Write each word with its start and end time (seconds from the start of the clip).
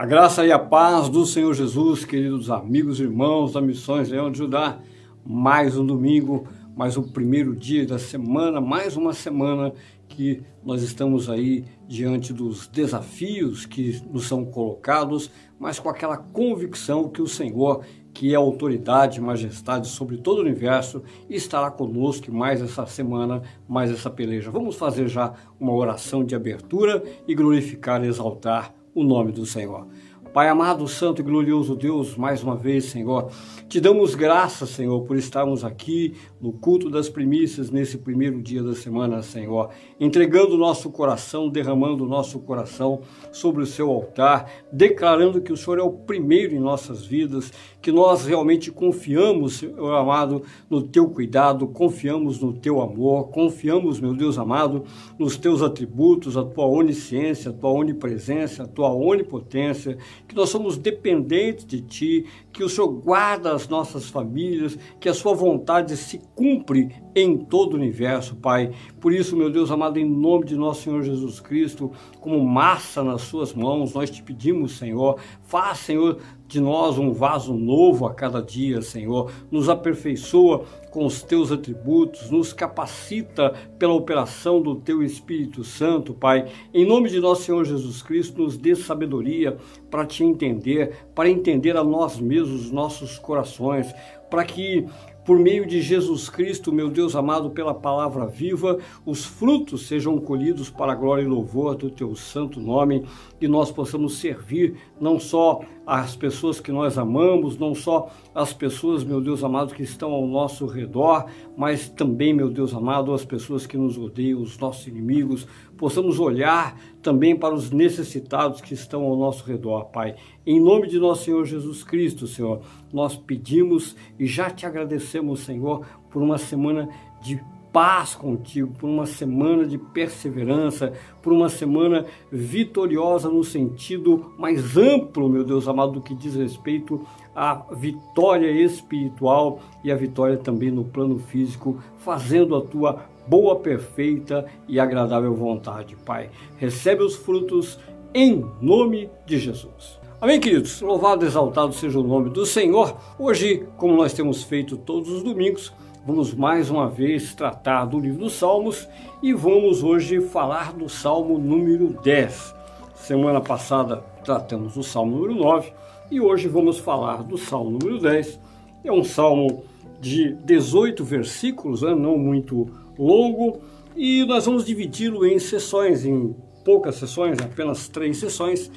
A 0.00 0.06
graça 0.06 0.46
e 0.46 0.50
a 0.50 0.58
paz 0.58 1.10
do 1.10 1.26
Senhor 1.26 1.52
Jesus, 1.52 2.06
queridos 2.06 2.50
amigos 2.50 2.98
e 2.98 3.02
irmãos 3.02 3.52
da 3.52 3.60
Missões 3.60 4.08
Leão 4.08 4.32
de 4.32 4.38
Judá. 4.38 4.78
Mais 5.22 5.76
um 5.76 5.84
domingo, 5.84 6.48
mais 6.74 6.96
o 6.96 7.02
um 7.02 7.08
primeiro 7.08 7.54
dia 7.54 7.84
da 7.86 7.98
semana, 7.98 8.62
mais 8.62 8.96
uma 8.96 9.12
semana 9.12 9.74
que 10.08 10.42
nós 10.64 10.82
estamos 10.82 11.28
aí 11.28 11.66
diante 11.86 12.32
dos 12.32 12.66
desafios 12.66 13.66
que 13.66 14.00
nos 14.10 14.26
são 14.26 14.42
colocados, 14.42 15.30
mas 15.58 15.78
com 15.78 15.90
aquela 15.90 16.16
convicção 16.16 17.06
que 17.06 17.20
o 17.20 17.28
Senhor, 17.28 17.84
que 18.14 18.32
é 18.32 18.36
autoridade 18.36 19.18
e 19.18 19.22
majestade 19.22 19.86
sobre 19.86 20.16
todo 20.16 20.38
o 20.38 20.40
universo, 20.40 21.02
estará 21.28 21.70
conosco 21.70 22.32
mais 22.32 22.62
essa 22.62 22.86
semana, 22.86 23.42
mais 23.68 23.90
essa 23.90 24.08
peleja. 24.08 24.50
Vamos 24.50 24.76
fazer 24.76 25.08
já 25.08 25.34
uma 25.60 25.74
oração 25.74 26.24
de 26.24 26.34
abertura 26.34 27.04
e 27.28 27.34
glorificar 27.34 28.02
e 28.02 28.08
exaltar 28.08 28.79
o 28.94 29.04
nome 29.04 29.32
do 29.32 29.46
Senhor. 29.46 29.88
Pai 30.32 30.48
amado, 30.48 30.86
santo 30.86 31.20
e 31.20 31.24
glorioso 31.24 31.74
Deus, 31.74 32.16
mais 32.16 32.40
uma 32.40 32.54
vez, 32.54 32.84
Senhor, 32.84 33.32
te 33.68 33.80
damos 33.80 34.14
graças, 34.14 34.70
Senhor, 34.70 35.00
por 35.02 35.16
estarmos 35.16 35.64
aqui 35.64 36.14
no 36.40 36.52
culto 36.52 36.88
das 36.88 37.08
primícias 37.08 37.68
nesse 37.68 37.98
primeiro 37.98 38.40
dia 38.40 38.62
da 38.62 38.72
semana, 38.72 39.22
Senhor, 39.22 39.70
entregando 39.98 40.54
o 40.54 40.58
nosso 40.58 40.88
coração, 40.90 41.48
derramando 41.48 42.04
o 42.04 42.08
nosso 42.08 42.38
coração 42.38 43.00
sobre 43.32 43.64
o 43.64 43.66
seu 43.66 43.90
altar, 43.90 44.48
declarando 44.72 45.40
que 45.40 45.52
o 45.52 45.56
Senhor 45.56 45.80
é 45.80 45.82
o 45.82 45.90
primeiro 45.90 46.54
em 46.54 46.60
nossas 46.60 47.04
vidas, 47.04 47.52
que 47.82 47.90
nós 47.90 48.24
realmente 48.24 48.70
confiamos, 48.70 49.54
Senhor 49.54 49.94
amado, 49.96 50.44
no 50.68 50.80
teu 50.80 51.08
cuidado, 51.08 51.66
confiamos 51.66 52.38
no 52.40 52.52
teu 52.52 52.80
amor, 52.80 53.30
confiamos, 53.30 53.98
meu 53.98 54.14
Deus 54.14 54.38
amado, 54.38 54.84
nos 55.18 55.36
teus 55.36 55.60
atributos, 55.60 56.36
a 56.36 56.44
tua 56.44 56.66
onisciência, 56.66 57.50
a 57.50 57.54
tua 57.54 57.70
onipresença, 57.70 58.62
a 58.62 58.68
tua 58.68 58.92
onipotência 58.92 59.98
que 60.30 60.36
nós 60.36 60.48
somos 60.48 60.76
dependentes 60.76 61.66
de 61.66 61.80
Ti, 61.80 62.24
que 62.52 62.62
o 62.62 62.68
Senhor 62.68 62.86
guarda 62.86 63.52
as 63.52 63.68
nossas 63.68 64.08
famílias, 64.08 64.78
que 65.00 65.08
a 65.08 65.14
Sua 65.14 65.34
vontade 65.34 65.96
se 65.96 66.20
cumpre 66.36 66.94
em 67.16 67.36
todo 67.36 67.72
o 67.72 67.76
universo, 67.76 68.36
Pai. 68.36 68.70
Por 69.00 69.12
isso, 69.12 69.36
meu 69.36 69.50
Deus 69.50 69.72
amado, 69.72 69.98
em 69.98 70.08
nome 70.08 70.44
de 70.44 70.54
nosso 70.54 70.82
Senhor 70.82 71.02
Jesus 71.02 71.40
Cristo, 71.40 71.90
como 72.20 72.44
massa 72.44 73.02
nas 73.02 73.22
Suas 73.22 73.52
mãos, 73.52 73.92
nós 73.92 74.08
te 74.08 74.22
pedimos, 74.22 74.78
Senhor, 74.78 75.18
faz, 75.42 75.78
Senhor, 75.78 76.20
de 76.46 76.60
nós 76.60 76.96
um 76.96 77.12
vaso 77.12 77.52
novo 77.52 78.06
a 78.06 78.14
cada 78.14 78.40
dia, 78.40 78.82
Senhor. 78.82 79.32
Nos 79.50 79.68
aperfeiçoa 79.68 80.64
com 80.90 81.06
os 81.06 81.22
teus 81.22 81.52
atributos, 81.52 82.30
nos 82.30 82.52
capacita 82.52 83.54
pela 83.78 83.94
operação 83.94 84.60
do 84.60 84.74
teu 84.74 85.02
Espírito 85.02 85.62
Santo, 85.62 86.12
Pai. 86.12 86.50
Em 86.74 86.84
nome 86.84 87.08
de 87.08 87.20
nosso 87.20 87.42
Senhor 87.42 87.64
Jesus 87.64 88.02
Cristo, 88.02 88.42
nos 88.42 88.56
dê 88.56 88.74
sabedoria 88.74 89.56
para 89.90 90.04
te 90.04 90.24
entender, 90.24 91.06
para 91.14 91.30
entender 91.30 91.76
a 91.76 91.84
nós 91.84 92.18
mesmos, 92.18 92.66
os 92.66 92.70
nossos 92.70 93.18
corações, 93.18 93.92
para 94.28 94.44
que 94.44 94.86
por 95.30 95.38
meio 95.38 95.64
de 95.64 95.80
Jesus 95.80 96.28
Cristo, 96.28 96.72
meu 96.72 96.90
Deus 96.90 97.14
amado, 97.14 97.50
pela 97.50 97.72
palavra 97.72 98.26
viva, 98.26 98.80
os 99.06 99.24
frutos 99.24 99.86
sejam 99.86 100.18
colhidos 100.18 100.68
para 100.68 100.90
a 100.90 100.94
glória 100.96 101.22
e 101.22 101.26
louvor 101.28 101.76
do 101.76 101.88
teu 101.88 102.16
santo 102.16 102.58
nome 102.58 103.06
e 103.40 103.46
nós 103.46 103.70
possamos 103.70 104.18
servir 104.18 104.74
não 105.00 105.20
só 105.20 105.60
as 105.86 106.14
pessoas 106.14 106.60
que 106.60 106.70
nós 106.70 106.98
amamos, 106.98 107.58
não 107.58 107.74
só 107.74 108.10
as 108.34 108.52
pessoas, 108.52 109.02
meu 109.02 109.20
Deus 109.20 109.42
amado, 109.42 109.74
que 109.74 109.82
estão 109.82 110.12
ao 110.12 110.26
nosso 110.26 110.66
redor, 110.66 111.26
mas 111.56 111.88
também, 111.88 112.32
meu 112.32 112.48
Deus 112.48 112.72
amado, 112.74 113.12
as 113.12 113.24
pessoas 113.24 113.66
que 113.66 113.76
nos 113.76 113.98
odeiam, 113.98 114.40
os 114.40 114.58
nossos 114.58 114.86
inimigos, 114.86 115.48
possamos 115.76 116.20
olhar 116.20 116.78
também 117.02 117.34
para 117.34 117.54
os 117.54 117.70
necessitados 117.70 118.60
que 118.60 118.74
estão 118.74 119.02
ao 119.02 119.16
nosso 119.16 119.44
redor, 119.44 119.86
Pai. 119.86 120.14
Em 120.46 120.60
nome 120.60 120.86
de 120.86 120.98
nosso 120.98 121.24
Senhor 121.24 121.44
Jesus 121.44 121.82
Cristo, 121.82 122.26
Senhor, 122.26 122.60
nós 122.92 123.16
pedimos 123.16 123.96
e 124.18 124.26
já 124.26 124.50
te 124.50 124.66
agradecemos, 124.66 125.19
Senhor, 125.36 125.84
por 126.10 126.22
uma 126.22 126.38
semana 126.38 126.88
de 127.20 127.40
paz 127.72 128.14
contigo, 128.14 128.72
por 128.78 128.88
uma 128.88 129.06
semana 129.06 129.64
de 129.64 129.78
perseverança, 129.78 130.92
por 131.22 131.32
uma 131.32 131.48
semana 131.48 132.04
vitoriosa 132.30 133.28
no 133.28 133.44
sentido 133.44 134.32
mais 134.38 134.76
amplo, 134.76 135.28
meu 135.28 135.44
Deus 135.44 135.68
amado, 135.68 135.92
do 135.92 136.00
que 136.00 136.14
diz 136.14 136.34
respeito 136.34 137.06
à 137.34 137.64
vitória 137.72 138.50
espiritual 138.50 139.60
e 139.84 139.92
a 139.92 139.96
vitória 139.96 140.36
também 140.36 140.70
no 140.70 140.84
plano 140.84 141.18
físico, 141.18 141.78
fazendo 141.98 142.56
a 142.56 142.60
tua 142.60 143.04
boa, 143.26 143.56
perfeita 143.56 144.44
e 144.66 144.80
agradável 144.80 145.34
vontade, 145.34 145.94
Pai. 146.04 146.30
Recebe 146.56 147.04
os 147.04 147.14
frutos 147.14 147.78
em 148.12 148.44
nome 148.60 149.08
de 149.24 149.38
Jesus. 149.38 149.99
Amém, 150.20 150.38
queridos? 150.38 150.82
Louvado 150.82 151.24
e 151.24 151.28
exaltado 151.28 151.72
seja 151.72 151.98
o 151.98 152.02
nome 152.02 152.28
do 152.28 152.44
Senhor. 152.44 152.94
Hoje, 153.18 153.66
como 153.78 153.96
nós 153.96 154.12
temos 154.12 154.42
feito 154.42 154.76
todos 154.76 155.08
os 155.08 155.22
domingos, 155.22 155.72
vamos 156.06 156.34
mais 156.34 156.68
uma 156.68 156.90
vez 156.90 157.34
tratar 157.34 157.86
do 157.86 157.98
livro 157.98 158.18
dos 158.24 158.34
Salmos 158.34 158.86
e 159.22 159.32
vamos 159.32 159.82
hoje 159.82 160.20
falar 160.20 160.74
do 160.74 160.90
Salmo 160.90 161.38
número 161.38 161.98
10. 162.02 162.54
Semana 162.96 163.40
passada 163.40 164.04
tratamos 164.22 164.74
do 164.74 164.82
Salmo 164.82 165.16
número 165.16 165.36
9 165.36 165.72
e 166.10 166.20
hoje 166.20 166.48
vamos 166.48 166.76
falar 166.76 167.22
do 167.22 167.38
Salmo 167.38 167.70
número 167.70 167.98
10. 167.98 168.38
É 168.84 168.92
um 168.92 169.02
salmo 169.02 169.64
de 170.02 170.34
18 170.44 171.02
versículos, 171.02 171.80
né? 171.80 171.94
não 171.94 172.18
muito 172.18 172.68
longo, 172.98 173.60
e 173.96 174.22
nós 174.26 174.44
vamos 174.44 174.66
dividi-lo 174.66 175.24
em 175.24 175.38
sessões, 175.38 176.04
em 176.04 176.36
poucas 176.62 176.96
sessões, 176.96 177.38
apenas 177.38 177.88
três 177.88 178.18
sessões, 178.18 178.70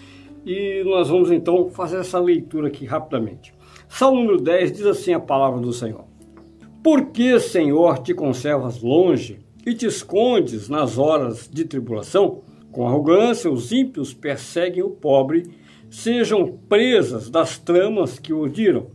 e 0.46 0.84
nós 0.84 1.10
vamos 1.10 1.32
então 1.32 1.70
fazer 1.70 1.98
essa 1.98 2.20
leitura 2.20 2.68
aqui 2.68 2.86
rapidamente. 2.86 3.54
Salmo 3.88 4.22
número 4.22 4.42
10 4.42 4.72
diz 4.72 4.86
assim 4.86 5.14
a 5.14 5.20
palavra 5.20 5.60
do 5.60 5.72
Senhor: 5.72 6.06
Por 6.84 7.08
que, 7.08 7.40
Senhor, 7.40 8.00
te 8.00 8.14
conservas 8.14 8.82
longe 8.82 9.40
e 9.66 9.74
te 9.74 9.86
escondes 9.86 10.68
nas 10.68 10.98
horas 10.98 11.50
de 11.52 11.66
tribulação? 11.66 12.42
Com 12.72 12.88
arrogância, 12.88 13.52
os 13.52 13.72
ímpios 13.72 14.14
perseguem 14.14 14.82
o 14.82 14.90
pobre, 14.90 15.44
sejam 15.90 16.58
presas 16.68 17.30
das 17.30 17.58
tramas 17.58 18.18
que 18.18 18.34
o 18.34 18.42
odiram, 18.42 18.88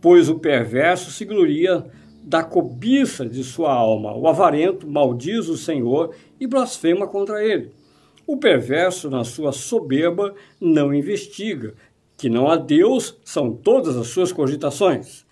pois 0.00 0.28
o 0.28 0.38
perverso 0.38 1.10
se 1.10 1.24
gloria 1.24 1.84
da 2.22 2.42
cobiça 2.42 3.24
de 3.24 3.42
sua 3.42 3.72
alma. 3.72 4.14
O 4.14 4.26
avarento 4.28 4.86
maldiz 4.86 5.48
o 5.48 5.56
Senhor 5.56 6.14
e 6.38 6.46
blasfema 6.46 7.06
contra 7.06 7.42
ele. 7.42 7.70
O 8.26 8.36
perverso, 8.36 9.08
na 9.08 9.22
sua 9.22 9.52
soberba, 9.52 10.34
não 10.60 10.92
investiga. 10.92 11.74
Que 12.16 12.28
não 12.28 12.48
há 12.48 12.56
Deus 12.56 13.16
são 13.24 13.52
todas 13.52 13.96
as 13.96 14.08
suas 14.08 14.32
cogitações. 14.32 15.24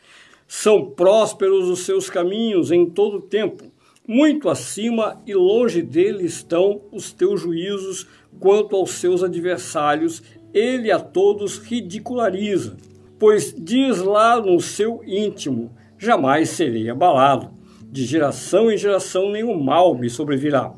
São 0.47 0.91
prósperos 0.91 1.69
os 1.69 1.81
seus 1.81 2.09
caminhos 2.09 2.71
em 2.71 2.87
todo 2.87 3.17
o 3.17 3.23
tempo. 3.23 3.73
Muito 4.07 4.49
acima 4.49 5.21
e 5.27 5.35
longe 5.35 5.83
dele 5.83 6.25
estão 6.25 6.83
os 6.93 7.11
teus 7.11 7.41
juízos 7.41 8.07
quanto 8.39 8.77
aos 8.77 8.91
seus 8.93 9.25
adversários. 9.25 10.23
Ele 10.53 10.93
a 10.93 11.01
todos 11.01 11.59
ridiculariza. 11.59 12.77
Pois 13.19 13.53
diz 13.57 13.99
lá 13.99 14.41
no 14.41 14.61
seu 14.61 15.01
íntimo: 15.05 15.75
jamais 15.99 16.51
serei 16.51 16.89
abalado. 16.89 17.51
De 17.83 18.05
geração 18.05 18.71
em 18.71 18.77
geração 18.77 19.31
nenhum 19.31 19.61
mal 19.61 19.97
me 19.97 20.09
sobrevirá. 20.09 20.75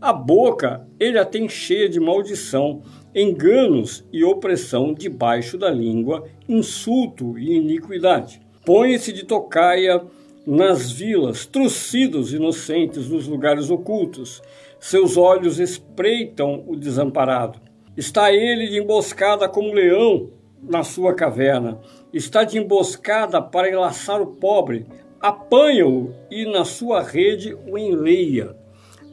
A 0.00 0.12
boca 0.12 0.86
ele 0.98 1.18
a 1.18 1.24
tem 1.24 1.48
cheia 1.48 1.88
de 1.88 1.98
maldição, 1.98 2.82
enganos 3.14 4.04
e 4.12 4.24
opressão 4.24 4.94
debaixo 4.94 5.58
da 5.58 5.70
língua, 5.70 6.24
insulto 6.48 7.38
e 7.38 7.56
iniquidade. 7.56 8.40
Põe-se 8.64 9.12
de 9.12 9.24
tocaia 9.24 10.02
nas 10.46 10.90
vilas, 10.90 11.46
trucidos 11.46 12.32
inocentes 12.32 13.08
nos 13.08 13.26
lugares 13.26 13.70
ocultos. 13.70 14.42
Seus 14.78 15.16
olhos 15.16 15.58
espreitam 15.58 16.64
o 16.66 16.76
desamparado. 16.76 17.58
Está 17.96 18.32
ele 18.32 18.68
de 18.68 18.78
emboscada 18.78 19.48
como 19.48 19.72
leão 19.72 20.30
na 20.62 20.82
sua 20.82 21.14
caverna 21.14 21.80
está 22.12 22.44
de 22.44 22.58
emboscada 22.58 23.40
para 23.40 23.70
enlaçar 23.70 24.20
o 24.20 24.26
pobre, 24.26 24.86
apanha-o 25.20 26.14
e 26.30 26.44
na 26.46 26.64
sua 26.64 27.02
rede 27.02 27.56
o 27.66 27.76
enleia. 27.76 28.56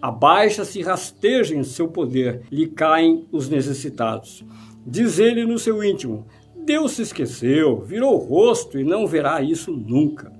Abaixa-se 0.05 0.77
e 0.77 0.83
rasteja 0.83 1.55
em 1.55 1.63
seu 1.63 1.87
poder, 1.87 2.43
lhe 2.51 2.67
caem 2.67 3.25
os 3.31 3.49
necessitados. 3.49 4.45
Diz 4.85 5.17
ele 5.17 5.47
no 5.47 5.57
seu 5.57 5.83
íntimo: 5.83 6.27
Deus 6.63 6.91
se 6.91 7.01
esqueceu, 7.01 7.81
virou 7.81 8.13
o 8.13 8.23
rosto 8.23 8.77
e 8.77 8.83
não 8.83 9.07
verá 9.07 9.41
isso 9.41 9.71
nunca. 9.71 10.31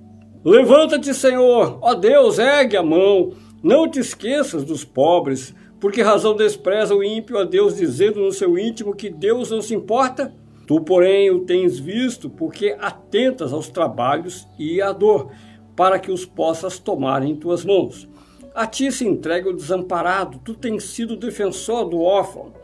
Levanta-te, 0.44 1.12
Senhor, 1.12 1.80
ó 1.82 1.94
Deus, 1.94 2.38
ergue 2.38 2.76
a 2.76 2.82
mão, 2.84 3.32
não 3.60 3.90
te 3.90 3.98
esqueças 3.98 4.62
dos 4.62 4.84
pobres, 4.84 5.52
porque 5.80 6.00
razão 6.00 6.36
despreza 6.36 6.94
o 6.94 7.02
ímpio 7.02 7.36
a 7.36 7.42
Deus, 7.42 7.74
dizendo 7.74 8.20
no 8.20 8.30
seu 8.30 8.56
íntimo 8.56 8.94
que 8.94 9.10
Deus 9.10 9.50
não 9.50 9.60
se 9.60 9.74
importa? 9.74 10.32
Tu, 10.64 10.80
porém, 10.82 11.28
o 11.32 11.40
tens 11.40 11.76
visto, 11.76 12.30
porque 12.30 12.76
atentas 12.78 13.52
aos 13.52 13.68
trabalhos 13.68 14.46
e 14.56 14.80
à 14.80 14.92
dor, 14.92 15.32
para 15.74 15.98
que 15.98 16.12
os 16.12 16.24
possas 16.24 16.78
tomar 16.78 17.24
em 17.24 17.34
tuas 17.34 17.64
mãos. 17.64 18.08
A 18.56 18.66
ti 18.66 18.90
se 18.90 19.06
entrega 19.06 19.50
o 19.50 19.54
desamparado, 19.54 20.40
tu 20.42 20.54
tens 20.54 20.84
sido 20.84 21.14
defensor 21.14 21.90
do 21.90 22.00
órfão. 22.00 22.54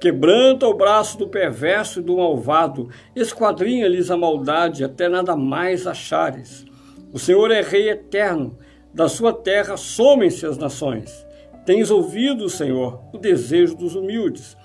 Quebranta 0.00 0.66
o 0.66 0.74
braço 0.74 1.16
do 1.16 1.28
perverso 1.28 2.00
e 2.00 2.02
do 2.02 2.16
malvado, 2.16 2.90
esquadrinha-lhes 3.14 4.10
a 4.10 4.16
maldade 4.16 4.82
até 4.82 5.08
nada 5.08 5.36
mais 5.36 5.86
achares. 5.86 6.66
O 7.12 7.18
Senhor 7.20 7.52
é 7.52 7.60
Rei 7.60 7.88
eterno, 7.88 8.58
da 8.92 9.08
sua 9.08 9.32
terra 9.32 9.76
somem-se 9.76 10.44
as 10.44 10.58
nações. 10.58 11.24
Tens 11.64 11.92
ouvido, 11.92 12.50
Senhor, 12.50 13.00
o 13.12 13.16
desejo 13.16 13.76
dos 13.76 13.94
humildes. 13.94 14.56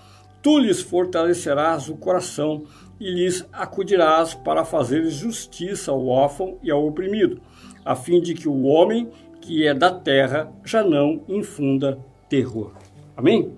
Tu 0.42 0.58
lhes 0.58 0.82
fortalecerás 0.82 1.90
o 1.90 1.96
coração 1.96 2.64
e 3.00 3.08
lhes 3.08 3.48
acudirás 3.54 4.34
para 4.34 4.66
fazer 4.66 5.08
justiça 5.12 5.92
ao 5.92 6.08
órfão 6.08 6.58
e 6.64 6.72
ao 6.72 6.84
oprimido, 6.88 7.40
a 7.86 7.96
fim 7.96 8.20
de 8.20 8.34
que 8.34 8.50
o 8.50 8.64
homem 8.64 9.12
que 9.42 9.66
é 9.66 9.74
da 9.74 9.92
terra 9.92 10.52
já 10.64 10.84
não 10.84 11.24
infunda 11.28 12.00
terror. 12.30 12.72
Amém? 13.18 13.52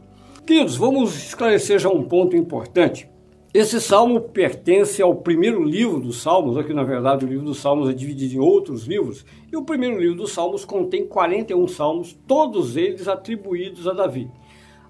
Queridos, 0.46 0.76
vamos 0.76 1.16
esclarecer 1.16 1.78
já 1.78 1.90
um 1.90 2.04
ponto 2.04 2.36
importante. 2.36 3.08
Esse 3.54 3.80
salmo 3.80 4.20
pertence 4.20 5.00
ao 5.00 5.14
primeiro 5.14 5.64
livro 5.64 6.00
dos 6.00 6.24
Salmos, 6.24 6.58
aqui 6.58 6.74
na 6.74 6.84
verdade 6.84 7.24
o 7.24 7.28
livro 7.28 7.46
dos 7.46 7.60
Salmos 7.60 7.88
é 7.88 7.94
dividido 7.94 8.34
em 8.34 8.40
outros 8.40 8.86
livros, 8.86 9.24
e 9.52 9.56
o 9.56 9.64
primeiro 9.64 10.00
livro 10.00 10.16
dos 10.16 10.32
Salmos 10.32 10.66
contém 10.66 11.06
41 11.06 11.68
salmos, 11.68 12.18
todos 12.28 12.76
eles 12.76 13.08
atribuídos 13.08 13.88
a 13.88 13.94
Davi. 13.94 14.28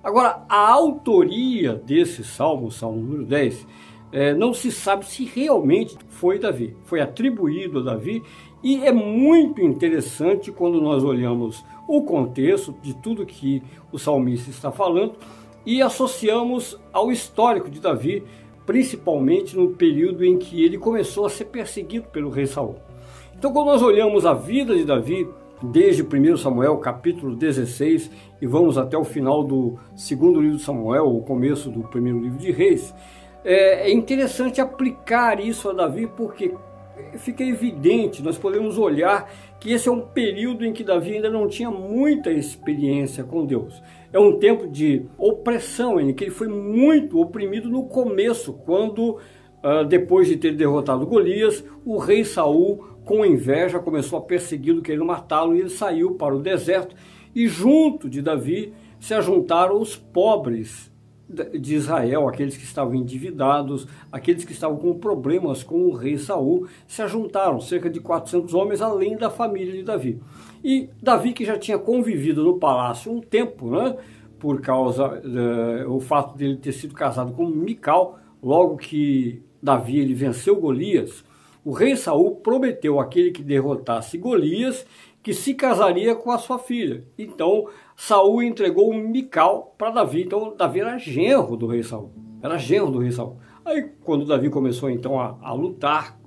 Agora, 0.01 0.45
a 0.47 0.69
autoria 0.71 1.75
desse 1.75 2.23
salmo, 2.23 2.71
salmo 2.71 3.01
número 3.01 3.25
10, 3.25 3.67
é, 4.13 4.33
não 4.33 4.53
se 4.53 4.71
sabe 4.71 5.05
se 5.05 5.25
realmente 5.25 5.97
foi 6.07 6.39
Davi, 6.39 6.77
foi 6.83 7.01
atribuído 7.01 7.79
a 7.79 7.83
Davi, 7.83 8.23
e 8.63 8.85
é 8.85 8.91
muito 8.93 9.61
interessante 9.61 10.51
quando 10.51 10.79
nós 10.79 11.03
olhamos 11.03 11.65
o 11.87 12.01
contexto 12.03 12.73
de 12.81 12.93
tudo 12.93 13.25
que 13.25 13.61
o 13.91 13.99
salmista 13.99 14.49
está 14.49 14.71
falando 14.71 15.15
e 15.65 15.81
associamos 15.81 16.79
ao 16.93 17.11
histórico 17.11 17.69
de 17.69 17.81
Davi, 17.81 18.23
principalmente 18.65 19.57
no 19.57 19.71
período 19.71 20.23
em 20.23 20.37
que 20.37 20.63
ele 20.63 20.77
começou 20.77 21.25
a 21.25 21.29
ser 21.29 21.45
perseguido 21.45 22.07
pelo 22.07 22.29
rei 22.29 22.45
Saul. 22.45 22.75
Então, 23.37 23.51
quando 23.51 23.67
nós 23.67 23.81
olhamos 23.81 24.25
a 24.25 24.33
vida 24.33 24.73
de 24.73 24.85
Davi, 24.85 25.27
desde 25.61 26.01
1 26.01 26.37
Samuel, 26.37 26.77
capítulo 26.77 27.35
16, 27.35 28.09
e 28.41 28.47
vamos 28.47 28.77
até 28.77 28.97
o 28.97 29.03
final 29.03 29.43
do 29.43 29.77
segundo 29.95 30.39
livro 30.39 30.57
de 30.57 30.63
Samuel, 30.63 31.07
o 31.07 31.21
começo 31.21 31.69
do 31.69 31.81
primeiro 31.81 32.19
livro 32.19 32.37
de 32.37 32.51
Reis, 32.51 32.93
é, 33.43 33.89
é 33.89 33.93
interessante 33.93 34.61
aplicar 34.61 35.41
isso 35.41 35.69
a 35.69 35.73
Davi, 35.73 36.07
porque 36.07 36.53
fica 37.17 37.43
evidente, 37.43 38.21
nós 38.21 38.37
podemos 38.37 38.77
olhar 38.77 39.31
que 39.59 39.71
esse 39.71 39.87
é 39.87 39.91
um 39.91 40.01
período 40.01 40.65
em 40.65 40.73
que 40.73 40.83
Davi 40.83 41.15
ainda 41.15 41.29
não 41.29 41.47
tinha 41.47 41.71
muita 41.71 42.31
experiência 42.31 43.23
com 43.23 43.45
Deus. 43.45 43.81
É 44.11 44.19
um 44.19 44.37
tempo 44.37 44.67
de 44.67 45.05
opressão, 45.17 45.99
em 45.99 46.13
que 46.13 46.25
ele 46.25 46.31
foi 46.31 46.47
muito 46.47 47.19
oprimido 47.19 47.69
no 47.69 47.85
começo, 47.85 48.53
quando, 48.53 49.17
uh, 49.63 49.83
depois 49.87 50.27
de 50.27 50.37
ter 50.37 50.55
derrotado 50.55 51.05
Golias, 51.05 51.63
o 51.85 51.97
rei 51.97 52.23
Saul, 52.23 52.85
com 53.05 53.25
inveja, 53.25 53.79
começou 53.79 54.19
a 54.19 54.21
persegui-lo, 54.21 54.81
querendo 54.81 55.05
matá-lo, 55.05 55.55
e 55.55 55.59
ele 55.59 55.69
saiu 55.69 56.15
para 56.15 56.35
o 56.35 56.41
deserto. 56.41 56.95
E 57.35 57.47
junto 57.47 58.09
de 58.09 58.21
Davi 58.21 58.73
se 58.99 59.13
ajuntaram 59.13 59.81
os 59.81 59.95
pobres 59.95 60.92
de 61.33 61.75
Israel, 61.75 62.27
aqueles 62.27 62.55
que 62.55 62.63
estavam 62.63 62.95
endividados, 62.95 63.87
aqueles 64.11 64.45
que 64.45 64.51
estavam 64.51 64.77
com 64.77 64.93
problemas 64.97 65.63
com 65.63 65.87
o 65.87 65.93
rei 65.93 66.17
Saul, 66.17 66.67
se 66.87 67.01
ajuntaram, 67.01 67.59
cerca 67.59 67.89
de 67.89 67.99
400 67.99 68.53
homens, 68.53 68.81
além 68.81 69.17
da 69.17 69.29
família 69.29 69.73
de 69.73 69.83
Davi. 69.83 70.21
E 70.63 70.89
Davi, 71.01 71.33
que 71.33 71.45
já 71.45 71.57
tinha 71.57 71.77
convivido 71.77 72.43
no 72.43 72.57
palácio 72.57 73.11
um 73.11 73.19
tempo, 73.19 73.71
né, 73.71 73.97
por 74.39 74.61
causa 74.61 75.21
do 75.21 75.95
uh, 75.95 75.99
fato 76.01 76.37
dele 76.37 76.57
ter 76.57 76.73
sido 76.73 76.93
casado 76.93 77.33
com 77.33 77.45
Mical, 77.47 78.19
logo 78.41 78.77
que 78.77 79.41
Davi 79.61 79.99
ele 79.99 80.13
venceu 80.13 80.59
Golias, 80.59 81.23
o 81.63 81.71
rei 81.71 81.95
Saul 81.95 82.35
prometeu 82.35 82.99
àquele 82.99 83.31
que 83.31 83.41
derrotasse 83.41 84.17
Golias 84.17 84.85
que 85.23 85.33
se 85.33 85.53
casaria 85.53 86.13
com 86.13 86.29
a 86.29 86.37
sua 86.37 86.59
filha. 86.59 87.05
Então, 87.17 87.69
Saul 87.95 88.43
entregou 88.43 88.93
Mical 88.93 89.73
para 89.77 89.91
Davi. 89.91 90.23
Então, 90.23 90.55
Davi 90.57 90.79
era 90.79 90.97
genro 90.97 91.55
do 91.55 91.67
rei 91.67 91.83
Saul. 91.83 92.11
Era 92.41 92.57
genro 92.57 92.91
do 92.91 92.99
rei 92.99 93.11
Saul. 93.11 93.37
Aí, 93.63 93.89
quando 94.03 94.25
Davi 94.25 94.49
começou 94.49 94.89
então 94.89 95.19
a, 95.19 95.37
a 95.41 95.53
lutar 95.53 96.19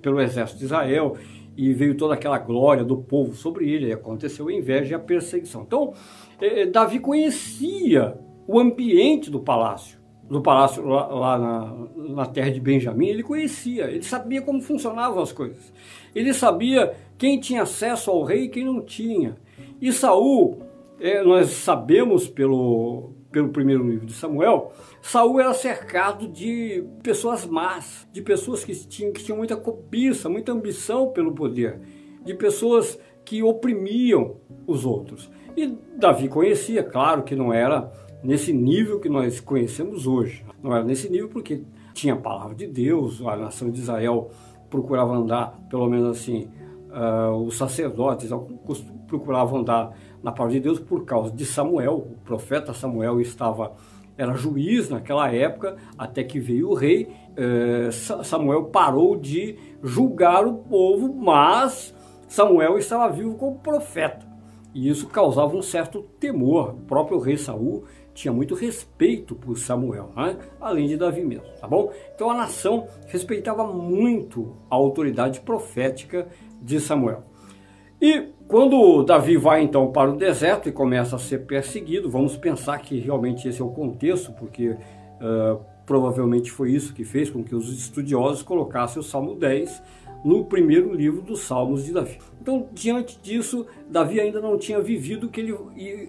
pelo 0.00 0.20
exército 0.20 0.58
de 0.58 0.64
Israel 0.64 1.16
e 1.56 1.72
veio 1.74 1.96
toda 1.96 2.14
aquela 2.14 2.38
glória 2.38 2.82
do 2.82 2.96
povo 2.96 3.34
sobre 3.34 3.70
ele, 3.70 3.92
aconteceu 3.92 4.48
a 4.48 4.52
inveja 4.52 4.92
e 4.92 4.94
a 4.94 4.98
perseguição. 4.98 5.62
Então, 5.62 5.92
eh, 6.40 6.64
Davi 6.64 6.98
conhecia 6.98 8.18
o 8.46 8.58
ambiente 8.58 9.30
do 9.30 9.40
palácio 9.40 10.00
do 10.32 10.40
palácio 10.40 10.82
lá, 10.86 11.06
lá 11.08 11.38
na, 11.38 11.74
na, 12.14 12.26
terra 12.26 12.50
de 12.50 12.58
Benjamim, 12.58 13.08
ele 13.08 13.22
conhecia, 13.22 13.90
ele 13.90 14.02
sabia 14.02 14.40
como 14.40 14.62
funcionavam 14.62 15.22
as 15.22 15.30
coisas. 15.30 15.70
Ele 16.14 16.32
sabia 16.32 16.94
quem 17.18 17.38
tinha 17.38 17.62
acesso 17.62 18.10
ao 18.10 18.22
rei 18.22 18.44
e 18.44 18.48
quem 18.48 18.64
não 18.64 18.80
tinha. 18.80 19.36
E 19.78 19.92
Saul, 19.92 20.62
é, 21.02 21.20
nós 21.24 21.50
sabemos 21.50 22.28
pelo, 22.28 23.10
pelo 23.32 23.48
primeiro 23.48 23.84
livro 23.88 24.06
de 24.06 24.12
Samuel, 24.12 24.70
Saul 25.02 25.40
era 25.40 25.52
cercado 25.52 26.28
de 26.28 26.84
pessoas 27.02 27.44
más, 27.44 28.06
de 28.12 28.22
pessoas 28.22 28.64
que 28.64 28.72
tinham, 28.86 29.12
que 29.12 29.24
tinham 29.24 29.36
muita 29.36 29.56
cobiça, 29.56 30.28
muita 30.28 30.52
ambição 30.52 31.10
pelo 31.10 31.32
poder, 31.32 31.80
de 32.24 32.34
pessoas 32.34 32.96
que 33.24 33.42
oprimiam 33.42 34.36
os 34.64 34.86
outros. 34.86 35.28
E 35.56 35.76
Davi 35.96 36.28
conhecia, 36.28 36.84
claro 36.84 37.24
que 37.24 37.34
não 37.34 37.52
era 37.52 37.90
nesse 38.22 38.52
nível 38.52 39.00
que 39.00 39.08
nós 39.08 39.40
conhecemos 39.40 40.06
hoje. 40.06 40.44
Não 40.62 40.72
era 40.72 40.84
nesse 40.84 41.10
nível 41.10 41.28
porque 41.28 41.64
tinha 41.92 42.14
a 42.14 42.18
palavra 42.18 42.54
de 42.54 42.68
Deus, 42.68 43.20
a 43.22 43.36
nação 43.36 43.72
de 43.72 43.80
Israel 43.80 44.30
procurava 44.70 45.14
andar, 45.14 45.58
pelo 45.68 45.88
menos 45.88 46.16
assim, 46.16 46.48
uh, 46.90 47.34
os 47.44 47.56
sacerdotes 47.56 48.30
procuravam 49.08 49.60
andar 49.60 49.92
na 50.22 50.32
palavra 50.32 50.54
de 50.54 50.60
Deus 50.60 50.78
por 50.78 51.04
causa 51.04 51.30
de 51.30 51.44
Samuel. 51.44 51.94
O 51.94 52.16
profeta 52.24 52.72
Samuel 52.72 53.20
estava 53.20 53.72
era 54.16 54.34
juiz 54.34 54.88
naquela 54.88 55.32
época, 55.32 55.76
até 55.96 56.22
que 56.22 56.38
veio 56.38 56.70
o 56.70 56.74
rei. 56.74 57.08
Uh, 57.32 57.90
Samuel 58.24 58.64
parou 58.64 59.16
de 59.16 59.56
julgar 59.82 60.46
o 60.46 60.54
povo, 60.54 61.12
mas 61.14 61.94
Samuel 62.28 62.78
estava 62.78 63.12
vivo 63.12 63.34
como 63.34 63.58
profeta. 63.58 64.30
E 64.74 64.88
isso 64.88 65.06
causava 65.08 65.56
um 65.56 65.62
certo 65.62 66.02
temor. 66.18 66.70
O 66.70 66.86
próprio 66.86 67.18
rei 67.18 67.36
Saul 67.36 67.84
tinha 68.14 68.32
muito 68.32 68.54
respeito 68.54 69.34
por 69.34 69.58
Samuel, 69.58 70.10
né? 70.16 70.36
além 70.60 70.86
de 70.86 70.96
Davi 70.96 71.24
mesmo, 71.24 71.46
tá 71.60 71.66
bom? 71.66 71.90
Então 72.14 72.30
a 72.30 72.34
nação 72.34 72.86
respeitava 73.06 73.66
muito 73.66 74.54
a 74.70 74.74
autoridade 74.74 75.40
profética 75.40 76.28
de 76.60 76.78
Samuel. 76.78 77.24
E 78.00 78.28
quando 78.52 79.02
Davi 79.02 79.38
vai 79.38 79.62
então 79.62 79.90
para 79.90 80.10
o 80.10 80.14
deserto 80.14 80.68
e 80.68 80.72
começa 80.72 81.16
a 81.16 81.18
ser 81.18 81.46
perseguido, 81.46 82.10
vamos 82.10 82.36
pensar 82.36 82.78
que 82.80 82.98
realmente 82.98 83.48
esse 83.48 83.62
é 83.62 83.64
o 83.64 83.70
contexto, 83.70 84.30
porque 84.32 84.68
uh, 84.68 85.58
provavelmente 85.86 86.50
foi 86.50 86.70
isso 86.70 86.92
que 86.92 87.02
fez 87.02 87.30
com 87.30 87.42
que 87.42 87.54
os 87.54 87.72
estudiosos 87.72 88.42
colocassem 88.42 89.00
o 89.00 89.02
Salmo 89.02 89.34
10 89.36 89.82
no 90.22 90.44
primeiro 90.44 90.92
livro 90.92 91.22
dos 91.22 91.40
Salmos 91.40 91.86
de 91.86 91.94
Davi. 91.94 92.18
Então, 92.42 92.68
diante 92.74 93.18
disso, 93.22 93.64
Davi 93.88 94.20
ainda 94.20 94.38
não 94.38 94.58
tinha 94.58 94.82
vivido 94.82 95.28
o 95.28 95.30
que 95.30 95.40
ele 95.40 95.56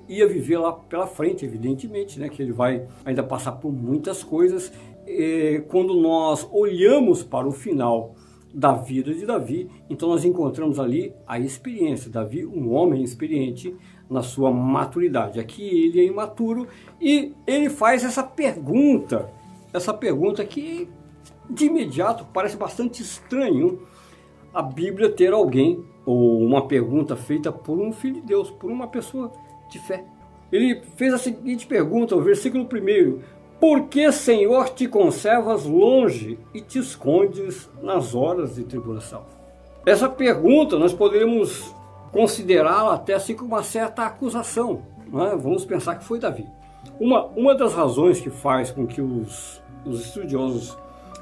ia 0.09 0.27
viver 0.27 0.57
lá 0.57 0.73
pela 0.73 1.07
frente, 1.07 1.45
evidentemente, 1.45 2.19
né? 2.19 2.27
que 2.27 2.41
ele 2.41 2.51
vai 2.51 2.85
ainda 3.05 3.23
passar 3.23 3.53
por 3.53 3.71
muitas 3.71 4.21
coisas. 4.21 4.69
E 5.07 5.63
quando 5.69 5.95
nós 5.95 6.45
olhamos 6.51 7.23
para 7.23 7.47
o 7.47 7.53
final 7.53 8.15
da 8.53 8.73
vida 8.73 9.13
de 9.13 9.25
Davi, 9.25 9.67
então 9.89 10.09
nós 10.09 10.23
encontramos 10.23 10.79
ali 10.79 11.13
a 11.25 11.39
experiência. 11.39 12.11
Davi, 12.11 12.45
um 12.45 12.71
homem 12.71 13.03
experiente 13.03 13.75
na 14.09 14.21
sua 14.21 14.51
maturidade. 14.51 15.39
Aqui 15.39 15.63
ele 15.63 15.99
é 15.99 16.05
imaturo 16.05 16.67
e 17.01 17.33
ele 17.47 17.69
faz 17.69 18.03
essa 18.03 18.21
pergunta, 18.21 19.29
essa 19.73 19.93
pergunta 19.93 20.45
que 20.45 20.87
de 21.49 21.65
imediato 21.65 22.25
parece 22.31 22.55
bastante 22.55 23.01
estranho 23.01 23.81
a 24.53 24.61
Bíblia 24.61 25.09
ter 25.09 25.33
alguém 25.33 25.83
ou 26.05 26.39
uma 26.39 26.67
pergunta 26.67 27.15
feita 27.15 27.51
por 27.51 27.79
um 27.79 27.91
filho 27.91 28.15
de 28.15 28.27
Deus, 28.27 28.51
por 28.51 28.69
uma 28.69 28.87
pessoa 28.87 29.31
de 29.69 29.79
fé. 29.79 30.05
Ele 30.51 30.81
fez 30.95 31.11
a 31.11 31.17
seguinte 31.17 31.65
pergunta, 31.65 32.15
o 32.15 32.21
versículo 32.21 32.63
1: 32.63 33.19
Por 33.63 33.87
que, 33.87 34.11
Senhor, 34.11 34.67
te 34.71 34.89
conservas 34.89 35.63
longe 35.63 36.37
e 36.53 36.59
te 36.59 36.79
escondes 36.79 37.69
nas 37.81 38.13
horas 38.13 38.55
de 38.55 38.65
tribulação? 38.65 39.23
Essa 39.85 40.09
pergunta 40.09 40.77
nós 40.77 40.93
poderíamos 40.93 41.73
considerá-la 42.11 42.95
até 42.95 43.13
assim 43.13 43.33
como 43.33 43.55
uma 43.55 43.63
certa 43.63 44.05
acusação. 44.05 44.81
É? 45.07 45.37
Vamos 45.37 45.63
pensar 45.63 45.95
que 45.95 46.03
foi 46.03 46.19
Davi. 46.19 46.45
Uma, 46.99 47.27
uma 47.27 47.55
das 47.55 47.73
razões 47.73 48.19
que 48.19 48.29
faz 48.29 48.69
com 48.69 48.85
que 48.85 49.01
os, 49.01 49.61
os 49.85 50.07
estudiosos 50.07 50.77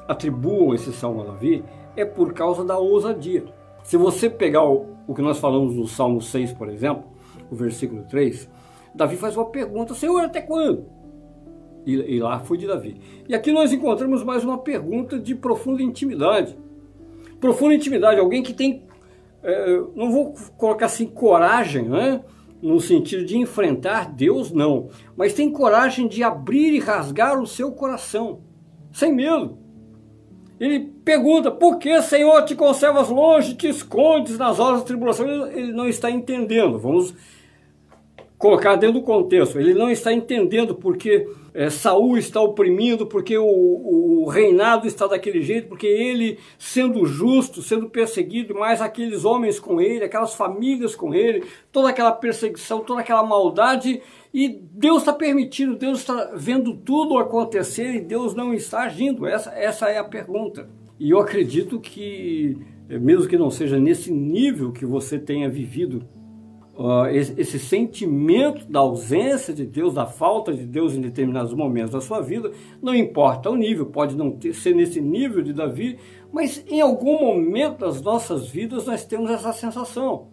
atribuam 0.08 0.74
esse 0.74 0.92
salmo 0.92 1.22
a 1.22 1.26
Davi 1.26 1.64
é 1.96 2.06
por 2.06 2.34
causa 2.34 2.66
da 2.66 2.76
ousadia. 2.76 3.46
Se 3.84 3.98
você 3.98 4.32
pegar 4.32 4.64
o, 4.64 4.88
o 5.06 5.14
que 5.14 5.22
nós 5.22 5.38
falamos 5.38 5.76
no 5.76 5.88
Salmo 5.88 6.20
6, 6.20 6.54
por 6.54 6.70
exemplo, 6.70 7.04
o 7.52 7.56
versículo 7.56 8.02
3, 8.10 8.50
Davi 8.96 9.16
faz 9.16 9.38
uma 9.38 9.46
pergunta: 9.46 9.94
Senhor, 9.94 10.22
até 10.22 10.42
quando? 10.42 11.01
E, 11.86 11.94
e 11.94 12.20
lá 12.20 12.40
foi 12.40 12.58
de 12.58 12.68
Davi. 12.68 12.96
E 13.28 13.34
aqui 13.34 13.52
nós 13.52 13.72
encontramos 13.74 14.24
mais 14.24 14.44
uma 14.44 14.58
pergunta 14.58 15.20
de 15.20 15.34
profunda 15.36 15.82
intimidade. 15.82 16.58
Profunda 17.40 17.74
intimidade, 17.74 18.20
alguém 18.20 18.44
que 18.44 18.54
tem, 18.54 18.84
é, 19.44 19.82
não 19.96 20.12
vou 20.12 20.34
colocar 20.58 20.86
assim, 20.86 21.08
coragem, 21.08 21.90
né? 21.90 22.22
no 22.62 22.80
sentido 22.80 23.26
de 23.26 23.38
enfrentar 23.38 24.14
Deus, 24.14 24.52
não, 24.52 24.90
mas 25.16 25.34
tem 25.34 25.52
coragem 25.52 26.08
de 26.08 26.22
abrir 26.22 26.74
e 26.74 26.80
rasgar 26.80 27.42
o 27.42 27.48
seu 27.48 27.72
coração, 27.72 28.42
sem 28.94 29.12
medo. 29.14 29.58
Ele 30.60 30.80
pergunta: 31.04 31.50
por 31.50 31.80
que, 31.80 32.00
Senhor, 32.04 32.46
te 32.46 32.54
conservas 32.54 33.10
longe, 33.10 33.56
te 33.56 33.68
escondes 33.68 34.38
nas 34.38 34.60
horas 34.60 34.82
de 34.82 34.86
tribulação? 34.86 35.26
Ele 35.48 35.74
não 35.74 35.88
está 35.88 36.12
entendendo. 36.12 36.78
Vamos 36.78 37.16
colocar 38.38 38.76
dentro 38.76 39.00
do 39.00 39.06
contexto. 39.06 39.60
Ele 39.60 39.74
não 39.74 39.90
está 39.90 40.14
entendendo 40.14 40.76
porque 40.76 41.28
é, 41.54 41.70
Saul 41.70 42.18
está 42.18 42.42
oprimindo, 42.42 43.06
porque 43.06 43.38
o, 43.38 43.46
o, 43.46 44.30
reinado 44.30 44.88
está 44.88 45.08
daquele 45.08 45.42
jeito, 45.42 45.68
porque 45.68 45.88
ele, 45.88 46.40
sendo 46.58 47.06
justo, 47.06 47.62
sendo 47.62 47.90
perseguido, 47.90 48.56
mais 48.56 48.82
aqueles 48.82 49.26
homens 49.26 49.60
com 49.60 49.82
ele, 49.82 50.06
aquelas 50.06 50.34
famílias 50.34 50.96
com 50.96 51.14
ele, 51.14 51.44
toda 51.72 51.90
aquela 51.90 52.12
perseguição, 52.12 52.80
toda 52.80 53.02
aquela 53.02 53.24
maldade, 53.24 54.02
e 54.34 54.48
Deus 54.48 55.00
está 55.00 55.12
permitindo, 55.12 55.76
Deus 55.76 56.00
está 56.00 56.32
vendo 56.36 56.74
tudo 56.74 57.18
acontecer 57.18 57.96
e 57.96 58.00
Deus 58.00 58.34
não 58.34 58.54
está 58.54 58.84
agindo. 58.84 59.26
Essa, 59.28 59.52
essa 59.52 59.90
é 59.90 59.98
a 59.98 60.04
pergunta. 60.06 60.70
E 60.98 61.10
eu 61.10 61.20
acredito 61.20 61.80
que, 61.80 62.58
mesmo 62.88 63.28
que 63.28 63.38
não 63.38 63.50
seja 63.50 63.78
nesse 63.78 64.12
nível 64.12 64.72
que 64.72 64.86
você 64.86 65.20
tenha 65.20 65.50
vivido 65.50 66.08
uh, 66.76 67.08
esse, 67.08 67.60
sentimento 67.60 68.66
da 68.66 68.80
ausência 68.80 69.54
de 69.54 69.66
Deus, 69.66 69.94
da 69.94 70.06
falta 70.06 70.54
de 70.54 70.66
Deus 70.66 70.94
em 70.94 71.02
determinados 71.02 71.54
momentos 71.54 71.92
da 71.92 72.02
sua 72.02 72.22
vida, 72.22 72.52
não 72.82 72.96
importa 72.96 73.50
o 73.50 73.56
nível, 73.56 73.86
pode 73.86 74.16
não 74.16 74.32
ter, 74.32 74.54
ser 74.54 74.76
nesse 74.76 75.02
nível 75.02 75.42
de 75.42 75.54
Davi, 75.54 75.98
mas 76.32 76.64
em 76.68 76.82
algum 76.82 77.20
momento 77.20 77.80
das 77.80 78.02
nossas 78.02 78.48
vidas 78.48 78.86
nós 78.86 79.06
temos 79.06 79.30
essa 79.30 79.54
sensação. 79.54 80.28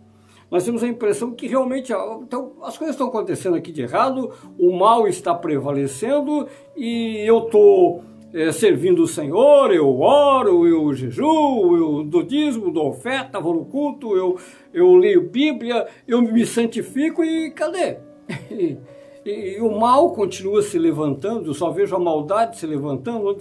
Nós 0.51 0.65
temos 0.65 0.83
a 0.83 0.89
impressão 0.89 1.33
que 1.33 1.47
realmente 1.47 1.93
então, 2.23 2.53
as 2.63 2.79
coisas 2.79 2.95
estão 2.95 3.09
acontecendo 3.09 3.55
aqui 3.55 3.71
de 3.71 3.83
errado, 3.83 4.33
o 4.59 4.73
mal 4.73 5.07
está 5.07 5.35
prevalecendo 5.35 6.49
e 6.75 7.23
eu 7.27 7.45
estou 7.45 8.03
é, 8.33 8.53
servindo 8.53 9.03
o 9.03 9.09
Senhor, 9.09 9.73
eu 9.73 10.01
oro, 10.01 10.67
eu 10.67 10.93
jejuo, 10.93 11.77
eu 11.77 12.05
dou 12.05 12.23
dízimo, 12.23 12.71
dou 12.71 12.89
oferta, 12.89 13.41
vou 13.41 13.55
no 13.55 13.65
culto, 13.65 14.17
eu, 14.17 14.39
eu 14.73 14.95
leio 14.95 15.31
Bíblia, 15.31 15.87
eu 16.07 16.21
me 16.21 16.45
santifico 16.45 17.25
e 17.25 17.51
cadê? 17.51 17.99
E, 19.25 19.31
e, 19.31 19.57
e, 19.57 19.61
o 19.61 19.79
mal 19.79 20.13
continua 20.13 20.63
se 20.63 20.79
levantando, 20.79 21.51
eu 21.51 21.55
só 21.55 21.71
vejo 21.71 21.95
a 21.95 21.99
maldade 21.99 22.57
se 22.57 22.67
levantando. 22.67 23.37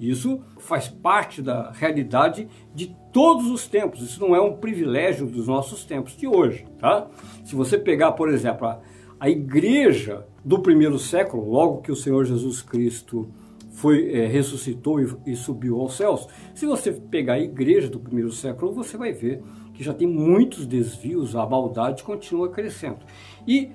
Isso 0.00 0.40
faz 0.58 0.88
parte 0.88 1.42
da 1.42 1.70
realidade 1.70 2.48
de 2.74 2.96
todos 3.12 3.48
os 3.48 3.68
tempos, 3.68 4.00
isso 4.00 4.20
não 4.20 4.34
é 4.34 4.40
um 4.40 4.56
privilégio 4.56 5.26
dos 5.26 5.46
nossos 5.46 5.84
tempos 5.84 6.16
de 6.16 6.26
hoje. 6.26 6.66
Tá? 6.80 7.06
Se 7.44 7.54
você 7.54 7.78
pegar, 7.78 8.12
por 8.12 8.30
exemplo, 8.30 8.66
a, 8.66 8.80
a 9.20 9.28
igreja 9.28 10.26
do 10.44 10.60
primeiro 10.60 10.98
século, 10.98 11.48
logo 11.48 11.82
que 11.82 11.92
o 11.92 11.96
Senhor 11.96 12.24
Jesus 12.24 12.62
Cristo 12.62 13.28
foi 13.78 14.12
é, 14.12 14.26
ressuscitou 14.26 15.00
e, 15.00 15.06
e, 15.24 15.36
subiu 15.36 15.80
aos 15.80 15.96
céus. 15.96 16.26
Se 16.52 16.66
você 16.66 16.90
pegar 16.90 17.34
a 17.34 17.38
igreja 17.38 17.88
do 17.88 18.00
primeiro 18.00 18.32
século, 18.32 18.72
você 18.72 18.96
vai 18.96 19.12
ver 19.12 19.40
que 19.72 19.84
já 19.84 19.94
tem 19.94 20.06
muitos 20.06 20.66
desvios, 20.66 21.36
a 21.36 21.46
maldade 21.46 22.02
continua 22.02 22.48
crescendo. 22.48 22.98
E 23.46 23.70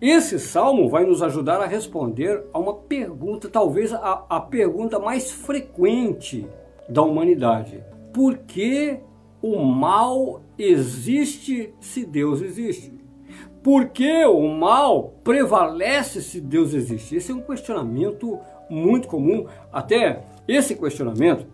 esse 0.00 0.38
salmo 0.38 0.88
vai 0.88 1.04
nos 1.04 1.22
ajudar 1.22 1.60
a 1.60 1.66
responder 1.66 2.44
a 2.52 2.58
uma 2.58 2.72
pergunta, 2.72 3.48
talvez 3.48 3.92
a, 3.92 4.24
a 4.30 4.40
pergunta 4.40 5.00
mais 5.00 5.32
frequente 5.32 6.46
da 6.88 7.02
humanidade: 7.02 7.82
por 8.12 8.38
que 8.38 9.00
o 9.42 9.58
mal 9.60 10.40
existe 10.56 11.74
se 11.80 12.06
Deus 12.06 12.42
existe? 12.42 12.96
Por 13.60 13.88
que 13.88 14.24
o 14.24 14.48
mal 14.48 15.14
prevalece 15.24 16.22
se 16.22 16.40
Deus 16.40 16.74
existe? 16.74 17.16
Esse 17.16 17.32
é 17.32 17.34
um 17.34 17.40
questionamento 17.40 18.38
muito 18.70 19.08
comum. 19.08 19.46
Até 19.72 20.24
esse 20.46 20.74
questionamento, 20.74 21.46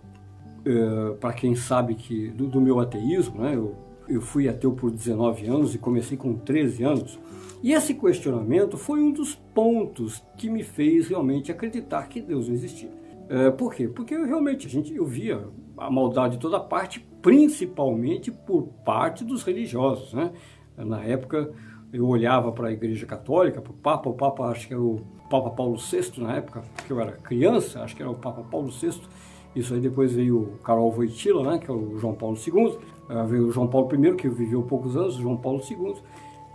é, 0.64 1.14
para 1.14 1.33
quem 1.33 1.54
sabe 1.54 1.94
que 1.94 2.28
do, 2.30 2.47
do, 2.47 2.61
meu 2.61 2.80
ateísmo, 2.80 3.42
né, 3.42 3.54
eu, 3.54 3.75
eu 4.09 4.21
fui 4.21 4.49
ateu 4.49 4.73
por 4.73 4.90
19 4.90 5.47
anos 5.47 5.75
e 5.75 5.78
comecei 5.78 6.16
com 6.16 6.35
13 6.35 6.83
anos. 6.83 7.18
E 7.62 7.73
esse 7.73 7.94
questionamento 7.94 8.76
foi 8.76 9.00
um 9.00 9.11
dos 9.11 9.35
pontos 9.35 10.23
que 10.37 10.50
me 10.50 10.62
fez 10.62 11.09
realmente 11.09 11.50
acreditar 11.50 12.09
que 12.09 12.21
Deus 12.21 12.49
não 12.49 12.54
existia. 12.54 12.90
É, 13.28 13.50
por 13.50 13.75
quê? 13.75 13.88
Porque 13.88 14.14
eu, 14.14 14.26
realmente 14.26 14.66
a 14.66 14.71
gente, 14.71 14.94
eu 14.94 15.06
via 15.06 15.42
a 15.76 15.90
maldade 15.90 16.35
de 16.35 16.40
toda 16.40 16.61
parte, 16.61 17.00
principalmente 17.23 18.30
por 18.30 18.68
parte 18.85 19.25
dos 19.25 19.42
religiosos. 19.42 20.12
Né? 20.12 20.30
Na 20.76 21.02
época 21.02 21.50
eu 21.95 22.09
olhava 22.09 22.51
para 22.51 22.69
a 22.69 22.73
Igreja 22.73 23.07
Católica, 23.07 23.61
para 23.61 23.71
o 23.71 23.77
Papa, 23.77 24.11
o 24.11 24.15
Papa 24.15 24.47
acho 24.47 24.67
que 24.67 24.75
era 24.75 24.83
o 24.83 25.01
Papa 25.31 25.51
Paulo 25.51 25.77
VI 25.77 26.21
na 26.21 26.37
época, 26.37 26.63
que 26.85 26.93
eu 26.93 27.01
era 27.01 27.13
criança, 27.13 27.83
acho 27.83 27.95
que 27.95 28.03
era 28.03 28.11
o 28.11 28.17
Papa 28.17 28.43
Paulo 28.43 28.69
VI. 28.69 29.01
Isso 29.55 29.73
aí 29.73 29.79
depois 29.79 30.13
veio 30.13 30.39
o 30.39 30.59
Carol 30.65 30.93
Wojtyla, 30.93 31.53
né, 31.53 31.59
que 31.59 31.71
é 31.71 31.73
o 31.73 31.97
João 31.97 32.15
Paulo 32.15 32.37
II. 32.37 32.65
Uh, 32.65 33.27
veio 33.27 33.47
o 33.47 33.53
João 33.53 33.69
Paulo 33.69 33.89
I, 33.95 34.15
que 34.17 34.29
viveu 34.29 34.63
poucos 34.63 34.97
anos, 34.97 35.17
o 35.17 35.23
João 35.23 35.37
Paulo 35.37 35.61
II. 35.71 35.95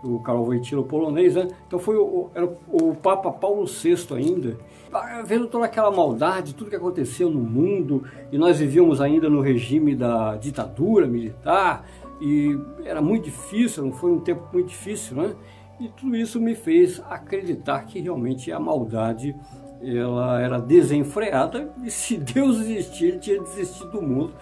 O 0.02 0.20
Carol 0.20 0.44
Wojtyla, 0.44 0.82
o 0.82 0.84
polonês, 0.84 1.34
né? 1.34 1.48
Então 1.66 1.78
foi 1.78 1.96
o, 1.96 2.28
era 2.34 2.46
o 2.68 2.94
Papa 2.94 3.30
Paulo 3.30 3.64
VI 3.66 3.96
ainda, 4.14 4.58
ah, 4.92 5.22
vendo 5.24 5.46
toda 5.46 5.66
aquela 5.66 5.90
maldade, 5.90 6.54
tudo 6.54 6.70
que 6.70 6.76
aconteceu 6.76 7.30
no 7.30 7.40
mundo, 7.40 8.02
e 8.32 8.38
nós 8.38 8.58
vivíamos 8.58 9.00
ainda 9.00 9.28
no 9.28 9.40
regime 9.40 9.94
da 9.94 10.36
ditadura 10.36 11.06
militar, 11.06 11.86
e 12.20 12.58
era 12.84 13.00
muito 13.00 13.24
difícil, 13.24 13.90
foi 13.92 14.12
um 14.12 14.20
tempo 14.20 14.48
muito 14.52 14.68
difícil, 14.68 15.16
né? 15.16 15.34
E 15.80 15.88
tudo 15.88 16.14
isso 16.14 16.38
me 16.38 16.54
fez 16.54 17.00
acreditar 17.08 17.82
que 17.86 17.98
realmente 18.00 18.52
a 18.52 18.60
maldade 18.60 19.34
ela 19.82 20.38
era 20.40 20.60
desenfreada 20.60 21.72
e 21.82 21.90
se 21.90 22.18
Deus 22.20 22.60
existia, 22.60 23.08
ele 23.08 23.18
tinha 23.18 23.40
desistido 23.40 23.90
do 23.90 24.02
mundo, 24.02 24.34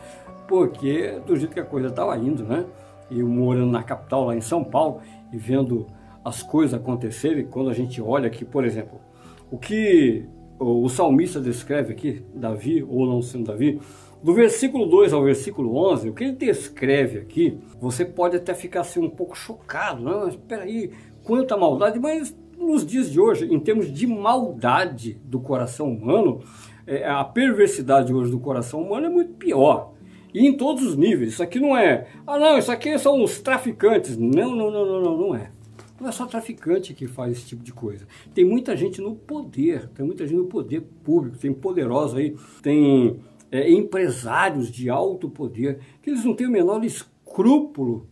porque 0.48 1.20
do 1.24 1.36
jeito 1.36 1.54
que 1.54 1.60
a 1.60 1.64
coisa 1.64 1.88
estava 1.88 2.16
indo, 2.18 2.42
né? 2.42 2.66
E 3.10 3.22
morando 3.22 3.70
na 3.70 3.82
capital, 3.82 4.26
lá 4.26 4.36
em 4.36 4.40
São 4.40 4.64
Paulo, 4.64 5.00
e 5.32 5.38
vendo 5.38 5.86
as 6.24 6.42
coisas 6.42 6.74
acontecerem, 6.74 7.46
quando 7.46 7.70
a 7.70 7.74
gente 7.74 8.02
olha 8.02 8.26
aqui, 8.26 8.44
por 8.44 8.64
exemplo, 8.64 9.00
o 9.50 9.56
que 9.56 10.26
o 10.58 10.88
salmista 10.88 11.40
descreve 11.40 11.92
aqui, 11.92 12.22
Davi, 12.34 12.82
ou 12.82 13.06
não 13.06 13.22
sendo 13.22 13.46
Davi, 13.46 13.80
do 14.22 14.34
versículo 14.34 14.86
2 14.86 15.12
ao 15.12 15.22
versículo 15.22 15.76
11, 15.92 16.08
o 16.08 16.14
que 16.14 16.24
ele 16.24 16.32
descreve 16.32 17.18
aqui, 17.18 17.58
você 17.80 18.04
pode 18.04 18.36
até 18.36 18.54
ficar 18.54 18.80
assim 18.80 19.00
um 19.00 19.10
pouco 19.10 19.36
chocado, 19.36 20.02
não, 20.02 20.20
mas 20.20 20.38
aí, 20.60 20.90
quanta 21.22 21.56
maldade, 21.56 21.98
mas 21.98 22.36
nos 22.56 22.84
dias 22.84 23.10
de 23.10 23.20
hoje, 23.20 23.46
em 23.46 23.60
termos 23.60 23.92
de 23.92 24.06
maldade 24.06 25.20
do 25.24 25.38
coração 25.40 25.92
humano, 25.92 26.42
é, 26.86 27.08
a 27.08 27.22
perversidade 27.22 28.12
hoje 28.12 28.30
do 28.30 28.40
coração 28.40 28.82
humano 28.82 29.06
é 29.06 29.10
muito 29.10 29.34
pior. 29.34 29.92
E 30.34 30.46
em 30.46 30.56
todos 30.56 30.84
os 30.84 30.96
níveis. 30.96 31.32
Isso 31.32 31.42
aqui 31.42 31.58
não 31.58 31.76
é, 31.76 32.06
ah 32.26 32.38
não, 32.38 32.58
isso 32.58 32.70
aqui 32.70 32.98
são 32.98 33.22
os 33.22 33.40
traficantes. 33.40 34.16
Não, 34.16 34.54
não, 34.54 34.70
não, 34.70 34.86
não, 34.86 35.00
não, 35.00 35.16
não 35.16 35.34
é. 35.34 35.50
Não 36.00 36.08
é 36.08 36.12
só 36.12 36.26
traficante 36.26 36.94
que 36.94 37.06
faz 37.06 37.32
esse 37.32 37.46
tipo 37.46 37.62
de 37.62 37.72
coisa. 37.72 38.06
Tem 38.32 38.44
muita 38.44 38.76
gente 38.76 39.00
no 39.00 39.16
poder, 39.16 39.88
tem 39.88 40.06
muita 40.06 40.26
gente 40.26 40.36
no 40.36 40.46
poder 40.46 40.82
público, 41.02 41.38
tem 41.38 41.52
poderosos 41.52 42.16
aí, 42.16 42.36
tem 42.62 43.18
é, 43.50 43.70
empresários 43.70 44.70
de 44.70 44.88
alto 44.90 45.28
poder, 45.28 45.80
que 46.02 46.10
eles 46.10 46.24
não 46.24 46.34
têm 46.34 46.46
o 46.46 46.50
menor 46.50 46.84
escrúpulo 46.84 48.06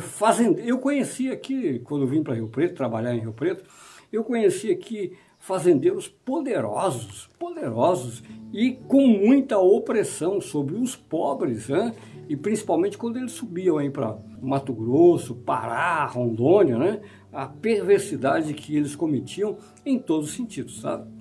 fazendo, 0.00 0.58
eu 0.60 0.78
conheci 0.78 1.30
aqui, 1.30 1.80
quando 1.80 2.06
vim 2.06 2.22
para 2.22 2.34
Rio 2.34 2.48
Preto, 2.48 2.74
trabalhar 2.74 3.14
em 3.14 3.20
Rio 3.20 3.32
Preto, 3.32 3.64
eu 4.10 4.24
conheci 4.24 4.70
aqui 4.70 5.12
fazendeiros 5.38 6.08
poderosos, 6.08 7.28
poderosos 7.38 8.22
e 8.52 8.72
com 8.72 9.06
muita 9.06 9.58
opressão 9.58 10.40
sobre 10.40 10.74
os 10.74 10.96
pobres, 10.96 11.68
né? 11.68 11.94
e 12.28 12.36
principalmente 12.36 12.98
quando 12.98 13.18
eles 13.18 13.32
subiam 13.32 13.78
para 13.90 14.18
Mato 14.40 14.72
Grosso, 14.72 15.34
Pará, 15.34 16.04
Rondônia, 16.06 16.78
né? 16.78 17.00
a 17.32 17.46
perversidade 17.46 18.54
que 18.54 18.76
eles 18.76 18.96
cometiam 18.96 19.58
em 19.84 19.98
todos 19.98 20.30
os 20.30 20.34
sentidos, 20.34 20.80
sabe? 20.80 21.15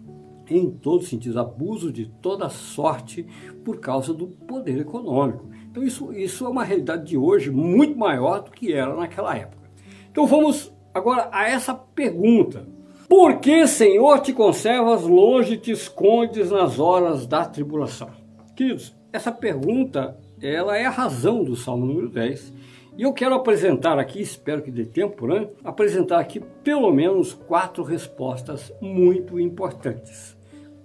Em 0.50 0.70
todos 0.70 1.06
os 1.06 1.10
sentidos, 1.10 1.38
abuso 1.38 1.92
de 1.92 2.06
toda 2.22 2.50
sorte 2.50 3.26
por 3.64 3.80
causa 3.80 4.14
do 4.14 4.28
poder 4.28 4.80
econômico. 4.80 5.50
Então 5.70 5.84
isso, 5.84 6.14
isso 6.14 6.46
é 6.46 6.50
uma 6.50 6.64
realidade 6.64 7.06
de 7.06 7.18
hoje 7.18 7.50
muito 7.50 7.98
maior 7.98 8.44
do 8.44 8.52
que 8.52 8.72
era 8.74 8.96
naquela 8.96 9.36
época. 9.36 9.70
Então 10.12 10.26
vamos 10.26 10.72
agora 10.94 11.30
a 11.32 11.50
essa 11.50 11.74
pergunta. 11.74 12.68
Por 13.08 13.40
que, 13.40 13.68
Senhor, 13.68 14.20
te 14.20 14.34
conservas 14.34 15.04
longe 15.04 15.58
te 15.58 15.72
escondes 15.72 16.50
nas 16.50 16.80
horas 16.80 17.28
da 17.28 17.46
tribulação? 17.46 18.10
Queridos, 18.56 18.96
essa 19.12 19.32
pergunta 19.32 20.18
ela 20.42 20.78
é 20.78 20.86
a 20.86 20.90
razão 20.90 21.44
do 21.44 21.56
Salmo 21.56 21.86
número 21.86 22.10
10. 22.10 22.54
E 22.98 23.02
eu 23.04 23.12
quero 23.12 23.36
apresentar 23.36 24.00
aqui, 24.00 24.22
espero 24.22 24.62
que 24.62 24.72
dê 24.72 24.86
tempo, 24.86 25.28
né? 25.28 25.50
Apresentar 25.64 26.20
aqui 26.20 26.40
pelo 26.64 26.92
menos 26.94 27.34
quatro 27.34 27.84
respostas 27.84 28.72
muito 28.82 29.40
importantes. 29.40 30.35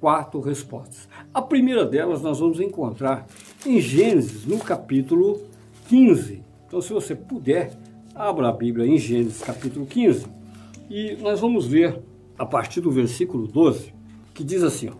Quatro 0.00 0.40
respostas. 0.40 1.08
A 1.32 1.42
primeira 1.42 1.84
delas 1.84 2.22
nós 2.22 2.40
vamos 2.40 2.58
encontrar 2.58 3.26
em 3.66 3.80
Gênesis, 3.80 4.46
no 4.46 4.58
capítulo 4.58 5.40
15. 5.88 6.42
Então, 6.66 6.80
se 6.80 6.92
você 6.92 7.14
puder, 7.14 7.72
abra 8.14 8.48
a 8.48 8.52
Bíblia 8.52 8.86
em 8.86 8.96
Gênesis, 8.96 9.42
capítulo 9.42 9.86
15, 9.86 10.26
e 10.88 11.16
nós 11.20 11.40
vamos 11.40 11.66
ver 11.66 12.00
a 12.38 12.46
partir 12.46 12.80
do 12.80 12.90
versículo 12.90 13.46
12, 13.46 13.92
que 14.32 14.42
diz 14.42 14.62
assim: 14.62 14.88
ó, 14.88 14.94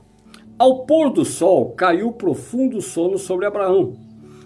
Ao 0.59 0.85
pôr 0.85 1.11
do 1.11 1.25
sol 1.25 1.71
caiu 1.71 2.13
profundo 2.13 2.81
sono 2.83 3.17
sobre 3.19 3.47
Abraão, 3.47 3.97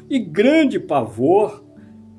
e 0.08 0.18
grande 0.18 0.78
pavor 0.78 1.64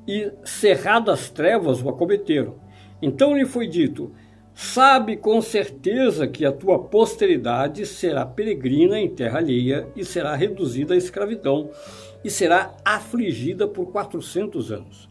e 0.06 0.30
cerradas 0.44 1.30
trevas 1.30 1.82
o 1.82 1.88
acometeram. 1.88 2.56
Então 3.00 3.36
lhe 3.36 3.46
foi 3.46 3.66
dito: 3.66 4.12
Sabe 4.58 5.18
com 5.18 5.42
certeza 5.42 6.26
que 6.26 6.42
a 6.42 6.50
tua 6.50 6.78
posteridade 6.78 7.84
será 7.84 8.24
peregrina 8.24 8.98
em 8.98 9.06
terra 9.06 9.36
alheia 9.36 9.86
e 9.94 10.02
será 10.02 10.34
reduzida 10.34 10.94
à 10.94 10.96
escravidão 10.96 11.68
e 12.24 12.30
será 12.30 12.74
afligida 12.82 13.68
por 13.68 13.92
quatrocentos 13.92 14.72
anos. 14.72 15.10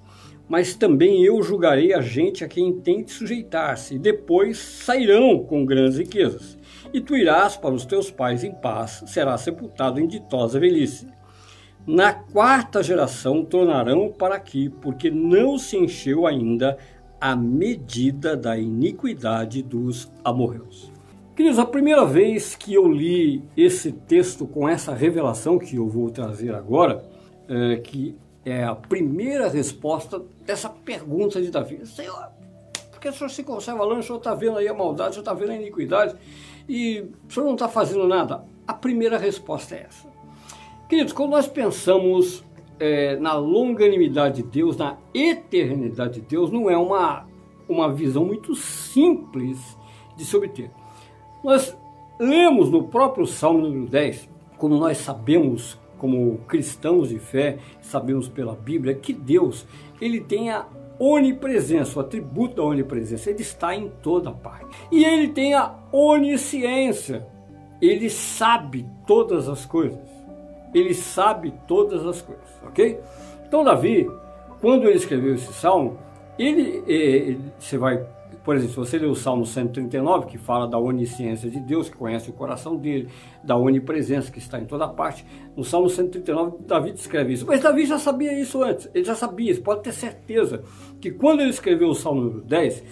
Mas 0.50 0.74
também 0.74 1.24
eu 1.24 1.44
julgarei 1.44 1.94
a 1.94 2.02
gente 2.02 2.44
a 2.44 2.48
quem 2.48 2.74
tem 2.80 3.04
de 3.04 3.12
sujeitar-se, 3.12 3.96
e 3.96 4.00
depois 4.00 4.58
sairão 4.58 5.38
com 5.44 5.64
grandes 5.64 6.00
riquezas. 6.00 6.58
E 6.92 7.00
tu 7.00 7.16
irás 7.16 7.56
para 7.56 7.74
os 7.74 7.86
teus 7.86 8.10
pais 8.10 8.44
em 8.44 8.52
paz, 8.52 9.04
serás 9.06 9.42
sepultado 9.42 10.00
em 10.00 10.08
ditosa 10.08 10.60
velhice. 10.60 11.08
Na 11.86 12.12
quarta 12.12 12.82
geração 12.82 13.46
tornarão 13.46 14.12
para 14.12 14.34
aqui, 14.34 14.70
porque 14.82 15.12
não 15.12 15.56
se 15.56 15.78
encheu 15.78 16.25
ainda 16.25 16.80
a 17.25 17.36
medida 17.36 18.38
da 18.38 18.55
iniquidade 18.55 19.63
dos 19.63 20.12
amorreus. 20.24 20.91
Queridos, 21.36 21.58
a 21.58 21.65
primeira 21.65 22.05
vez 22.05 22.53
que 22.53 22.72
eu 22.72 22.88
li 22.88 23.41
esse 23.58 23.91
texto 23.91 24.46
com 24.46 24.70
essa 24.70 24.94
revelação 24.94 25.58
que 25.58 25.77
eu 25.77 25.88
vou 25.89 26.12
trazer 26.12 26.53
agora, 26.53 27.03
é, 27.50 27.77
que 27.77 28.15
é 28.46 28.63
a 28.63 28.75
primeira 28.75 29.50
resposta 29.50 30.22
dessa 30.46 30.70
pergunta 30.70 31.41
de 31.41 31.50
Davi. 31.50 31.84
Senhor, 31.88 32.29
por 32.91 33.00
que 33.00 33.10
o 33.10 33.13
senhor 33.13 33.29
se 33.32 33.44
conserva 33.44 33.84
longe? 33.84 34.01
O 34.01 34.03
senhor 34.03 34.20
está 34.20 34.36
vendo 34.36 34.60
aí 34.60 34.67
a 34.67 34.74
maldade, 34.75 35.10
o 35.10 35.13
senhor 35.13 35.22
está 35.24 35.34
vendo 35.34 35.50
a 35.50 35.55
iniquidade 35.55 36.15
e 36.70 37.10
o 37.27 37.34
senhor 37.34 37.48
não 37.48 37.53
está 37.53 37.67
fazendo 37.67 38.08
nada? 38.08 38.46
A 38.67 38.74
primeira 38.75 39.17
resposta 39.17 39.74
é 39.74 39.88
essa. 39.89 40.08
Queridos, 40.88 41.12
quando 41.12 41.32
nós 41.32 41.48
pensamos 41.48 42.44
é, 42.79 43.15
na 43.17 43.34
longanimidade 43.34 44.41
de 44.41 44.50
Deus, 44.50 44.77
na 44.77 44.98
eternidade 45.13 46.15
de 46.15 46.22
Deus, 46.22 46.51
não 46.51 46.70
é 46.70 46.77
uma, 46.77 47.27
uma 47.67 47.94
visão 47.94 48.25
muito 48.25 48.55
simples 48.55 49.77
de 50.15 50.25
se 50.25 50.36
obter. 50.36 50.72
Nós 51.44 51.77
lemos 52.20 52.70
no 52.70 52.84
próprio 52.84 53.25
Salmo 53.25 53.62
número 53.62 53.88
10, 53.88 54.29
como 54.58 54.77
nós 54.77 54.98
sabemos, 54.98 55.79
como 55.98 56.39
cristãos 56.48 57.10
de 57.10 57.20
fé, 57.20 57.58
sabemos 57.82 58.27
pela 58.27 58.55
Bíblia, 58.55 58.96
que 58.96 59.13
Deus 59.13 59.65
ele 60.00 60.20
tem 60.20 60.50
a 60.50 60.65
onipresença, 61.00 61.98
o 61.98 62.01
atributo 62.01 62.55
da 62.55 62.63
onipresença, 62.63 63.29
ele 63.29 63.41
está 63.41 63.75
em 63.75 63.89
toda 64.01 64.32
parte. 64.32 64.77
E 64.91 65.03
ele 65.03 65.29
tem 65.29 65.53
a 65.53 65.75
onisciência, 65.91 67.27
ele 67.82 68.10
sabe 68.10 68.86
todas 69.05 69.50
as 69.50 69.65
coisas 69.65 70.14
ele 70.75 70.94
sabe 70.94 71.53
todas 71.65 72.05
as 72.05 72.22
coisas, 72.22 72.46
ok? 72.67 73.00
Então 73.48 73.63
Davi, 73.63 74.12
quando 74.60 74.86
ele 74.86 74.98
escreveu 74.98 75.36
esse 75.36 75.53
salmo, 75.53 75.98
ele, 76.38 76.84
ele, 76.86 77.39
você 77.58 77.77
vai, 77.77 78.06
por 78.43 78.56
exemplo, 78.56 78.73
se 78.73 78.80
você 78.80 78.97
ler 78.97 79.08
o 79.08 79.15
Salmo 79.15 79.45
139, 79.45 80.26
que 80.26 80.38
fala 80.38 80.67
da 80.67 80.78
onisciência 80.78 81.50
de 81.50 81.62
Deus, 81.62 81.88
que 81.88 81.95
conhece 81.95 82.30
o 82.30 82.34
coração 82.34 82.76
dele, 82.76 83.08
da 83.41 83.56
onipresença 83.56 84.30
que 84.30 84.39
está 84.39 84.60
em 84.60 84.65
toda 84.65 84.86
parte, 84.89 85.26
no 85.56 85.63
Salmo 85.63 85.89
139, 85.89 86.58
Davi 86.67 86.91
descreve 86.91 87.34
isso. 87.34 87.45
Mas 87.47 87.62
Davi 87.62 87.86
já 87.86 87.97
sabia 87.97 88.38
isso 88.38 88.62
antes, 88.62 88.89
ele 88.93 89.06
já 89.06 89.15
sabia, 89.15 89.56
pode 89.62 89.82
ter 89.82 89.93
certeza 89.93 90.62
que 91.00 91.10
quando 91.10 91.39
ele 91.39 91.52
escreveu 91.52 91.88
o 91.88 91.95
Salmo 91.95 92.21
número 92.21 92.41
10, 92.41 92.84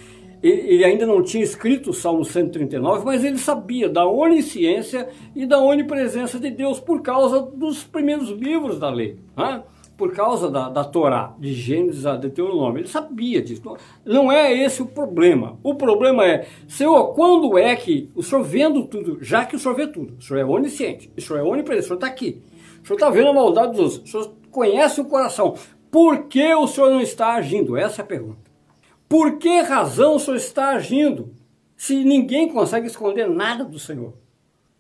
ele 0.44 0.84
ainda 0.84 1.06
não 1.06 1.24
tinha 1.24 1.44
escrito 1.44 1.92
o 1.92 1.94
Salmo 1.94 2.26
139, 2.26 3.06
mas 3.06 3.24
ele 3.24 3.38
sabia 3.38 3.88
da 3.88 4.06
onisciência 4.06 5.08
e 5.34 5.46
da 5.46 5.58
onipresença 5.58 6.38
de 6.38 6.52
Deus 6.52 6.82
por 6.82 7.02
causa 7.02 7.40
dos 7.40 7.84
primeiros 7.84 8.30
livros 8.30 8.78
da 8.78 8.90
lei, 8.90 9.18
né? 9.38 9.64
por 9.96 10.12
causa 10.12 10.52
da, 10.52 10.68
da 10.68 10.84
Torá, 10.84 11.34
de 11.40 11.54
Gênesis 11.54 12.06
a 12.06 12.18
Deuteronômio. 12.18 12.80
Ele 12.80 12.88
sabia 12.90 13.42
disso. 13.42 13.62
Não 14.04 14.30
é 14.30 14.52
esse 14.52 14.82
o 14.82 14.86
problema. 14.86 15.58
O 15.64 15.76
problema 15.76 16.26
é, 16.26 16.46
Senhor, 16.68 17.14
quando 17.14 17.58
é 17.58 17.74
que 17.76 18.10
o 18.14 18.22
Senhor 18.22 18.44
vendo 18.44 18.84
tudo, 18.86 19.20
já 19.22 19.46
que 19.46 19.56
o 19.56 19.60
Senhor 19.60 19.76
vê 19.76 19.88
tudo, 19.88 20.18
o 20.20 20.22
Senhor 20.22 20.40
é 20.40 20.46
onisciente, 20.46 21.10
o 21.16 21.22
Senhor 21.22 21.40
é 21.40 21.44
onipresente, 21.44 21.86
o 21.86 21.88
Senhor 21.88 21.98
está 21.98 22.08
aqui, 22.08 22.42
o 22.84 22.88
Senhor 22.88 22.98
está 22.98 23.10
vendo 23.10 23.30
a 23.30 23.34
maldade 23.34 23.78
dos 23.78 23.80
outros, 23.80 24.02
o 24.04 24.08
Senhor 24.08 24.36
conhece 24.52 25.00
o 25.00 25.06
coração, 25.06 25.56
por 25.90 26.24
que 26.24 26.54
o 26.54 26.68
Senhor 26.68 26.90
não 26.90 27.00
está 27.00 27.36
agindo? 27.36 27.78
Essa 27.78 28.02
é 28.02 28.04
a 28.04 28.08
pergunta. 28.08 28.43
Por 29.14 29.38
que 29.38 29.62
razão 29.62 30.16
o 30.16 30.20
Senhor 30.20 30.38
está 30.38 30.70
agindo? 30.70 31.36
Se 31.78 32.04
ninguém 32.04 32.50
consegue 32.50 32.88
esconder 32.88 33.30
nada 33.30 33.64
do 33.64 33.78
Senhor. 33.78 34.16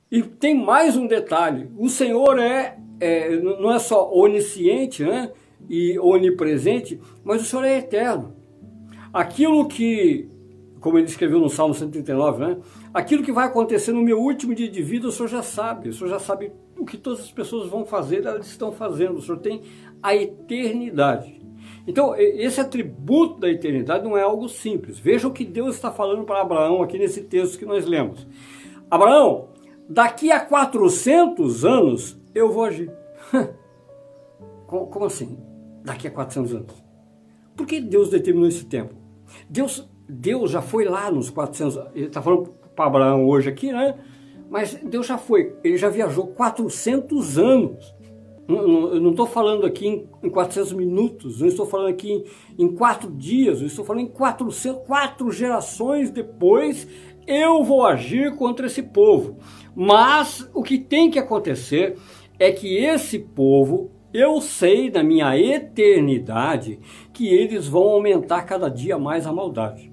E 0.09 0.23
tem 0.23 0.59
mais 0.59 0.97
um 0.97 1.05
detalhe: 1.05 1.69
o 1.77 1.87
Senhor 1.87 2.39
é, 2.39 2.79
é 2.99 3.35
não 3.35 3.71
é 3.71 3.77
só 3.77 4.11
onisciente 4.11 5.03
né, 5.03 5.31
e 5.69 5.99
onipresente, 5.99 6.99
mas 7.23 7.43
o 7.43 7.45
Senhor 7.45 7.63
é 7.63 7.77
eterno. 7.77 8.35
Aquilo 9.13 9.67
que, 9.67 10.27
como 10.79 10.97
ele 10.97 11.05
escreveu 11.05 11.37
no 11.37 11.47
Salmo 11.47 11.75
139, 11.75 12.43
né, 12.43 12.57
aquilo 12.91 13.21
que 13.21 13.31
vai 13.31 13.45
acontecer 13.45 13.91
no 13.91 14.01
meu 14.01 14.19
último 14.19 14.55
dia 14.55 14.67
de 14.67 14.81
vida, 14.81 15.07
o 15.07 15.11
Senhor 15.11 15.27
já 15.27 15.43
sabe. 15.43 15.89
O 15.89 15.93
Senhor 15.93 16.09
já 16.09 16.17
sabe 16.17 16.51
o 16.75 16.85
que 16.85 16.97
todas 16.97 17.19
as 17.19 17.31
pessoas 17.31 17.69
vão 17.69 17.85
fazer, 17.85 18.25
elas 18.25 18.47
estão 18.47 18.71
fazendo. 18.71 19.17
O 19.17 19.21
Senhor 19.21 19.37
tem 19.37 19.61
a 20.01 20.15
eternidade. 20.15 21.42
Então, 21.85 22.15
esse 22.15 22.61
atributo 22.61 23.39
da 23.39 23.49
eternidade 23.49 24.03
não 24.03 24.17
é 24.17 24.21
algo 24.21 24.47
simples. 24.47 24.97
Veja 24.97 25.27
o 25.27 25.33
que 25.33 25.43
Deus 25.43 25.75
está 25.75 25.91
falando 25.91 26.23
para 26.23 26.41
Abraão 26.41 26.81
aqui 26.81 26.97
nesse 26.97 27.21
texto 27.23 27.59
que 27.59 27.65
nós 27.65 27.85
lemos. 27.85 28.25
Abraão, 28.89 29.49
daqui 29.89 30.31
a 30.31 30.39
400 30.39 31.65
anos 31.65 32.17
eu 32.33 32.51
vou 32.51 32.63
agir. 32.63 32.91
Como 34.67 35.05
assim? 35.05 35.37
Daqui 35.83 36.07
a 36.07 36.11
400 36.11 36.55
anos. 36.55 36.83
Por 37.55 37.67
que 37.67 37.79
Deus 37.81 38.09
determinou 38.09 38.47
esse 38.47 38.65
tempo? 38.65 38.95
Deus, 39.49 39.87
Deus 40.07 40.51
já 40.51 40.61
foi 40.61 40.85
lá 40.85 41.11
nos 41.11 41.29
400 41.29 41.77
Ele 41.93 42.07
está 42.07 42.21
falando 42.21 42.53
para 42.75 42.85
Abraão 42.85 43.27
hoje 43.27 43.49
aqui, 43.49 43.71
né? 43.71 43.95
Mas 44.49 44.75
Deus 44.75 45.05
já 45.05 45.17
foi. 45.17 45.55
Ele 45.63 45.77
já 45.77 45.89
viajou 45.89 46.27
400 46.27 47.37
anos. 47.37 47.93
Eu 48.47 48.99
não 48.99 49.11
estou 49.11 49.25
falando 49.25 49.65
aqui 49.65 50.05
em 50.21 50.29
400 50.29 50.73
minutos, 50.73 51.39
não 51.39 51.47
estou 51.47 51.65
falando 51.65 51.87
aqui 51.87 52.25
em, 52.59 52.67
quatro 52.75 53.09
dias, 53.09 53.61
eu 53.61 53.67
estou 53.67 53.85
falando 53.85 54.03
em 54.03 54.09
400, 54.09 54.85
quatro 54.85 55.31
gerações 55.31 56.11
depois, 56.11 56.85
eu 57.25 57.63
vou 57.63 57.85
agir 57.85 58.35
contra 58.35 58.67
esse 58.67 58.83
povo. 58.83 59.37
Mas 59.73 60.49
o 60.53 60.61
que 60.61 60.77
tem 60.77 61.09
que 61.09 61.17
acontecer 61.17 61.97
é 62.37 62.51
que 62.51 62.77
esse 62.77 63.17
povo, 63.17 63.91
eu 64.13 64.41
sei 64.41 64.91
na 64.91 65.01
minha 65.01 65.37
eternidade 65.37 66.79
que 67.13 67.27
eles 67.27 67.65
vão 67.65 67.83
aumentar 67.83 68.43
cada 68.43 68.67
dia 68.67 68.97
mais 68.97 69.25
a 69.25 69.31
maldade. 69.31 69.91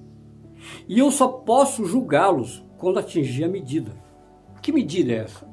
E 0.88 0.98
eu 0.98 1.10
só 1.12 1.28
posso 1.28 1.84
julgá-los 1.84 2.64
quando 2.76 2.98
atingir 2.98 3.44
a 3.44 3.48
medida. 3.48 3.92
Que 4.60 4.72
medida 4.72 5.12
é 5.12 5.16
essa? 5.18 5.48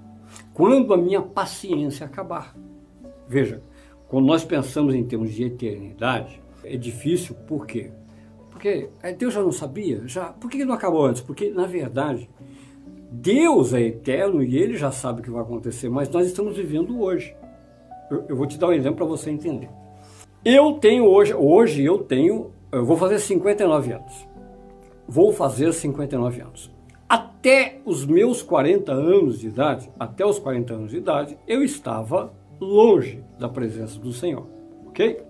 Quando 0.54 0.94
a 0.94 0.98
minha 0.98 1.22
paciência 1.22 2.06
acabar. 2.06 2.56
Veja, 3.28 3.62
quando 4.08 4.26
nós 4.26 4.44
pensamos 4.44 4.96
em 4.96 5.04
termos 5.04 5.34
de 5.34 5.44
eternidade, 5.44 6.42
é 6.64 6.78
difícil, 6.78 7.36
por 7.48 7.66
quê? 7.66 7.92
Porque 8.50 8.90
é, 9.04 9.14
Deus 9.14 9.34
já 9.34 9.42
não 9.42 9.52
sabia, 9.52 10.02
já. 10.08 10.26
Por 10.34 10.50
que 10.50 10.66
não 10.66 10.74
acabou 10.74 11.06
antes? 11.06 11.22
Porque, 11.22 11.50
na 11.50 11.66
verdade, 11.66 12.30
Deus 13.12 13.74
é 13.74 13.82
eterno 13.82 14.44
e 14.44 14.58
Ele 14.58 14.78
já 14.78 14.92
sabe 14.92 15.22
o 15.22 15.24
que 15.24 15.30
vai 15.30 15.42
acontecer, 15.42 15.90
mas 15.90 16.10
nós 16.10 16.26
estamos 16.26 16.58
vivendo 16.58 17.00
hoje. 17.00 17.36
Eu, 18.10 18.26
eu 18.30 18.36
vou 18.36 18.48
te 18.48 18.58
dar 18.58 18.68
um 18.68 18.74
exemplo 18.74 18.98
para 18.98 19.06
você 19.06 19.30
entender. 19.30 19.70
Eu 20.44 20.74
tenho 20.74 21.06
hoje, 21.06 21.34
hoje 21.34 21.84
eu 21.84 22.00
tenho, 22.00 22.52
eu 22.72 22.86
vou 22.86 22.98
fazer 22.98 23.20
59 23.20 23.92
anos. 23.92 24.28
Vou 25.08 25.32
fazer 25.32 25.74
59 25.74 26.42
anos. 26.42 26.72
Até 27.08 27.80
os 27.86 28.06
meus 28.06 28.42
40 28.42 28.92
anos 28.92 29.40
de 29.40 29.48
idade, 29.48 29.90
até 30.00 30.26
os 30.26 30.40
40 30.40 30.74
anos 30.74 30.92
de 30.92 30.98
idade, 30.98 31.38
eu 31.48 31.64
estava 31.64 32.34
longe 32.60 33.24
da 33.40 33.48
presença 33.48 34.00
do 34.00 34.12
Senhor, 34.12 34.48
ok? 34.88 35.22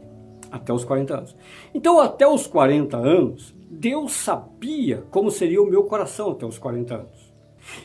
Até 0.51 0.71
os 0.73 0.85
40 0.85 1.17
anos. 1.17 1.35
Então, 1.73 1.99
até 1.99 2.27
os 2.27 2.47
40 2.47 2.97
anos, 2.97 3.53
Deus 3.69 4.13
sabia 4.13 5.03
como 5.11 5.29
seria 5.29 5.61
o 5.61 5.69
meu 5.69 5.83
coração 5.83 6.31
até 6.31 6.45
os 6.45 6.57
40 6.57 6.95
anos. 6.95 7.33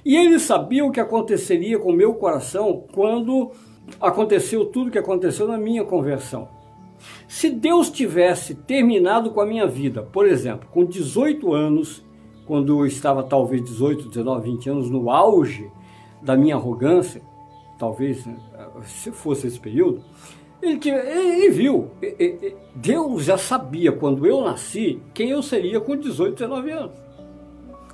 E 0.05 0.17
ele 0.17 0.39
sabia 0.39 0.85
o 0.85 0.93
que 0.93 1.01
aconteceria 1.01 1.79
com 1.79 1.91
o 1.91 1.97
meu 1.97 2.15
coração 2.15 2.85
quando 2.93 3.51
aconteceu 4.01 4.67
tudo 4.67 4.91
que 4.91 4.99
aconteceu 4.99 5.49
na 5.49 5.59
minha 5.59 5.85
conversão. 5.85 6.49
Se 7.27 7.51
Deus 7.51 7.91
tivesse 7.91 8.55
terminado 8.55 9.31
com 9.31 9.41
a 9.41 9.47
minha 9.47 9.67
vida, 9.67 10.03
por 10.03 10.27
exemplo, 10.27 10.69
com 10.71 10.85
18 10.85 11.53
anos, 11.53 12.05
quando 12.47 12.81
eu 12.81 12.87
estava 12.87 13.23
talvez 13.23 13.65
18, 13.65 14.09
19, 14.09 14.51
20 14.51 14.71
anos 14.71 14.91
no 14.91 15.11
auge 15.11 15.71
da 16.23 16.37
minha 16.37 16.55
arrogância, 16.55 17.23
talvez 17.79 18.25
né, 18.25 18.37
se 18.85 19.11
fosse 19.11 19.47
esse 19.47 19.61
período, 19.61 20.03
ele, 20.61 20.81
ele 20.89 21.51
viu, 21.51 21.91
Deus 22.75 23.25
já 23.25 23.37
sabia 23.37 23.91
quando 23.93 24.27
eu 24.27 24.43
nasci 24.43 25.03
quem 25.13 25.31
eu 25.31 25.43
seria 25.43 25.81
com 25.81 25.97
18, 25.97 26.35
19 26.35 26.71
anos. 26.71 27.03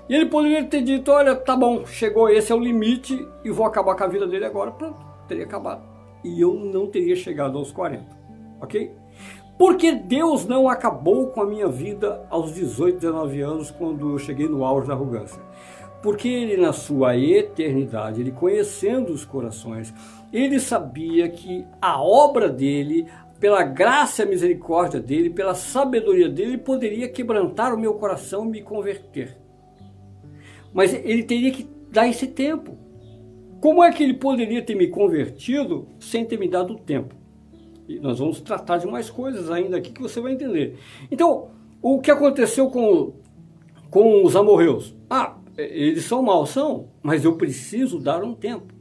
E 0.08 0.14
ele 0.14 0.26
poderia 0.26 0.64
ter 0.64 0.82
dito: 0.82 1.10
olha, 1.10 1.34
tá 1.34 1.54
bom, 1.54 1.84
chegou, 1.86 2.28
esse 2.28 2.50
é 2.50 2.54
o 2.54 2.60
limite 2.60 3.26
e 3.44 3.50
vou 3.50 3.66
acabar 3.66 3.94
com 3.94 4.04
a 4.04 4.08
vida 4.08 4.26
dele 4.26 4.44
agora. 4.44 4.70
Pronto, 4.70 4.98
teria 5.26 5.44
acabado. 5.44 5.82
E 6.24 6.40
eu 6.40 6.54
não 6.54 6.86
teria 6.86 7.14
chegado 7.14 7.58
aos 7.58 7.70
40, 7.70 8.04
ok? 8.60 8.90
Porque 9.58 9.92
Deus 9.92 10.46
não 10.46 10.68
acabou 10.68 11.28
com 11.28 11.42
a 11.42 11.46
minha 11.46 11.68
vida 11.68 12.24
aos 12.30 12.54
18, 12.54 13.00
19 13.00 13.40
anos, 13.40 13.70
quando 13.70 14.12
eu 14.12 14.18
cheguei 14.18 14.48
no 14.48 14.64
auge 14.64 14.86
da 14.86 14.94
arrogância. 14.94 15.42
Porque 16.00 16.28
Ele, 16.28 16.56
na 16.56 16.72
sua 16.72 17.16
eternidade, 17.16 18.20
Ele 18.20 18.30
conhecendo 18.30 19.12
os 19.12 19.24
corações, 19.24 19.92
Ele 20.32 20.60
sabia 20.60 21.28
que 21.28 21.64
a 21.80 22.00
obra 22.02 22.48
dele, 22.48 23.06
pela 23.40 23.62
graça 23.62 24.22
e 24.22 24.26
misericórdia 24.26 25.00
dele, 25.00 25.30
pela 25.30 25.54
sabedoria 25.54 26.28
dele, 26.28 26.58
poderia 26.58 27.08
quebrantar 27.08 27.74
o 27.74 27.78
meu 27.78 27.94
coração 27.94 28.44
e 28.44 28.48
me 28.48 28.62
converter. 28.62 29.38
Mas 30.72 30.92
Ele 30.92 31.22
teria 31.22 31.50
que 31.50 31.68
dar 31.90 32.08
esse 32.08 32.26
tempo. 32.26 32.76
Como 33.60 33.82
é 33.82 33.90
que 33.90 34.02
Ele 34.02 34.14
poderia 34.14 34.62
ter 34.62 34.74
me 34.74 34.88
convertido 34.88 35.88
sem 35.98 36.24
ter 36.24 36.38
me 36.38 36.48
dado 36.48 36.76
tempo? 36.76 37.14
E 37.88 37.98
nós 37.98 38.18
vamos 38.18 38.40
tratar 38.40 38.76
de 38.76 38.86
mais 38.86 39.08
coisas 39.08 39.50
ainda 39.50 39.78
aqui 39.78 39.90
que 39.90 40.02
você 40.02 40.20
vai 40.20 40.32
entender. 40.32 40.78
Então, 41.10 41.48
o 41.80 42.00
que 42.00 42.10
aconteceu 42.10 42.68
com, 42.70 43.14
com 43.90 44.24
os 44.24 44.36
amorreus? 44.36 44.94
Ah, 45.08 45.38
eles 45.56 46.04
são 46.04 46.22
maus, 46.22 46.50
são, 46.50 46.90
mas 47.02 47.24
eu 47.24 47.36
preciso 47.36 47.98
dar 47.98 48.22
um 48.22 48.34
tempo. 48.34 48.77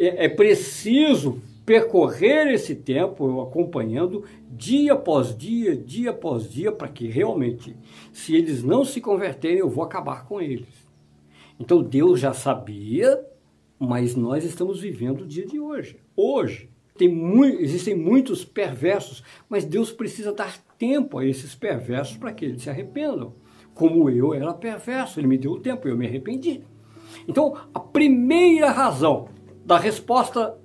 É, 0.00 0.24
é 0.24 0.28
preciso 0.30 1.42
percorrer 1.66 2.48
esse 2.48 2.74
tempo, 2.74 3.28
eu 3.28 3.40
acompanhando 3.42 4.24
dia 4.50 4.94
após 4.94 5.36
dia, 5.36 5.76
dia 5.76 6.10
após 6.10 6.50
dia, 6.50 6.72
para 6.72 6.88
que 6.88 7.06
realmente, 7.06 7.76
se 8.10 8.34
eles 8.34 8.64
não 8.64 8.82
se 8.82 9.00
converterem, 9.00 9.58
eu 9.58 9.68
vou 9.68 9.84
acabar 9.84 10.26
com 10.26 10.40
eles. 10.40 10.68
Então 11.60 11.82
Deus 11.82 12.18
já 12.18 12.32
sabia, 12.32 13.22
mas 13.78 14.16
nós 14.16 14.42
estamos 14.42 14.80
vivendo 14.80 15.20
o 15.20 15.26
dia 15.26 15.46
de 15.46 15.60
hoje. 15.60 15.98
Hoje, 16.16 16.70
tem 16.96 17.10
existem 17.60 17.94
muitos 17.94 18.44
perversos, 18.44 19.22
mas 19.48 19.64
Deus 19.64 19.92
precisa 19.92 20.32
dar 20.32 20.58
tempo 20.78 21.18
a 21.18 21.26
esses 21.26 21.54
perversos 21.54 22.16
para 22.16 22.32
que 22.32 22.46
eles 22.46 22.62
se 22.62 22.70
arrependam. 22.70 23.34
Como 23.74 24.08
eu 24.08 24.32
era 24.32 24.52
perverso, 24.54 25.20
ele 25.20 25.26
me 25.26 25.38
deu 25.38 25.52
o 25.52 25.60
tempo 25.60 25.86
eu 25.86 25.96
me 25.96 26.06
arrependi. 26.06 26.62
Então, 27.28 27.54
a 27.72 27.80
primeira 27.80 28.70
razão 28.70 29.28
da 29.70 29.78
resposta 29.78 30.58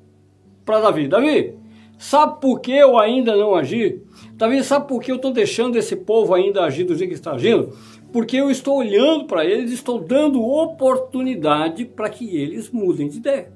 para 0.65 0.79
Davi, 0.79 1.07
Davi, 1.07 1.53
sabe 1.95 2.41
por 2.41 2.59
que 2.59 2.71
eu 2.71 2.97
ainda 2.97 3.35
não 3.35 3.53
agi? 3.53 4.01
Davi, 4.33 4.63
sabe 4.63 4.87
por 4.87 4.99
que 4.99 5.11
eu 5.11 5.17
estou 5.17 5.31
deixando 5.31 5.75
esse 5.75 5.95
povo 5.95 6.33
ainda 6.33 6.63
agir 6.63 6.85
do 6.85 6.95
jeito 6.95 7.11
que 7.11 7.15
está 7.15 7.33
agindo? 7.33 7.77
Porque 8.11 8.35
eu 8.35 8.49
estou 8.49 8.79
olhando 8.79 9.25
para 9.25 9.45
eles, 9.45 9.71
estou 9.71 9.99
dando 9.99 10.43
oportunidade 10.43 11.85
para 11.85 12.09
que 12.09 12.35
eles 12.35 12.71
mudem 12.71 13.07
de 13.07 13.17
ideia. 13.17 13.51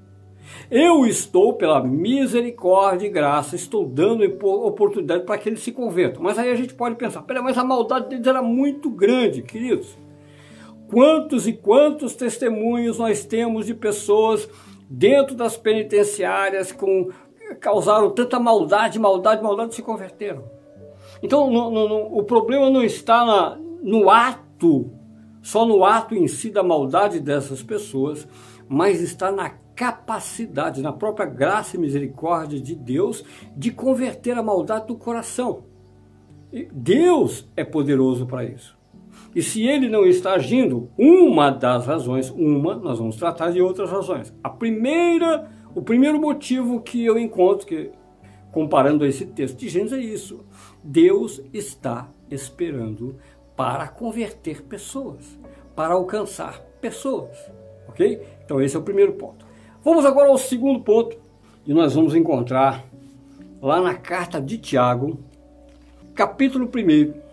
Eu 0.70 1.04
estou, 1.08 1.54
pela 1.54 1.84
misericórdia 1.84 3.08
e 3.08 3.10
graça, 3.10 3.56
estou 3.56 3.88
dando 3.88 4.24
oportunidade 4.24 5.24
para 5.24 5.40
que 5.40 5.50
eles 5.50 5.64
se 5.64 5.72
convertam. 5.72 6.22
Mas 6.22 6.38
aí 6.38 6.52
a 6.52 6.56
gente 6.56 6.76
pode 6.76 6.94
pensar, 6.94 7.24
peraí, 7.24 7.42
mas 7.42 7.58
a 7.58 7.64
maldade 7.64 8.10
deles 8.10 8.28
era 8.28 8.44
muito 8.44 8.88
grande, 8.88 9.42
queridos. 9.42 9.98
Quantos 10.88 11.48
e 11.48 11.54
quantos 11.54 12.16
testemunhos 12.16 13.00
nós 13.00 13.26
temos 13.26 13.66
de 13.66 13.74
pessoas 13.74 14.48
dentro 14.90 15.36
das 15.36 15.56
penitenciárias 15.56 16.72
com 16.72 17.10
causaram 17.60 18.10
tanta 18.12 18.40
maldade, 18.40 19.00
maldade, 19.00 19.44
maldade, 19.44 19.76
se 19.76 19.82
converteram. 19.82 20.44
Então, 21.22 21.52
no, 21.52 21.70
no, 21.70 21.90
no, 21.90 22.18
o 22.18 22.24
problema 22.24 22.70
não 22.70 22.84
está 22.84 23.26
na, 23.26 23.58
no 23.82 24.10
ato, 24.10 24.92
só 25.42 25.66
no 25.66 25.84
ato 25.84 26.16
em 26.16 26.28
si 26.28 26.50
da 26.50 26.64
maldade 26.64 27.20
dessas 27.20 27.62
pessoas, 27.62 28.28
mas 28.68 29.02
está 29.02 29.32
na 29.32 29.50
capacidade, 29.50 30.82
na 30.82 30.92
própria 30.92 31.26
graça 31.26 31.76
e 31.76 31.80
misericórdia 31.80 32.60
de 32.60 32.76
Deus, 32.76 33.24
de 33.56 33.72
converter 33.72 34.38
a 34.38 34.44
maldade 34.44 34.88
do 34.88 34.96
coração. 34.96 35.64
Deus 36.72 37.48
é 37.56 37.64
poderoso 37.64 38.26
para 38.26 38.44
isso. 38.44 38.79
E 39.36 39.42
se 39.44 39.66
ele 39.66 39.88
não 39.88 40.06
está 40.06 40.34
agindo, 40.34 40.90
uma 40.98 41.52
das 41.52 41.86
razões, 41.86 42.30
uma, 42.32 42.76
nós 42.76 42.98
vamos 42.98 43.16
tratar 43.16 43.52
de 43.52 43.62
outras 43.62 43.90
razões. 43.90 44.34
A 44.44 44.50
primeira, 44.50 45.50
o 45.76 45.82
primeiro 45.82 46.20
motivo 46.20 46.82
que 46.82 47.06
eu 47.06 47.18
encontro, 47.18 47.68
que, 47.68 47.92
comparando 48.52 49.06
esse 49.06 49.26
texto 49.28 49.58
de 49.58 49.70
Gênesis, 49.70 49.98
é 49.98 50.02
isso. 50.02 50.40
Deus 50.84 51.42
está 51.54 52.10
esperando 52.32 53.18
para 53.56 53.88
converter 53.88 54.64
pessoas, 54.64 55.38
para 55.76 55.94
alcançar 55.94 56.60
pessoas. 56.82 57.38
Ok? 57.88 58.22
Então, 58.44 58.62
esse 58.62 58.76
é 58.76 58.80
o 58.80 58.84
primeiro 58.84 59.14
ponto. 59.14 59.46
Vamos 59.84 60.06
agora 60.06 60.30
ao 60.30 60.38
segundo 60.38 60.82
ponto, 60.82 61.18
e 61.66 61.74
nós 61.74 61.94
vamos 61.94 62.16
encontrar 62.16 62.84
lá 63.62 63.80
na 63.80 63.94
carta 63.94 64.42
de 64.42 64.58
Tiago, 64.58 65.20
capítulo 66.16 66.66
1, 66.66 67.29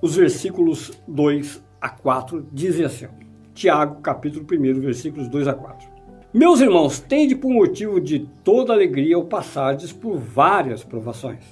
os 0.00 0.16
versículos 0.16 0.92
2 1.06 1.62
a 1.80 1.88
4, 1.88 2.46
dizem 2.52 2.86
assim: 2.86 3.06
Tiago, 3.54 4.00
capítulo 4.00 4.46
1, 4.50 4.80
versículos 4.80 5.28
2 5.28 5.48
a 5.48 5.54
4. 5.54 5.88
Meus 6.32 6.60
irmãos, 6.60 7.00
tende 7.00 7.34
por 7.34 7.50
motivo 7.50 8.00
de 8.00 8.20
toda 8.44 8.72
alegria 8.72 9.18
o 9.18 9.24
passardes 9.24 9.92
por 9.92 10.16
várias 10.16 10.84
provações, 10.84 11.44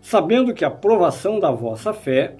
sabendo 0.00 0.52
que 0.52 0.64
a 0.64 0.70
provação 0.70 1.40
da 1.40 1.50
vossa 1.50 1.92
fé, 1.92 2.36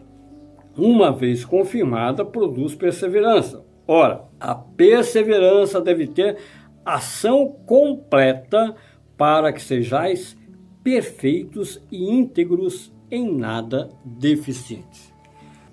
uma 0.76 1.10
vez 1.10 1.44
confirmada, 1.44 2.24
produz 2.24 2.74
perseverança. 2.74 3.64
Ora, 3.86 4.24
a 4.38 4.54
perseverança 4.54 5.80
deve 5.80 6.06
ter 6.06 6.36
ação 6.84 7.56
completa 7.66 8.74
para 9.16 9.52
que 9.52 9.60
sejais 9.60 10.36
perfeitos 10.84 11.80
e 11.90 12.10
íntegros 12.10 12.92
em 13.10 13.34
nada 13.34 13.90
deficientes. 14.04 15.09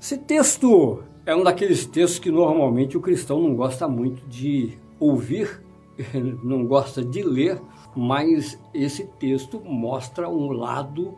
Esse 0.07 0.17
texto 0.19 1.03
é 1.25 1.35
um 1.35 1.43
daqueles 1.43 1.85
textos 1.85 2.17
que 2.17 2.31
normalmente 2.31 2.95
o 2.95 3.01
cristão 3.01 3.41
não 3.41 3.53
gosta 3.53 3.89
muito 3.89 4.25
de 4.25 4.77
ouvir, 4.97 5.61
não 6.41 6.65
gosta 6.65 7.03
de 7.03 7.21
ler, 7.21 7.61
mas 7.93 8.57
esse 8.73 9.03
texto 9.19 9.59
mostra 9.59 10.29
um 10.29 10.53
lado 10.53 11.13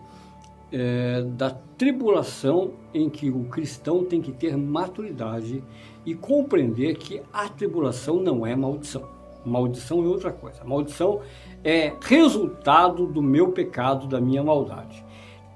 é, 0.72 1.22
da 1.22 1.52
tribulação 1.78 2.72
em 2.92 3.12
que 3.12 3.30
o 3.30 3.44
cristão 3.44 4.04
tem 4.04 4.24
que 4.24 4.32
ter 4.32 4.58
maturidade 4.58 5.64
e 6.04 6.16
compreender 6.16 6.96
que 6.96 7.22
a 7.32 7.48
tribulação 7.48 8.16
não 8.16 8.44
é 8.44 8.56
maldição. 8.56 9.08
Maldição 9.46 10.04
é 10.04 10.08
outra 10.08 10.32
coisa. 10.32 10.64
Maldição 10.64 11.20
é 11.64 11.94
resultado 12.02 13.06
do 13.06 13.22
meu 13.22 13.52
pecado, 13.52 14.08
da 14.08 14.20
minha 14.20 14.42
maldade. 14.42 15.06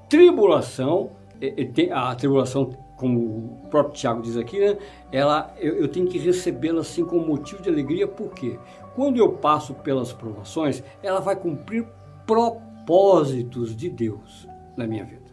Tribulação, 0.07 1.09
é, 1.41 1.63
é, 1.63 1.91
a 1.91 2.13
tribulação, 2.13 2.69
como 2.95 3.19
o 3.19 3.67
próprio 3.69 3.95
Tiago 3.95 4.21
diz 4.21 4.37
aqui, 4.37 4.59
né, 4.59 4.77
ela, 5.11 5.53
eu, 5.59 5.75
eu 5.75 5.87
tenho 5.87 6.07
que 6.07 6.17
recebê-la 6.17 6.81
assim 6.81 7.03
como 7.03 7.25
motivo 7.25 7.61
de 7.61 7.69
alegria, 7.69 8.07
porque 8.07 8.59
quando 8.95 9.17
eu 9.17 9.33
passo 9.33 9.73
pelas 9.73 10.13
provações, 10.13 10.83
ela 11.01 11.19
vai 11.19 11.35
cumprir 11.35 11.87
propósitos 12.25 13.75
de 13.75 13.89
Deus 13.89 14.47
na 14.77 14.85
minha 14.85 15.03
vida. 15.03 15.23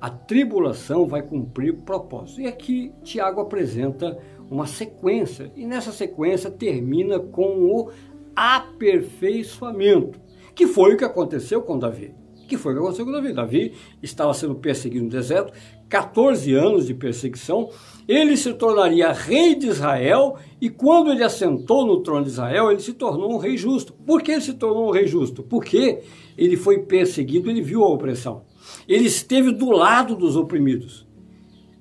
A 0.00 0.08
tribulação 0.08 1.06
vai 1.06 1.22
cumprir 1.22 1.76
propósitos. 1.78 2.38
E 2.38 2.46
aqui 2.46 2.92
Tiago 3.02 3.40
apresenta 3.40 4.18
uma 4.50 4.66
sequência, 4.66 5.52
e 5.54 5.66
nessa 5.66 5.92
sequência 5.92 6.50
termina 6.50 7.18
com 7.18 7.64
o 7.64 7.90
aperfeiçoamento, 8.34 10.18
que 10.54 10.66
foi 10.66 10.94
o 10.94 10.96
que 10.96 11.04
aconteceu 11.04 11.62
com 11.62 11.78
Davi. 11.78 12.14
Que 12.48 12.56
foi 12.56 12.72
o 12.72 12.76
que 12.76 12.82
aconteceu 12.82 13.04
com 13.04 13.12
Davi. 13.12 13.32
Davi 13.32 13.74
estava 14.02 14.34
sendo 14.34 14.56
perseguido 14.56 15.04
no 15.04 15.10
deserto, 15.10 15.52
14 15.90 16.54
anos 16.54 16.86
de 16.86 16.94
perseguição, 16.94 17.68
ele 18.06 18.36
se 18.36 18.54
tornaria 18.54 19.12
rei 19.12 19.56
de 19.56 19.66
Israel 19.66 20.36
e 20.60 20.70
quando 20.70 21.10
ele 21.10 21.24
assentou 21.24 21.84
no 21.84 22.00
trono 22.00 22.22
de 22.22 22.30
Israel, 22.30 22.70
ele 22.70 22.80
se 22.80 22.92
tornou 22.92 23.34
um 23.34 23.38
rei 23.38 23.56
justo. 23.56 23.92
Por 23.92 24.22
que 24.22 24.32
ele 24.32 24.40
se 24.40 24.54
tornou 24.54 24.88
um 24.88 24.92
rei 24.92 25.06
justo? 25.08 25.42
Porque 25.42 26.00
ele 26.38 26.56
foi 26.56 26.78
perseguido, 26.78 27.50
ele 27.50 27.60
viu 27.60 27.82
a 27.82 27.88
opressão. 27.88 28.44
Ele 28.88 29.06
esteve 29.06 29.52
do 29.52 29.70
lado 29.70 30.14
dos 30.14 30.36
oprimidos. 30.36 31.06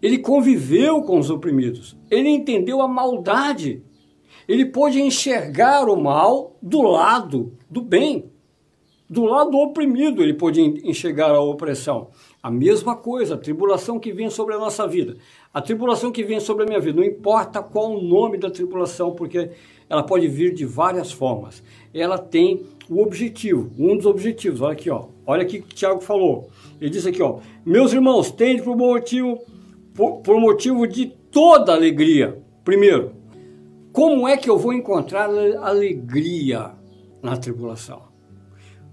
Ele 0.01 0.17
conviveu 0.17 1.01
com 1.03 1.19
os 1.19 1.29
oprimidos. 1.29 1.95
Ele 2.09 2.29
entendeu 2.29 2.81
a 2.81 2.87
maldade. 2.87 3.83
Ele 4.47 4.65
pôde 4.65 4.99
enxergar 4.99 5.87
o 5.87 5.95
mal 5.95 6.57
do 6.61 6.81
lado 6.81 7.53
do 7.69 7.81
bem. 7.81 8.31
Do 9.09 9.25
lado 9.25 9.51
do 9.51 9.57
oprimido, 9.57 10.21
ele 10.21 10.35
pôde 10.35 10.61
enxergar 10.61 11.31
a 11.31 11.41
opressão. 11.41 12.09
A 12.41 12.49
mesma 12.49 12.95
coisa, 12.95 13.35
a 13.35 13.37
tribulação 13.37 13.99
que 13.99 14.13
vem 14.13 14.29
sobre 14.29 14.55
a 14.55 14.57
nossa 14.57 14.87
vida. 14.87 15.17
A 15.53 15.61
tribulação 15.61 16.11
que 16.11 16.23
vem 16.23 16.39
sobre 16.39 16.63
a 16.63 16.65
minha 16.65 16.79
vida, 16.79 16.99
não 16.99 17.05
importa 17.05 17.61
qual 17.61 17.91
o 17.91 18.01
nome 18.01 18.37
da 18.37 18.49
tribulação, 18.49 19.11
porque 19.11 19.51
ela 19.89 20.03
pode 20.03 20.27
vir 20.27 20.53
de 20.53 20.65
várias 20.65 21.11
formas. 21.11 21.61
Ela 21.93 22.17
tem 22.17 22.65
o 22.89 23.01
objetivo, 23.01 23.69
um 23.77 23.97
dos 23.97 24.05
objetivos. 24.05 24.61
Olha 24.61 24.73
aqui, 24.73 24.89
ó. 24.89 25.07
Olha 25.25 25.41
aqui 25.41 25.61
que 25.61 25.73
o 25.73 25.75
Tiago 25.75 26.01
falou. 26.01 26.49
Ele 26.79 26.89
disse 26.89 27.09
aqui, 27.09 27.21
ó: 27.21 27.39
"Meus 27.65 27.91
irmãos, 27.91 28.31
tende 28.31 28.61
por 28.61 28.77
motivo 28.77 29.39
por, 29.99 30.21
por 30.21 30.39
motivo 30.39 30.87
de 30.87 31.07
toda 31.07 31.73
alegria. 31.73 32.41
Primeiro, 32.63 33.11
como 33.91 34.25
é 34.25 34.37
que 34.37 34.49
eu 34.49 34.57
vou 34.57 34.71
encontrar 34.71 35.25
alegria 35.25 36.71
na 37.21 37.35
tribulação? 37.35 38.03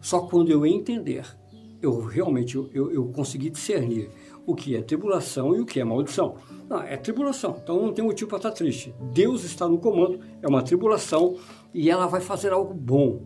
Só 0.01 0.23
quando 0.23 0.51
eu 0.51 0.67
entender, 0.67 1.25
eu 1.87 2.01
realmente 2.01 2.57
eu, 2.57 2.91
eu, 2.93 3.07
consegui 3.07 3.51
discernir 3.51 4.11
o 4.47 4.55
que 4.55 4.77
é 4.77 4.83
tribulação 4.83 5.57
e 5.57 5.61
o 5.61 5.67
que 5.67 5.81
é 5.81 5.85
maldição. 5.85 6.37
Não, 6.69 6.83
é 6.83 6.97
tribulação, 6.97 7.59
então 7.63 7.81
não 7.81 7.93
tem 7.93 8.05
motivo 8.05 8.29
para 8.29 8.39
estar 8.39 8.51
triste. 8.51 8.95
Deus 9.13 9.45
está 9.45 9.69
no 9.69 9.79
comando, 9.79 10.21
é 10.43 10.49
uma 10.49 10.63
tribulação 10.63 11.37
e 11.73 11.91
ela 11.91 12.07
vai 12.07 12.21
fazer 12.21 12.53
algo 12.53 12.75
bom. 12.75 13.23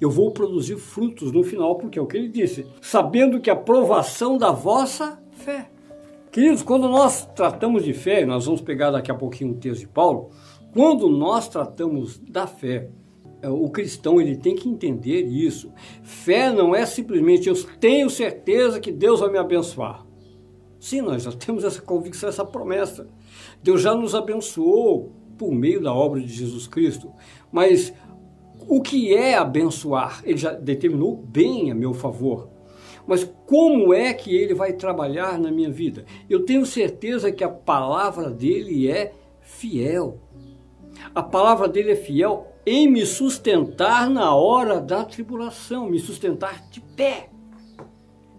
Eu 0.00 0.10
vou 0.10 0.30
produzir 0.30 0.76
frutos 0.76 1.32
no 1.32 1.42
final, 1.42 1.76
porque 1.76 1.98
é 1.98 2.02
o 2.02 2.06
que 2.06 2.16
ele 2.16 2.28
disse, 2.28 2.66
sabendo 2.82 3.40
que 3.40 3.48
a 3.48 3.56
provação 3.56 4.36
da 4.36 4.50
vossa 4.50 5.18
fé. 5.32 5.70
Queridos, 6.30 6.62
quando 6.62 6.88
nós 6.88 7.24
tratamos 7.34 7.82
de 7.82 7.94
fé, 7.94 8.26
nós 8.26 8.44
vamos 8.44 8.60
pegar 8.60 8.90
daqui 8.90 9.10
a 9.10 9.14
pouquinho 9.14 9.52
o 9.52 9.56
texto 9.56 9.80
de 9.80 9.88
Paulo, 9.88 10.30
quando 10.72 11.08
nós 11.08 11.48
tratamos 11.48 12.18
da 12.18 12.46
fé, 12.46 12.90
o 13.48 13.70
cristão 13.70 14.20
ele 14.20 14.36
tem 14.36 14.54
que 14.54 14.68
entender 14.68 15.22
isso. 15.22 15.72
Fé 16.02 16.52
não 16.52 16.74
é 16.74 16.86
simplesmente 16.86 17.48
eu 17.48 17.54
tenho 17.78 18.08
certeza 18.10 18.80
que 18.80 18.92
Deus 18.92 19.20
vai 19.20 19.30
me 19.30 19.38
abençoar. 19.38 20.06
Sim, 20.78 21.00
nós 21.00 21.22
já 21.24 21.32
temos 21.32 21.64
essa 21.64 21.80
convicção, 21.80 22.28
essa 22.28 22.44
promessa. 22.44 23.08
Deus 23.62 23.80
já 23.80 23.94
nos 23.94 24.14
abençoou 24.14 25.12
por 25.36 25.52
meio 25.52 25.82
da 25.82 25.92
obra 25.92 26.20
de 26.20 26.28
Jesus 26.28 26.66
Cristo. 26.66 27.12
Mas 27.50 27.92
o 28.68 28.80
que 28.80 29.14
é 29.14 29.36
abençoar? 29.36 30.22
Ele 30.24 30.38
já 30.38 30.52
determinou 30.52 31.16
bem 31.16 31.70
a 31.70 31.74
meu 31.74 31.92
favor. 31.92 32.48
Mas 33.06 33.24
como 33.46 33.94
é 33.94 34.12
que 34.12 34.34
ele 34.34 34.54
vai 34.54 34.72
trabalhar 34.72 35.38
na 35.38 35.50
minha 35.50 35.70
vida? 35.70 36.04
Eu 36.28 36.44
tenho 36.44 36.66
certeza 36.66 37.30
que 37.30 37.44
a 37.44 37.48
palavra 37.48 38.30
dele 38.30 38.90
é 38.90 39.12
fiel. 39.40 40.20
A 41.14 41.22
palavra 41.22 41.68
dele 41.68 41.92
é 41.92 41.96
fiel 41.96 42.48
em 42.66 42.88
me 42.88 43.06
sustentar 43.06 44.10
na 44.10 44.34
hora 44.34 44.80
da 44.80 45.04
tribulação, 45.04 45.88
me 45.88 46.00
sustentar 46.00 46.68
de 46.68 46.80
pé, 46.80 47.30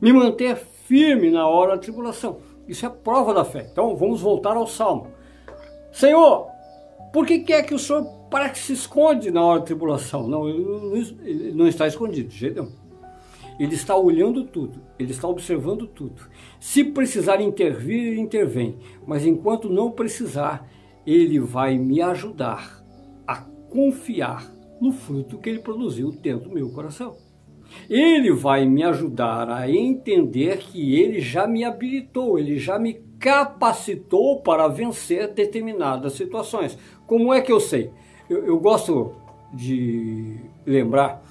me 0.01 0.11
manter 0.11 0.57
firme 0.57 1.31
na 1.31 1.47
hora 1.47 1.75
da 1.75 1.81
tribulação. 1.81 2.39
Isso 2.67 2.85
é 2.85 2.89
prova 2.89 3.33
da 3.33 3.45
fé. 3.45 3.65
Então 3.71 3.95
vamos 3.95 4.19
voltar 4.19 4.57
ao 4.57 4.67
Salmo. 4.67 5.07
Senhor, 5.93 6.47
por 7.13 7.25
que, 7.25 7.39
que 7.39 7.53
é 7.53 7.63
que 7.63 7.73
o 7.73 7.79
Senhor 7.79 8.03
parece 8.29 8.53
que 8.53 8.59
se 8.59 8.73
esconde 8.73 9.31
na 9.31 9.41
hora 9.41 9.59
da 9.61 9.65
tribulação? 9.65 10.27
Não, 10.27 10.49
ele 10.49 11.53
não 11.53 11.65
está 11.65 11.87
escondido, 11.87 12.27
de 12.27 12.37
jeito 12.37 12.61
nenhum. 12.61 12.87
Ele 13.57 13.73
está 13.73 13.95
olhando 13.95 14.43
tudo, 14.43 14.81
ele 14.99 15.11
está 15.11 15.27
observando 15.27 15.87
tudo. 15.87 16.21
Se 16.59 16.83
precisar 16.83 17.41
intervir, 17.41 18.11
ele 18.11 18.19
intervém. 18.19 18.77
Mas 19.05 19.25
enquanto 19.25 19.67
não 19.67 19.89
precisar, 19.89 20.69
ele 21.07 21.39
vai 21.39 21.75
me 21.75 21.99
ajudar 21.99 22.85
confiar 23.77 24.51
no 24.81 24.91
fruto 24.91 25.37
que 25.37 25.47
ele 25.47 25.59
produziu 25.59 26.11
dentro 26.11 26.49
do 26.49 26.55
meu 26.55 26.67
coração. 26.71 27.15
Ele 27.87 28.33
vai 28.33 28.65
me 28.65 28.83
ajudar 28.83 29.51
a 29.51 29.69
entender 29.69 30.57
que 30.57 30.99
ele 30.99 31.21
já 31.21 31.45
me 31.45 31.63
habilitou, 31.63 32.39
ele 32.39 32.57
já 32.57 32.79
me 32.79 32.95
capacitou 33.19 34.41
para 34.41 34.67
vencer 34.67 35.31
determinadas 35.31 36.13
situações. 36.13 36.75
Como 37.05 37.31
é 37.31 37.39
que 37.39 37.51
eu 37.51 37.59
sei? 37.59 37.91
Eu, 38.27 38.47
eu 38.47 38.59
gosto 38.59 39.13
de 39.53 40.37
lembrar 40.65 41.21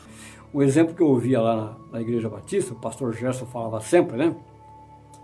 o 0.52 0.62
exemplo 0.62 0.94
que 0.94 1.02
eu 1.02 1.08
ouvia 1.08 1.40
lá 1.40 1.56
na, 1.56 1.94
na 1.94 2.00
Igreja 2.00 2.28
Batista, 2.28 2.74
o 2.74 2.80
pastor 2.80 3.12
Gerson 3.12 3.46
falava 3.46 3.80
sempre, 3.80 4.16
né? 4.16 4.36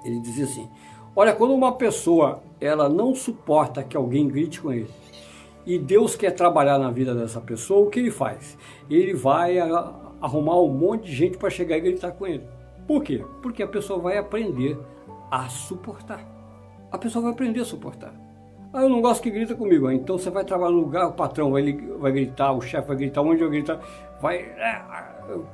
Ele 0.04 0.18
dizia 0.18 0.44
assim: 0.44 0.68
Olha, 1.14 1.32
quando 1.32 1.54
uma 1.54 1.70
pessoa 1.70 2.42
ela 2.60 2.88
não 2.88 3.14
suporta 3.14 3.84
que 3.84 3.96
alguém 3.96 4.26
grite 4.26 4.60
com 4.60 4.72
ele, 4.72 4.90
e 5.64 5.78
Deus 5.78 6.16
quer 6.16 6.32
trabalhar 6.32 6.78
na 6.78 6.90
vida 6.90 7.14
dessa 7.14 7.40
pessoa, 7.40 7.86
o 7.86 7.90
que 7.90 8.00
ele 8.00 8.10
faz? 8.10 8.58
Ele 8.90 9.14
vai 9.14 9.58
a, 9.58 9.94
arrumar 10.20 10.60
um 10.60 10.68
monte 10.68 11.06
de 11.06 11.14
gente 11.14 11.38
para 11.38 11.50
chegar 11.50 11.76
e 11.76 11.80
gritar 11.80 12.12
com 12.12 12.26
ele. 12.26 12.44
Por 12.86 13.02
quê? 13.02 13.24
Porque 13.42 13.62
a 13.62 13.68
pessoa 13.68 13.98
vai 13.98 14.18
aprender 14.18 14.78
a 15.30 15.48
suportar. 15.48 16.26
A 16.90 16.98
pessoa 16.98 17.22
vai 17.22 17.32
aprender 17.32 17.60
a 17.60 17.64
suportar. 17.64 18.12
Ah, 18.72 18.82
eu 18.82 18.88
não 18.88 19.02
gosto 19.02 19.22
que 19.22 19.30
grita 19.30 19.54
comigo. 19.54 19.90
Então 19.90 20.18
você 20.18 20.30
vai 20.30 20.44
trabalhar 20.44 20.72
no 20.72 20.80
lugar, 20.80 21.06
o 21.06 21.12
patrão 21.12 21.52
vai, 21.52 21.72
vai 21.72 22.10
gritar, 22.10 22.52
o 22.52 22.60
chefe 22.60 22.88
vai 22.88 22.96
gritar, 22.96 23.20
onde 23.20 23.42
eu 23.42 23.50
gritar, 23.50 23.80
vai 24.20 24.38
é, 24.38 24.82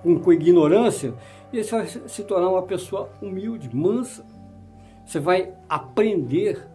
com, 0.02 0.20
com 0.20 0.32
ignorância, 0.32 1.14
e 1.52 1.62
você 1.62 1.76
vai 1.76 1.86
se 1.86 2.24
tornar 2.24 2.48
uma 2.48 2.62
pessoa 2.62 3.10
humilde, 3.20 3.74
mansa. 3.74 4.24
Você 5.04 5.18
vai 5.18 5.52
aprender 5.68 6.68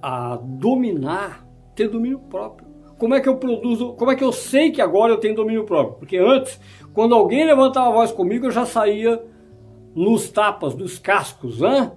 a 0.00 0.36
dominar, 0.36 1.44
ter 1.74 1.88
domínio 1.88 2.20
próprio. 2.20 2.69
Como 3.00 3.14
é 3.14 3.20
que 3.22 3.30
eu 3.30 3.38
produzo, 3.38 3.94
como 3.94 4.10
é 4.10 4.14
que 4.14 4.22
eu 4.22 4.30
sei 4.30 4.70
que 4.70 4.82
agora 4.82 5.14
eu 5.14 5.16
tenho 5.16 5.34
domínio 5.34 5.64
próprio? 5.64 5.96
Porque 5.96 6.18
antes, 6.18 6.60
quando 6.92 7.14
alguém 7.14 7.46
levantava 7.46 7.88
a 7.88 7.92
voz 7.92 8.12
comigo, 8.12 8.44
eu 8.44 8.50
já 8.50 8.66
saía 8.66 9.24
nos 9.94 10.28
tapas, 10.28 10.74
dos 10.74 10.98
cascos, 10.98 11.60
né? 11.60 11.92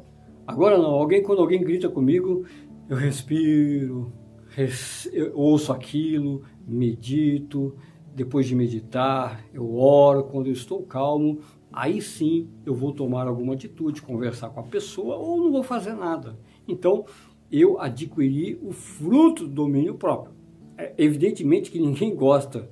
Agora 0.47 0.77
não, 0.77 0.91
alguém 0.91 1.21
quando 1.21 1.41
alguém 1.41 1.61
grita 1.61 1.89
comigo, 1.89 2.45
eu 2.87 2.95
respiro, 2.95 4.13
res, 4.47 5.09
eu 5.11 5.37
ouço 5.37 5.73
aquilo, 5.73 6.43
medito, 6.65 7.75
depois 8.15 8.47
de 8.47 8.55
meditar, 8.55 9.43
eu 9.53 9.75
oro, 9.75 10.23
quando 10.23 10.47
eu 10.47 10.53
estou 10.53 10.83
calmo, 10.83 11.39
aí 11.69 12.01
sim 12.01 12.49
eu 12.65 12.73
vou 12.73 12.93
tomar 12.93 13.27
alguma 13.27 13.55
atitude, 13.55 14.01
conversar 14.01 14.51
com 14.51 14.61
a 14.61 14.63
pessoa 14.63 15.17
ou 15.17 15.37
não 15.37 15.51
vou 15.51 15.63
fazer 15.63 15.95
nada. 15.95 16.39
Então, 16.65 17.03
eu 17.51 17.77
adquiri 17.77 18.57
o 18.63 18.71
fruto 18.71 19.45
do 19.45 19.53
domínio 19.53 19.95
próprio. 19.95 20.32
É 20.77 20.93
evidentemente 20.97 21.71
que 21.71 21.79
ninguém 21.79 22.13
gosta 22.15 22.69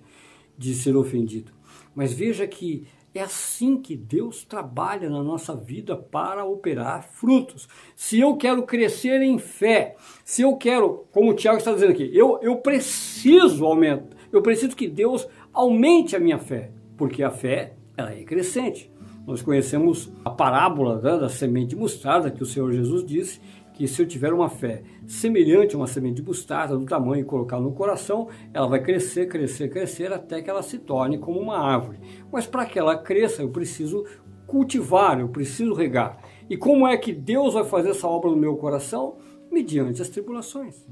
de 0.58 0.74
ser 0.74 0.96
ofendido, 0.96 1.52
mas 1.96 2.14
veja 2.14 2.46
que 2.48 2.88
é 3.14 3.22
assim 3.22 3.78
que 3.78 3.96
Deus 3.96 4.46
trabalha 4.46 5.10
na 5.10 5.22
nossa 5.22 5.54
vida 5.54 5.98
para 5.98 6.46
operar 6.46 7.04
frutos. 7.04 7.68
Se 7.96 8.20
eu 8.20 8.38
quero 8.38 8.64
crescer 8.64 9.22
em 9.22 9.38
fé, 9.38 9.96
se 10.24 10.44
eu 10.44 10.56
quero, 10.56 11.06
como 11.12 11.32
o 11.32 11.34
Tiago 11.34 11.58
está 11.58 11.74
dizendo 11.74 11.92
aqui, 11.92 12.10
eu, 12.14 12.40
eu 12.42 12.58
preciso 12.58 13.66
aumentar, 13.66 14.16
eu 14.32 14.42
preciso 14.42 14.76
que 14.76 14.88
Deus 14.88 15.28
aumente 15.52 16.16
a 16.16 16.20
minha 16.20 16.40
fé, 16.40 16.72
porque 16.96 17.22
a 17.22 17.30
fé 17.30 17.74
ela 17.98 18.14
é 18.14 18.24
crescente. 18.24 18.90
Nós 19.28 19.42
conhecemos 19.42 20.12
a 20.24 20.30
parábola 20.30 21.02
né, 21.02 21.18
da 21.18 21.30
semente 21.30 21.72
de 21.72 21.76
mostarda 21.76 22.32
que 22.32 22.42
o 22.42 22.46
Senhor 22.46 22.72
Jesus 22.72 23.06
disse 23.06 23.42
que 23.82 23.88
se 23.88 24.00
eu 24.00 24.08
tiver 24.08 24.32
uma 24.32 24.48
fé 24.48 24.84
semelhante 25.08 25.74
a 25.74 25.78
uma 25.80 25.88
semente 25.88 26.18
de 26.18 26.24
mostarda 26.24 26.78
do 26.78 26.86
tamanho 26.86 27.22
e 27.22 27.26
colocar 27.26 27.60
no 27.60 27.72
coração, 27.72 28.28
ela 28.54 28.68
vai 28.68 28.80
crescer, 28.80 29.28
crescer, 29.28 29.70
crescer 29.70 30.14
até 30.14 30.40
que 30.40 30.52
ela 30.52 30.62
se 30.62 30.78
torne 30.78 31.18
como 31.18 31.40
uma 31.40 31.58
árvore. 31.58 31.98
Mas 32.32 32.46
para 32.46 32.64
que 32.64 32.78
ela 32.78 32.96
cresça, 32.96 33.42
eu 33.42 33.50
preciso 33.50 34.06
cultivar, 34.46 35.20
eu 35.20 35.30
preciso 35.30 35.74
regar. 35.74 36.22
E 36.48 36.56
como 36.56 36.88
é 36.88 36.96
que 36.96 37.12
Deus 37.12 37.56
vai 37.56 37.64
fazer 37.64 37.90
essa 37.90 38.08
obra 38.08 38.30
no 38.30 38.38
meu 38.38 38.56
coração? 38.56 39.18
Mediante 39.52 40.00
as 40.00 40.10
tribulações. 40.10 40.88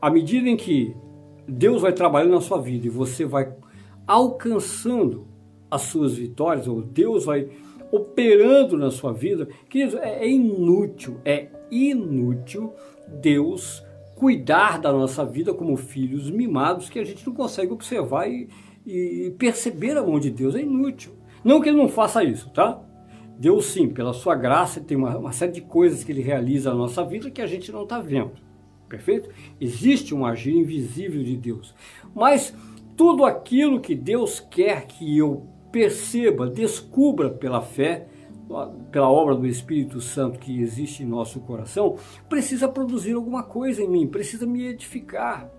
À 0.00 0.08
medida 0.08 0.48
em 0.48 0.56
que 0.56 0.94
Deus 1.48 1.82
vai 1.82 1.92
trabalhando 1.92 2.34
na 2.34 2.40
sua 2.40 2.60
vida 2.60 2.86
e 2.86 2.90
você 2.90 3.24
vai 3.24 3.52
alcançando 4.06 5.26
as 5.68 5.82
suas 5.82 6.14
vitórias, 6.14 6.68
ou 6.68 6.80
Deus 6.80 7.24
vai 7.24 7.48
operando 7.90 8.78
na 8.78 8.92
sua 8.92 9.12
vida, 9.12 9.48
queridos, 9.68 9.96
é, 9.96 10.24
é 10.24 10.30
inútil, 10.30 11.16
é 11.24 11.48
inútil 11.70 12.74
Deus 13.20 13.82
cuidar 14.14 14.78
da 14.78 14.92
nossa 14.92 15.24
vida 15.24 15.54
como 15.54 15.76
filhos 15.76 16.30
mimados 16.30 16.90
que 16.90 16.98
a 16.98 17.04
gente 17.04 17.26
não 17.26 17.34
consegue 17.34 17.72
observar 17.72 18.28
e, 18.28 18.48
e 18.86 19.34
perceber 19.38 19.96
a 19.96 20.02
mão 20.02 20.20
de 20.20 20.30
Deus. 20.30 20.54
É 20.54 20.60
inútil. 20.60 21.12
Não 21.42 21.60
que 21.60 21.70
ele 21.70 21.78
não 21.78 21.88
faça 21.88 22.22
isso, 22.22 22.50
tá? 22.50 22.80
Deus 23.38 23.64
sim, 23.66 23.88
pela 23.88 24.12
sua 24.12 24.34
graça, 24.34 24.80
tem 24.80 24.96
uma, 24.96 25.16
uma 25.16 25.32
série 25.32 25.52
de 25.52 25.62
coisas 25.62 26.04
que 26.04 26.12
ele 26.12 26.20
realiza 26.20 26.68
na 26.68 26.76
nossa 26.76 27.02
vida 27.02 27.30
que 27.30 27.40
a 27.40 27.46
gente 27.46 27.72
não 27.72 27.84
está 27.84 27.98
vendo. 27.98 28.32
Perfeito? 28.86 29.30
Existe 29.58 30.14
um 30.14 30.26
agir 30.26 30.54
invisível 30.54 31.22
de 31.22 31.36
Deus. 31.36 31.74
Mas 32.14 32.54
tudo 32.94 33.24
aquilo 33.24 33.80
que 33.80 33.94
Deus 33.94 34.38
quer 34.38 34.86
que 34.86 35.16
eu 35.16 35.46
perceba, 35.72 36.50
descubra 36.50 37.30
pela 37.30 37.62
fé, 37.62 38.06
pela 38.90 39.08
obra 39.10 39.34
do 39.34 39.46
Espírito 39.46 40.00
Santo 40.00 40.38
que 40.38 40.60
existe 40.60 41.02
em 41.02 41.06
nosso 41.06 41.40
coração, 41.40 41.96
precisa 42.28 42.68
produzir 42.68 43.12
alguma 43.12 43.42
coisa 43.42 43.82
em 43.82 43.88
mim, 43.88 44.06
precisa 44.06 44.46
me 44.46 44.66
edificar. 44.66 45.50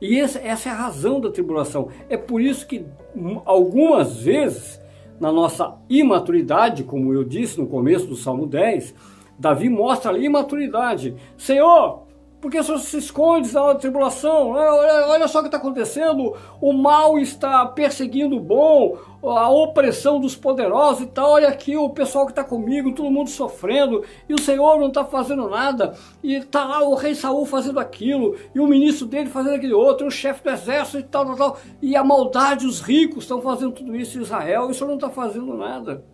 E 0.00 0.18
essa, 0.20 0.38
essa 0.38 0.68
é 0.68 0.72
a 0.72 0.76
razão 0.76 1.20
da 1.20 1.30
tribulação. 1.30 1.88
É 2.08 2.16
por 2.16 2.40
isso 2.40 2.66
que 2.66 2.84
algumas 3.44 4.18
vezes, 4.18 4.80
na 5.18 5.32
nossa 5.32 5.74
imaturidade, 5.88 6.84
como 6.84 7.14
eu 7.14 7.24
disse 7.24 7.58
no 7.58 7.66
começo 7.66 8.06
do 8.06 8.16
Salmo 8.16 8.46
10, 8.46 8.94
Davi 9.38 9.68
mostra 9.68 10.12
a 10.12 10.18
imaturidade. 10.18 11.14
Senhor, 11.36 12.05
Porque 12.46 12.62
você 12.62 12.78
se 12.78 12.98
esconde 12.98 13.52
na 13.52 13.74
tribulação, 13.74 14.50
olha, 14.50 15.08
olha 15.08 15.26
só 15.26 15.40
o 15.40 15.42
que 15.42 15.48
está 15.48 15.58
acontecendo, 15.58 16.32
o 16.60 16.72
mal 16.72 17.18
está 17.18 17.66
perseguindo 17.66 18.36
o 18.36 18.40
bom, 18.40 18.96
a 19.20 19.50
opressão 19.50 20.20
dos 20.20 20.36
poderosos 20.36 21.02
e 21.02 21.06
tal, 21.06 21.32
olha 21.32 21.48
aqui 21.48 21.76
o 21.76 21.90
pessoal 21.90 22.24
que 22.24 22.30
está 22.30 22.44
comigo, 22.44 22.94
todo 22.94 23.10
mundo 23.10 23.30
sofrendo, 23.30 24.04
e 24.28 24.32
o 24.32 24.40
Senhor 24.40 24.78
não 24.78 24.86
está 24.86 25.04
fazendo 25.04 25.50
nada, 25.50 25.96
e 26.22 26.34
está 26.34 26.64
lá 26.64 26.84
o 26.88 26.94
rei 26.94 27.16
Saul 27.16 27.44
fazendo 27.46 27.80
aquilo, 27.80 28.36
e 28.54 28.60
o 28.60 28.66
ministro 28.68 29.08
dele 29.08 29.28
fazendo 29.28 29.56
aquele 29.56 29.74
outro, 29.74 30.06
e 30.06 30.08
o 30.08 30.12
chefe 30.12 30.44
do 30.44 30.50
exército 30.50 31.00
e 31.00 31.02
tal, 31.02 31.26
tal, 31.26 31.36
tal, 31.36 31.58
e 31.82 31.96
a 31.96 32.04
maldade, 32.04 32.64
os 32.64 32.80
ricos 32.80 33.24
estão 33.24 33.42
fazendo 33.42 33.72
tudo 33.72 33.96
isso 33.96 34.18
em 34.18 34.22
Israel, 34.22 34.68
e 34.68 34.70
o 34.70 34.74
Senhor 34.74 34.86
não 34.86 34.94
está 34.94 35.10
fazendo 35.10 35.52
nada. 35.52 36.04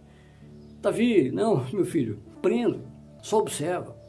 Davi, 0.81 1.31
não, 1.31 1.63
meu 1.71 1.85
filho, 1.85 2.23
prenda, 2.41 2.81
só 3.21 3.37
observa. 3.37 4.01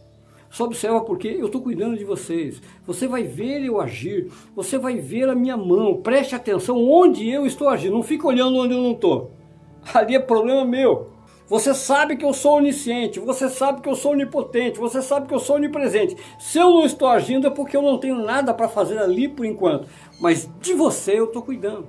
Só 0.53 0.65
observa 0.65 1.01
porque 1.01 1.27
eu 1.27 1.47
estou 1.47 1.63
cuidando 1.63 1.97
de 1.97 2.05
vocês. 2.05 2.61
Você 2.85 3.07
vai 3.07 3.23
ver 3.23 3.65
eu 3.65 3.81
agir. 3.81 4.31
Você 4.55 4.77
vai 4.77 4.97
ver 4.97 5.27
a 5.27 5.33
minha 5.33 5.57
mão. 5.57 5.97
Preste 5.97 6.35
atenção 6.35 6.77
onde 6.77 7.27
eu 7.27 7.47
estou 7.47 7.67
agindo. 7.69 7.95
Não 7.95 8.03
fique 8.03 8.23
olhando 8.23 8.59
onde 8.59 8.71
eu 8.71 8.79
não 8.79 8.91
estou. 8.91 9.31
Ali 9.95 10.13
é 10.13 10.19
problema 10.19 10.63
meu. 10.63 11.09
Você 11.47 11.73
sabe 11.73 12.15
que 12.15 12.23
eu 12.23 12.33
sou 12.33 12.57
onisciente, 12.57 13.19
você 13.19 13.49
sabe 13.49 13.81
que 13.81 13.89
eu 13.89 13.95
sou 13.95 14.13
onipotente, 14.13 14.79
você 14.79 15.01
sabe 15.01 15.27
que 15.27 15.33
eu 15.33 15.39
sou 15.39 15.55
onipresente. 15.55 16.15
Se 16.39 16.57
eu 16.57 16.69
não 16.69 16.85
estou 16.85 17.07
agindo 17.07 17.47
é 17.47 17.49
porque 17.49 17.75
eu 17.75 17.81
não 17.81 17.97
tenho 17.97 18.19
nada 18.19 18.53
para 18.53 18.69
fazer 18.69 18.99
ali 18.99 19.27
por 19.27 19.45
enquanto. 19.45 19.87
Mas 20.21 20.47
de 20.61 20.73
você 20.73 21.19
eu 21.19 21.25
estou 21.25 21.41
cuidando. 21.41 21.87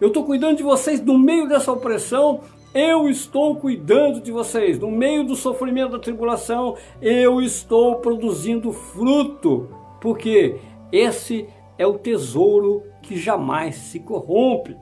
Eu 0.00 0.08
estou 0.08 0.24
cuidando 0.24 0.56
de 0.56 0.62
vocês 0.62 1.00
no 1.00 1.18
meio 1.18 1.48
dessa 1.48 1.72
opressão 1.72 2.42
eu 2.74 3.08
estou 3.08 3.56
cuidando 3.56 4.20
de 4.20 4.32
vocês. 4.32 4.78
No 4.78 4.90
meio 4.90 5.24
do 5.24 5.36
sofrimento 5.36 5.92
da 5.92 5.98
tribulação, 5.98 6.76
eu 7.00 7.40
estou 7.40 7.96
produzindo 7.96 8.72
fruto. 8.72 9.68
Porque 10.00 10.58
esse 10.90 11.48
é 11.78 11.86
o 11.86 11.98
tesouro 11.98 12.82
que 13.02 13.16
jamais 13.16 13.76
se 13.76 14.00
corrompe. 14.00 14.76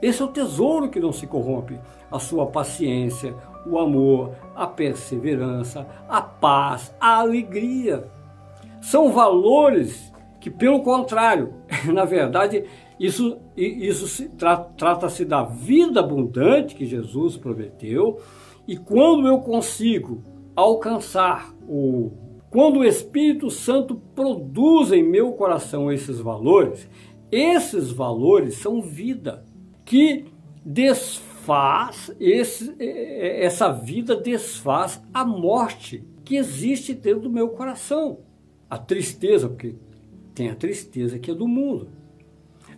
Esse 0.00 0.22
é 0.22 0.24
o 0.24 0.28
tesouro 0.28 0.88
que 0.88 1.00
não 1.00 1.12
se 1.12 1.26
corrompe. 1.26 1.78
A 2.10 2.18
sua 2.18 2.46
paciência, 2.46 3.34
o 3.66 3.78
amor, 3.78 4.32
a 4.54 4.66
perseverança, 4.66 5.86
a 6.08 6.22
paz, 6.22 6.94
a 7.00 7.18
alegria. 7.18 8.08
São 8.80 9.10
valores 9.10 10.12
que, 10.40 10.50
pelo 10.50 10.82
contrário, 10.82 11.54
na 11.92 12.04
verdade, 12.04 12.64
isso, 12.98 13.38
isso 13.56 14.28
tra, 14.30 14.56
trata-se 14.56 15.24
da 15.24 15.44
vida 15.44 16.00
abundante 16.00 16.74
que 16.74 16.86
Jesus 16.86 17.36
prometeu, 17.36 18.18
e 18.66 18.76
quando 18.76 19.26
eu 19.28 19.40
consigo 19.40 20.22
alcançar 20.54 21.54
o. 21.68 22.10
Quando 22.48 22.78
o 22.78 22.84
Espírito 22.84 23.50
Santo 23.50 23.96
produz 24.14 24.92
em 24.92 25.02
meu 25.02 25.32
coração 25.32 25.92
esses 25.92 26.18
valores, 26.20 26.88
esses 27.30 27.90
valores 27.90 28.54
são 28.54 28.80
vida, 28.80 29.44
que 29.84 30.24
desfaz, 30.64 32.14
esse, 32.18 32.74
essa 32.80 33.70
vida 33.70 34.16
desfaz 34.16 35.02
a 35.12 35.24
morte 35.24 36.04
que 36.24 36.36
existe 36.36 36.94
dentro 36.94 37.22
do 37.22 37.30
meu 37.30 37.50
coração. 37.50 38.20
A 38.70 38.78
tristeza, 38.78 39.48
porque 39.48 39.76
tem 40.34 40.48
a 40.48 40.56
tristeza 40.56 41.18
que 41.18 41.30
é 41.30 41.34
do 41.34 41.46
mundo. 41.46 41.88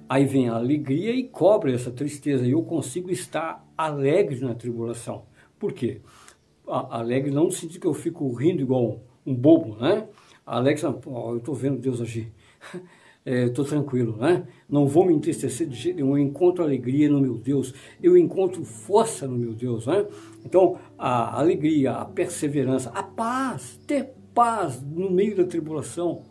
Aí 0.09 0.25
vem 0.25 0.49
a 0.49 0.55
alegria 0.55 1.13
e 1.13 1.25
cobre 1.25 1.75
essa 1.75 1.91
tristeza. 1.91 2.47
E 2.47 2.53
eu 2.53 2.63
consigo 2.63 3.11
estar 3.11 3.67
alegre 3.77 4.41
na 4.41 4.55
tribulação. 4.55 5.25
Por 5.59 5.73
quê? 5.73 6.01
A, 6.67 6.99
alegre 6.99 7.31
não 7.31 7.45
no 7.45 7.53
sentido 7.53 7.81
que 7.81 7.87
eu 7.87 7.95
fico 7.95 8.33
rindo 8.33 8.63
igual 8.63 9.03
um, 9.27 9.33
um 9.33 9.35
bobo, 9.35 9.77
né? 9.77 10.07
Alegre, 10.47 10.83
oh, 11.05 11.33
eu 11.33 11.39
estou 11.39 11.55
vendo 11.55 11.79
Deus 11.79 12.01
agir. 12.01 12.33
Estou 13.25 13.65
é, 13.67 13.69
tranquilo, 13.69 14.17
né? 14.17 14.47
Não 14.67 14.87
vou 14.87 15.05
me 15.05 15.13
entristecer 15.13 15.69
de 15.69 15.77
jeito 15.77 15.97
nenhum. 15.97 16.17
Eu 16.17 16.25
encontro 16.25 16.65
alegria 16.65 17.11
no 17.11 17.21
meu 17.21 17.37
Deus. 17.37 17.75
Eu 18.03 18.17
encontro 18.17 18.65
força 18.65 19.27
no 19.27 19.37
meu 19.37 19.53
Deus, 19.53 19.87
né? 19.87 20.07
Então, 20.43 20.79
a 20.97 21.39
alegria, 21.39 21.93
a 21.93 22.05
perseverança, 22.07 22.89
a 22.95 23.03
paz, 23.03 23.79
ter 23.87 24.15
paz 24.35 24.81
no 24.81 25.11
meio 25.11 25.37
da 25.37 25.45
tribulação 25.45 26.23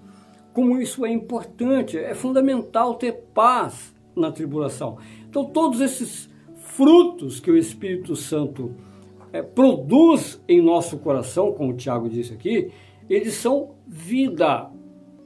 como 0.57 0.81
isso 0.81 1.05
é 1.05 1.11
importante, 1.11 1.99
é 1.99 2.15
fundamental 2.15 2.95
ter 2.95 3.11
paz 3.31 3.93
na 4.15 4.31
tribulação. 4.31 4.97
Então, 5.29 5.45
todos 5.45 5.81
esses 5.81 6.27
frutos 6.55 7.39
que 7.39 7.51
o 7.51 7.55
Espírito 7.55 8.15
Santo 8.15 8.73
é, 9.31 9.43
produz 9.43 10.41
em 10.47 10.59
nosso 10.59 10.97
coração, 10.97 11.51
como 11.51 11.73
o 11.73 11.75
Tiago 11.75 12.09
disse 12.09 12.33
aqui, 12.33 12.71
eles 13.07 13.35
são 13.35 13.75
vida 13.85 14.71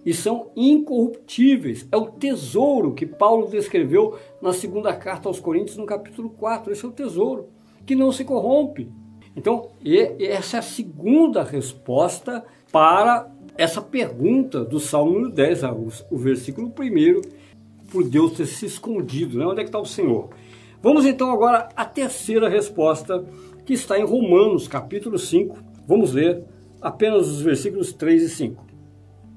e 0.06 0.13
são 0.13 0.52
incorruptíveis. 0.54 1.88
É 1.89 1.96
o 1.96 2.08
tesouro 2.08 2.94
que 2.94 3.06
Paulo 3.06 3.48
descreveu 3.48 4.17
na 4.41 4.52
segunda 4.52 4.94
carta 4.94 5.30
aos 5.30 5.39
Coríntios, 5.39 5.78
no 5.78 5.86
capítulo 5.86 6.30
4. 6.32 6.74
Esse 6.74 6.84
é 6.84 6.89
o 6.89 6.91
tesouro 6.91 7.48
que 7.86 7.96
não 7.96 8.12
se 8.12 8.26
corrompe. 8.26 8.91
Então, 9.34 9.70
essa 10.20 10.58
é 10.58 10.60
a 10.60 10.62
segunda 10.62 11.41
resposta 11.41 12.44
para 12.70 13.31
essa 13.58 13.82
pergunta 13.82 14.64
do 14.64 14.80
Salmo 14.80 15.30
10, 15.30 15.62
o 16.10 16.18
versículo 16.18 16.68
1, 16.68 17.22
por 17.92 18.04
Deus 18.04 18.34
ter 18.34 18.46
se 18.46 18.66
escondido, 18.66 19.38
né? 19.38 19.46
onde 19.46 19.60
é 19.60 19.64
que 19.64 19.70
está 19.70 19.80
o 19.80 19.86
Senhor? 19.86 20.30
Vamos 20.82 21.06
então 21.06 21.30
agora 21.30 21.70
à 21.76 21.86
terceira 21.86 22.50
resposta, 22.50 23.24
que 23.66 23.74
está 23.74 24.00
em 24.00 24.04
Romanos, 24.04 24.68
capítulo 24.68 25.20
5. 25.20 25.58
Vamos 25.88 26.14
ler 26.14 26.44
apenas 26.82 27.28
os 27.28 27.42
versículos 27.42 27.94
3 27.94 28.24
e 28.24 28.30
5. 28.30 28.66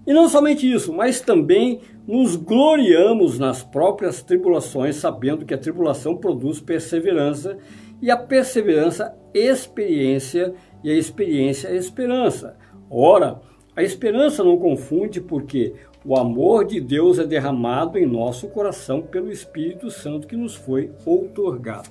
E 0.07 0.12
não 0.12 0.29
somente 0.29 0.70
isso, 0.70 0.92
mas 0.92 1.20
também 1.20 1.81
nos 2.07 2.37
gloriamos 2.37 3.38
nas 3.38 3.62
próprias 3.62 4.22
tribulações, 4.22 4.96
sabendo 4.96 5.44
que 5.44 5.55
a 5.55 5.59
tribulação 5.59 6.16
produz 6.16 6.61
perseverança, 6.61 7.59
e 8.00 8.11
a 8.11 8.16
perseverança, 8.16 9.14
experiência, 9.33 10.55
e 10.83 10.90
a 10.90 10.94
experiência, 10.94 11.74
esperança. 11.74 12.57
Ora, 12.90 13.40
a 13.76 13.82
esperança 13.82 14.44
não 14.44 14.56
confunde, 14.56 15.20
porque 15.20 15.74
o 16.04 16.16
amor 16.16 16.64
de 16.64 16.80
Deus 16.80 17.18
é 17.18 17.26
derramado 17.26 17.98
em 17.98 18.06
nosso 18.06 18.48
coração 18.48 19.02
pelo 19.02 19.30
Espírito 19.30 19.90
Santo 19.90 20.28
que 20.28 20.37
nos 20.37 20.54
foi 20.54 20.92
outorgado. 21.04 21.88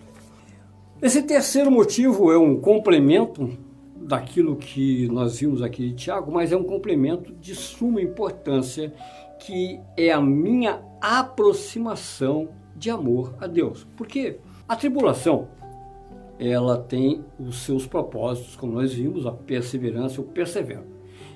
Esse 1.02 1.24
terceiro 1.24 1.70
motivo 1.70 2.32
é 2.32 2.38
um 2.38 2.60
complemento 2.60 3.50
daquilo 3.98 4.56
que 4.56 5.08
nós 5.10 5.40
vimos 5.40 5.62
aqui 5.62 5.90
de 5.90 5.96
Tiago, 5.96 6.32
mas 6.32 6.52
é 6.52 6.56
um 6.56 6.64
complemento 6.64 7.34
de 7.34 7.56
suma 7.56 8.02
importância, 8.02 8.94
que 9.40 9.80
é 9.98 10.12
a 10.12 10.22
minha 10.22 10.82
aproximação 11.02 12.50
de 12.76 12.90
amor 12.90 13.36
a 13.42 13.48
Deus. 13.48 13.86
Porque 13.98 14.38
a 14.68 14.76
tribulação, 14.76 15.50
ela 16.40 16.78
tem 16.78 17.26
os 17.38 17.58
seus 17.64 17.86
propósitos, 17.86 18.56
como 18.56 18.74
nós 18.74 18.94
vimos, 18.94 19.26
a 19.26 19.32
perseverança, 19.32 20.22
o 20.22 20.24
persevero. 20.24 20.86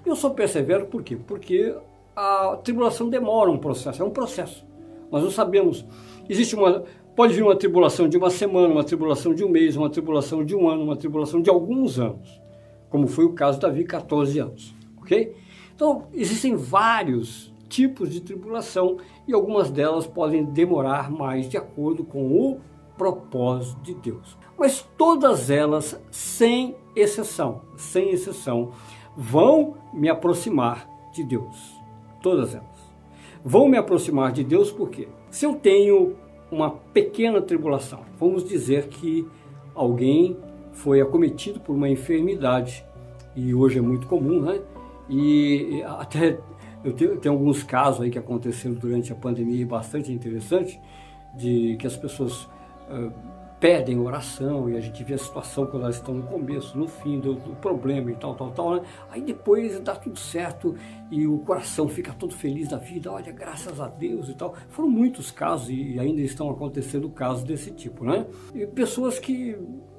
Eu 0.08 0.16
sou 0.16 0.32
persevero 0.32 0.86
por 0.86 1.04
quê? 1.04 1.18
Porque 1.18 1.76
a 2.16 2.58
tribulação 2.64 3.10
demora 3.10 3.52
um 3.52 3.58
processo, 3.58 4.02
é 4.02 4.06
um 4.06 4.10
processo. 4.10 4.66
Nós 5.12 5.22
não 5.22 5.30
sabemos. 5.30 5.86
Existe 6.30 6.56
uma. 6.56 6.86
Pode 7.14 7.34
vir 7.34 7.44
uma 7.44 7.58
tribulação 7.58 8.08
de 8.08 8.16
uma 8.16 8.30
semana, 8.30 8.70
uma 8.70 8.86
tribulação 8.86 9.34
de 9.34 9.44
um 9.44 9.50
mês, 9.50 9.76
uma 9.76 9.90
tribulação 9.90 10.46
de 10.46 10.56
um 10.56 10.70
ano, 10.70 10.82
uma 10.82 10.96
tribulação 10.96 11.42
de 11.42 11.50
alguns 11.50 12.00
anos. 12.00 12.42
Como 12.90 13.06
foi 13.06 13.26
o 13.26 13.34
caso 13.34 13.60
da 13.60 13.68
Davi, 13.68 13.84
14 13.84 14.40
anos. 14.40 14.74
Ok? 15.02 15.36
Então, 15.76 16.08
existem 16.14 16.56
vários 16.56 17.54
tipos 17.68 18.10
de 18.10 18.22
tribulação 18.22 18.98
e 19.28 19.34
algumas 19.34 19.70
delas 19.70 20.08
podem 20.08 20.46
demorar 20.46 21.12
mais 21.12 21.50
de 21.50 21.58
acordo 21.58 22.06
com 22.06 22.32
o 22.32 22.62
propósito 22.98 23.82
de 23.82 23.94
Deus. 23.94 24.38
Mas 24.58 24.88
todas 24.98 25.50
elas, 25.50 26.02
sem 26.10 26.76
exceção, 26.96 27.62
sem 27.76 28.12
exceção, 28.12 28.72
vão 29.18 29.74
me 29.92 30.08
aproximar 30.08 30.88
de 31.12 31.24
Deus. 31.24 31.76
Todas 32.22 32.54
elas. 32.54 32.68
Vão 33.44 33.68
me 33.68 33.78
aproximar 33.78 34.32
de 34.32 34.44
Deus 34.44 34.72
porque 34.72 35.08
se 35.32 35.46
eu 35.46 35.56
tenho 35.56 36.16
uma 36.52 36.70
pequena 36.70 37.42
tribulação, 37.42 38.02
vamos 38.20 38.48
dizer 38.48 38.88
que 38.88 39.28
alguém 39.74 40.38
foi 40.72 41.02
acometido 41.02 41.60
por 41.60 41.76
uma 41.76 41.90
enfermidade, 41.90 42.86
e 43.36 43.54
hoje 43.54 43.80
é 43.80 43.82
muito 43.82 44.08
comum, 44.08 44.42
né? 44.42 44.62
E 45.10 45.82
até 45.84 46.40
eu 46.84 46.94
tenho, 46.94 47.18
tenho 47.18 47.36
alguns 47.36 47.64
casos 47.64 48.02
aí 48.02 48.10
que 48.10 48.18
aconteceram 48.18 48.76
durante 48.76 49.12
a 49.12 49.16
pandemia 49.16 49.66
bastante 49.66 50.12
interessante, 50.12 50.80
de 51.36 51.76
que 51.80 51.86
as 51.86 51.96
pessoas 51.96 52.44
uh, 52.90 53.12
pedem 53.60 54.00
oração 54.00 54.70
e 54.70 54.78
a 54.78 54.80
gente 54.80 55.04
vê 55.04 55.16
a 55.16 55.18
situação 55.18 55.66
quando 55.66 55.84
elas 55.84 55.96
estão 55.96 56.14
no 56.14 56.24
começo, 56.24 56.78
no 56.78 56.88
fim 56.88 57.20
do, 57.20 57.34
do 57.34 57.56
problema 57.56 58.12
e 58.12 58.16
tal, 58.16 58.36
tal, 58.36 58.52
tal, 58.52 58.76
né? 58.76 58.82
Aí 59.10 59.22
depois 59.22 59.80
dá 59.80 59.96
tudo 59.96 60.20
certo 60.20 60.76
e 61.10 61.26
o 61.26 61.40
coração 61.40 61.88
fica 61.88 62.14
todo 62.14 62.36
feliz 62.36 62.68
da 62.68 62.78
vida, 62.78 63.12
olha, 63.12 63.32
graças 63.32 63.82
a 63.82 63.88
Deus 63.88 64.30
e 64.30 64.36
tal. 64.36 64.54
Foram 64.70 64.90
muitos 64.90 65.32
casos 65.32 65.70
e 65.70 66.00
ainda 66.00 66.22
estão 66.22 66.50
acontecendo 66.50 67.10
casos 67.10 67.44
desse 67.44 67.72
tipo, 67.72 68.06
né? 68.06 68.28
E 68.54 68.66
pessoas 68.68 69.18
que 69.18 69.58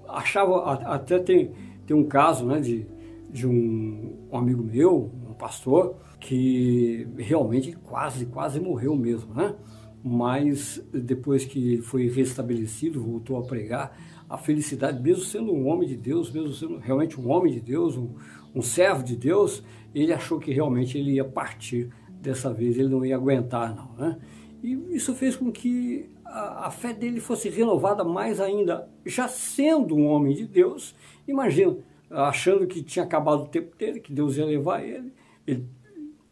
achavam, 0.09 0.65
até 0.65 1.19
tem, 1.19 1.53
tem 1.87 1.97
um 1.97 2.05
caso, 2.05 2.47
né, 2.47 2.61
de, 2.61 2.87
de 3.29 3.47
um, 3.47 4.29
um 4.31 4.39
amigo 4.39 4.63
meu, 4.63 5.11
um 5.29 5.35
pastor 5.35 5.97
que 6.21 7.07
realmente 7.17 7.73
quase, 7.73 8.27
quase 8.27 8.61
morreu 8.61 8.97
mesmo, 8.97 9.35
né? 9.35 9.55
Mas 10.03 10.83
depois 10.93 11.45
que 11.45 11.79
foi 11.79 12.09
restabelecido, 12.09 13.03
voltou 13.03 13.37
a 13.37 13.43
pregar, 13.43 13.97
a 14.29 14.37
felicidade, 14.37 15.03
mesmo 15.03 15.25
sendo 15.25 15.53
um 15.53 15.67
homem 15.67 15.89
de 15.89 15.97
Deus, 15.97 16.31
mesmo 16.31 16.53
sendo 16.53 16.77
realmente 16.79 17.19
um 17.19 17.31
homem 17.31 17.53
de 17.53 17.61
Deus, 17.61 17.97
um, 17.97 18.11
um 18.55 18.61
servo 18.61 19.03
de 19.03 19.17
Deus, 19.17 19.63
ele 19.95 20.13
achou 20.13 20.39
que 20.39 20.53
realmente 20.53 20.99
ele 20.99 21.13
ia 21.13 21.25
partir 21.25 21.89
dessa 22.21 22.53
vez, 22.53 22.77
ele 22.77 22.89
não 22.89 23.05
ia 23.05 23.17
aguentar 23.17 23.75
não, 23.75 23.95
né? 23.97 24.19
E 24.63 24.73
isso 24.91 25.15
fez 25.15 25.37
com 25.37 25.51
que 25.51 26.11
a, 26.25 26.67
a 26.67 26.71
fé 26.71 26.93
dele 26.93 27.21
fosse 27.21 27.49
renovada 27.49 28.05
mais 28.05 28.41
ainda, 28.41 28.89
já 29.07 29.29
sendo 29.29 29.97
um 29.97 30.07
homem 30.07 30.35
de 30.35 30.47
Deus, 30.47 30.95
imagina, 31.27 31.77
achando 32.11 32.67
que 32.67 32.83
tinha 32.83 33.05
acabado 33.05 33.43
o 33.43 33.49
tempo 33.49 33.77
dele, 33.77 34.01
que 34.01 34.13
Deus 34.13 34.37
ia 34.37 34.45
levar 34.45 34.85
ele, 34.85 35.13
ele 35.47 35.67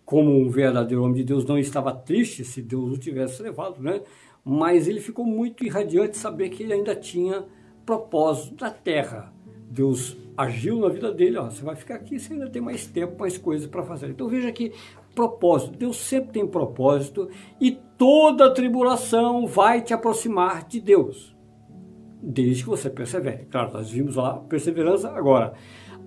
como 0.06 0.30
um 0.30 0.48
verdadeiro 0.48 1.02
homem 1.02 1.16
de 1.16 1.24
Deus, 1.24 1.44
não 1.44 1.58
estava 1.58 1.92
triste 1.92 2.44
se 2.44 2.62
Deus 2.62 2.92
o 2.92 2.98
tivesse 2.98 3.42
levado, 3.42 3.82
né? 3.82 4.00
Mas 4.44 4.86
ele 4.86 5.00
ficou 5.00 5.26
muito 5.26 5.64
irradiante 5.64 6.12
de 6.12 6.18
saber 6.18 6.48
que 6.48 6.62
ele 6.62 6.72
ainda 6.72 6.94
tinha 6.94 7.44
propósito 7.84 8.54
da 8.54 8.70
terra. 8.70 9.32
Deus 9.68 10.16
agiu 10.36 10.78
na 10.78 10.88
vida 10.88 11.12
dele, 11.12 11.36
ó, 11.38 11.50
você 11.50 11.64
vai 11.64 11.74
ficar 11.74 11.96
aqui, 11.96 12.20
você 12.20 12.34
ainda 12.34 12.48
tem 12.48 12.62
mais 12.62 12.86
tempo, 12.86 13.18
mais 13.18 13.36
coisas 13.36 13.66
para 13.66 13.82
fazer. 13.82 14.10
Então 14.10 14.28
veja 14.28 14.52
que 14.52 14.72
propósito, 15.12 15.76
Deus 15.76 15.96
sempre 15.96 16.34
tem 16.34 16.46
propósito 16.46 17.28
e 17.60 17.72
toda 17.98 18.54
tribulação 18.54 19.44
vai 19.44 19.82
te 19.82 19.92
aproximar 19.92 20.68
de 20.68 20.80
Deus, 20.80 21.34
desde 22.22 22.62
que 22.62 22.68
você 22.68 22.88
persevere. 22.88 23.46
Claro, 23.46 23.72
nós 23.72 23.90
vimos 23.90 24.14
lá 24.14 24.34
perseverança 24.34 25.10
agora. 25.10 25.54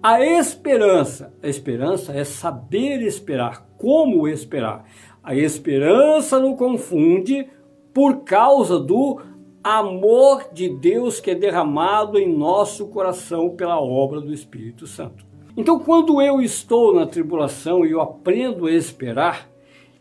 A 0.01 0.23
esperança, 0.23 1.33
a 1.43 1.47
esperança 1.49 2.13
é 2.13 2.23
saber 2.23 3.01
esperar, 3.01 3.67
como 3.77 4.29
esperar. 4.29 4.85
A 5.21 5.35
esperança 5.35 6.39
não 6.39 6.55
confunde 6.55 7.49
por 7.93 8.23
causa 8.23 8.79
do 8.79 9.19
amor 9.61 10.53
de 10.53 10.69
Deus 10.69 11.19
que 11.19 11.31
é 11.31 11.35
derramado 11.35 12.17
em 12.17 12.33
nosso 12.33 12.87
coração 12.87 13.49
pela 13.49 13.77
obra 13.81 14.21
do 14.21 14.33
Espírito 14.33 14.87
Santo. 14.87 15.25
Então, 15.57 15.77
quando 15.77 16.21
eu 16.21 16.41
estou 16.41 16.95
na 16.95 17.05
tribulação 17.05 17.85
e 17.85 17.91
eu 17.91 17.99
aprendo 17.99 18.67
a 18.67 18.71
esperar, 18.71 19.49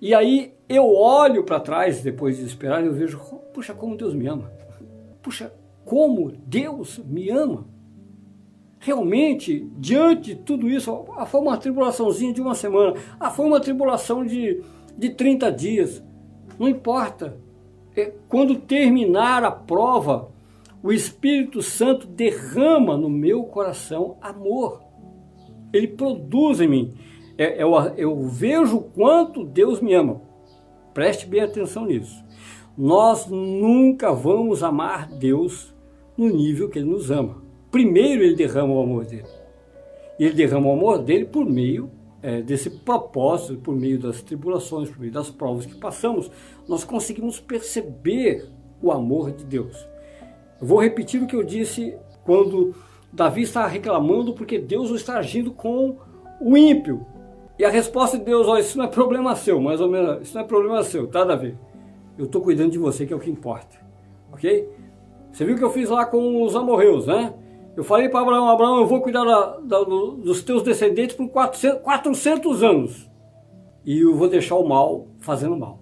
e 0.00 0.14
aí 0.14 0.54
eu 0.68 0.94
olho 0.94 1.42
para 1.42 1.58
trás 1.58 2.02
depois 2.02 2.36
de 2.36 2.44
esperar, 2.44 2.84
eu 2.84 2.92
vejo, 2.92 3.18
puxa, 3.52 3.74
como 3.74 3.96
Deus 3.96 4.14
me 4.14 4.28
ama. 4.28 4.48
Puxa, 5.20 5.52
como 5.84 6.30
Deus 6.30 6.98
me 6.98 7.28
ama 7.30 7.77
realmente, 8.78 9.68
diante 9.76 10.34
de 10.34 10.36
tudo 10.36 10.68
isso, 10.68 11.04
foi 11.26 11.40
uma 11.40 11.56
tribulaçãozinha 11.56 12.32
de 12.32 12.40
uma 12.40 12.54
semana, 12.54 12.94
foi 13.34 13.46
uma 13.46 13.60
tribulação 13.60 14.24
de, 14.24 14.62
de 14.96 15.10
30 15.10 15.52
dias, 15.52 16.04
não 16.58 16.68
importa. 16.68 17.36
É, 17.96 18.12
quando 18.28 18.56
terminar 18.56 19.42
a 19.42 19.50
prova, 19.50 20.30
o 20.82 20.92
Espírito 20.92 21.60
Santo 21.60 22.06
derrama 22.06 22.96
no 22.96 23.08
meu 23.08 23.42
coração 23.44 24.16
amor. 24.20 24.80
Ele 25.72 25.88
produz 25.88 26.60
em 26.60 26.68
mim. 26.68 26.94
É, 27.36 27.60
eu, 27.60 27.74
eu 27.96 28.20
vejo 28.28 28.80
quanto 28.94 29.44
Deus 29.44 29.80
me 29.80 29.94
ama. 29.94 30.22
Preste 30.94 31.26
bem 31.26 31.40
atenção 31.40 31.86
nisso. 31.86 32.24
Nós 32.76 33.26
nunca 33.26 34.12
vamos 34.12 34.62
amar 34.62 35.08
Deus 35.08 35.74
no 36.16 36.28
nível 36.28 36.68
que 36.68 36.78
Ele 36.78 36.90
nos 36.90 37.10
ama 37.10 37.47
primeiro 37.70 38.22
ele 38.22 38.34
derrama 38.34 38.74
o 38.74 38.80
amor 38.80 39.04
dele. 39.04 39.26
E 40.18 40.24
ele 40.24 40.34
derrama 40.34 40.68
o 40.68 40.72
amor 40.72 40.98
dele 40.98 41.24
por 41.24 41.44
meio 41.44 41.90
é, 42.22 42.42
desse 42.42 42.70
propósito, 42.70 43.60
por 43.60 43.74
meio 43.74 43.98
das 43.98 44.22
tribulações, 44.22 44.90
por 44.90 45.00
meio 45.00 45.12
das 45.12 45.30
provas 45.30 45.66
que 45.66 45.76
passamos, 45.76 46.30
nós 46.66 46.84
conseguimos 46.84 47.40
perceber 47.40 48.48
o 48.82 48.90
amor 48.90 49.30
de 49.30 49.44
Deus. 49.44 49.86
Eu 50.60 50.66
vou 50.66 50.82
repetir 50.82 51.22
o 51.22 51.26
que 51.26 51.36
eu 51.36 51.44
disse 51.44 51.96
quando 52.24 52.74
Davi 53.12 53.42
está 53.42 53.66
reclamando 53.66 54.32
porque 54.32 54.58
Deus 54.58 54.90
está 54.90 55.18
agindo 55.18 55.52
com 55.52 55.96
o 56.40 56.56
ímpio. 56.56 57.06
E 57.58 57.64
a 57.64 57.70
resposta 57.70 58.18
de 58.18 58.24
Deus, 58.24 58.46
olha, 58.46 58.60
isso 58.60 58.78
não 58.78 58.84
é 58.84 58.88
problema 58.88 59.34
seu, 59.34 59.60
mais 59.60 59.80
ou 59.80 59.88
menos, 59.88 60.22
isso 60.22 60.34
não 60.34 60.42
é 60.42 60.46
problema 60.46 60.82
seu, 60.82 61.06
tá, 61.08 61.24
Davi? 61.24 61.56
Eu 62.16 62.24
estou 62.24 62.40
cuidando 62.40 62.72
de 62.72 62.78
você, 62.78 63.06
que 63.06 63.12
é 63.12 63.16
o 63.16 63.20
que 63.20 63.30
importa, 63.30 63.78
ok? 64.32 64.68
Você 65.32 65.44
viu 65.44 65.54
o 65.54 65.58
que 65.58 65.64
eu 65.64 65.70
fiz 65.70 65.88
lá 65.88 66.04
com 66.04 66.42
os 66.42 66.54
amorreus, 66.54 67.06
né? 67.06 67.34
Eu 67.78 67.84
falei 67.84 68.08
para 68.08 68.22
Abraão, 68.22 68.48
Abraão, 68.48 68.80
eu 68.80 68.86
vou 68.88 69.00
cuidar 69.00 69.24
da, 69.24 69.56
da, 69.58 69.84
dos 69.84 70.42
teus 70.42 70.64
descendentes 70.64 71.14
por 71.14 71.28
400, 71.28 71.80
400 71.80 72.64
anos. 72.64 73.08
E 73.86 74.00
eu 74.00 74.16
vou 74.16 74.28
deixar 74.28 74.56
o 74.56 74.68
mal 74.68 75.06
fazendo 75.20 75.56
mal. 75.56 75.78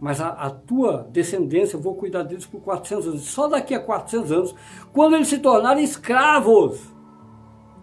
Mas 0.00 0.20
a, 0.20 0.30
a, 0.30 0.50
tua 0.50 1.08
descendência, 1.12 1.76
eu 1.76 1.80
vou 1.80 1.94
cuidar 1.94 2.24
deles 2.24 2.44
por 2.44 2.60
400 2.62 3.06
anos. 3.06 3.22
Só 3.22 3.46
daqui 3.46 3.72
a 3.72 3.78
400 3.78 4.32
anos, 4.32 4.54
quando 4.92 5.14
eles 5.14 5.28
se 5.28 5.38
tornarem 5.38 5.84
escravos, 5.84 6.92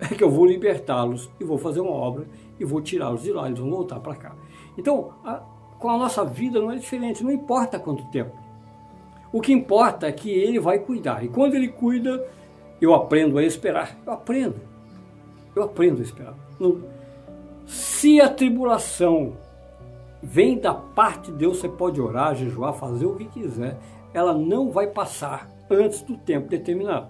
é 0.02 0.14
que 0.14 0.22
eu 0.22 0.30
vou 0.30 0.46
libertá-los 0.46 1.32
e 1.40 1.46
vou 1.46 1.58
fazer 1.58 1.80
uma 1.80 1.96
obra 1.96 2.28
e 2.60 2.66
vou 2.66 2.82
tirá-los 2.82 3.24
de 3.24 3.32
lá, 3.32 3.48
eles 3.48 3.58
vão 3.58 3.70
voltar 3.70 4.02
para 4.02 4.16
cá. 4.16 4.36
Então, 4.78 5.14
a, 5.24 5.36
com 5.80 5.90
a 5.90 5.98
nossa 5.98 6.26
vida 6.26 6.60
não 6.60 6.72
é 6.72 6.76
diferente, 6.76 7.24
não 7.24 7.32
importa 7.32 7.80
quanto 7.80 8.04
tempo. 8.12 8.36
O 9.32 9.40
que 9.40 9.54
importa 9.54 10.08
é 10.08 10.12
que 10.12 10.30
ele 10.30 10.60
vai 10.60 10.80
cuidar. 10.80 11.24
E 11.24 11.30
quando 11.30 11.56
ele 11.56 11.70
cuida, 11.70 12.22
eu 12.82 12.94
aprendo 12.94 13.38
a 13.38 13.44
esperar. 13.44 13.98
Eu 14.06 14.14
aprendo. 14.14 14.56
Eu 15.56 15.64
aprendo 15.64 16.00
a 16.00 16.04
esperar. 16.04 16.36
Se 17.66 18.20
a 18.20 18.30
tribulação 18.30 19.34
vem 20.22 20.58
da 20.58 20.74
parte 20.74 21.32
de 21.32 21.38
Deus, 21.38 21.60
você 21.60 21.70
pode 21.70 22.00
orar, 22.02 22.36
jejuar, 22.36 22.74
fazer 22.74 23.06
o 23.06 23.16
que 23.16 23.26
quiser. 23.26 23.78
Ela 24.14 24.34
não 24.34 24.72
vai 24.72 24.88
passar 24.88 25.50
antes 25.70 26.02
do 26.02 26.18
tempo 26.18 26.48
determinado. 26.48 27.10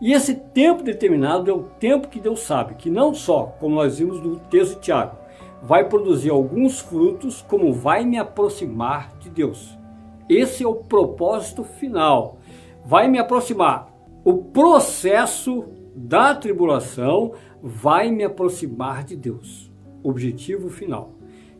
E 0.00 0.12
esse 0.12 0.34
tempo 0.34 0.82
determinado 0.82 1.50
é 1.50 1.54
o 1.54 1.62
tempo 1.62 2.08
que 2.08 2.20
Deus 2.20 2.40
sabe, 2.40 2.74
que 2.74 2.90
não 2.90 3.14
só, 3.14 3.54
como 3.58 3.76
nós 3.76 3.98
vimos 3.98 4.20
no 4.20 4.36
texto 4.36 4.74
de 4.74 4.80
Tiago, 4.82 5.16
vai 5.62 5.88
produzir 5.88 6.30
alguns 6.30 6.80
frutos, 6.80 7.42
como 7.42 7.72
vai 7.72 8.04
me 8.04 8.18
aproximar 8.18 9.12
de 9.18 9.30
Deus. 9.30 9.78
Esse 10.28 10.62
é 10.62 10.68
o 10.68 10.74
propósito 10.74 11.64
final. 11.64 12.36
Vai 12.84 13.08
me 13.08 13.18
aproximar 13.18 13.93
o 14.24 14.38
processo 14.38 15.66
da 15.94 16.34
tribulação 16.34 17.34
vai 17.62 18.10
me 18.10 18.24
aproximar 18.24 19.04
de 19.04 19.14
Deus. 19.14 19.70
Objetivo 20.02 20.70
final. 20.70 21.12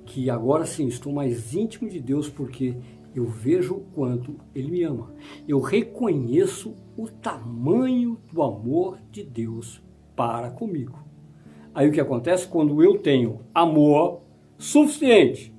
Que 0.07 0.31
agora 0.31 0.65
sim 0.65 0.87
estou 0.87 1.12
mais 1.12 1.55
íntimo 1.55 1.89
de 1.91 2.01
Deus 2.01 2.29
porque 2.29 2.75
eu 3.15 3.27
vejo 3.27 3.75
o 3.75 3.81
quanto 3.95 4.37
Ele 4.55 4.71
me 4.71 4.83
ama. 4.83 5.12
Eu 5.47 5.61
reconheço 5.61 6.75
o 6.97 7.07
tamanho 7.07 8.19
do 8.33 8.43
amor 8.43 8.99
de 9.11 9.23
Deus 9.23 9.83
para 10.17 10.51
comigo. 10.51 10.99
Aí 11.75 11.89
o 11.89 11.93
que 11.93 12.01
acontece 12.01 12.49
quando 12.49 12.83
eu 12.83 12.99
tenho 12.99 13.41
amor 13.55 14.23
suficiente, 14.57 15.53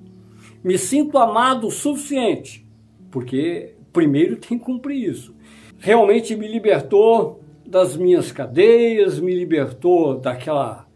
me 0.64 0.76
sinto 0.76 1.18
amado 1.18 1.68
o 1.68 1.70
suficiente, 1.70 2.66
porque 3.10 3.76
primeiro 3.92 4.36
tem 4.36 4.58
que 4.58 4.64
cumprir 4.64 5.10
isso 5.10 5.35
realmente 5.78 6.34
me 6.36 6.48
libertou 6.48 7.40
das 7.66 7.96
minhas 7.96 8.30
cadeias, 8.30 9.18
me 9.18 9.34
libertou 9.34 10.18
daquela, 10.18 10.86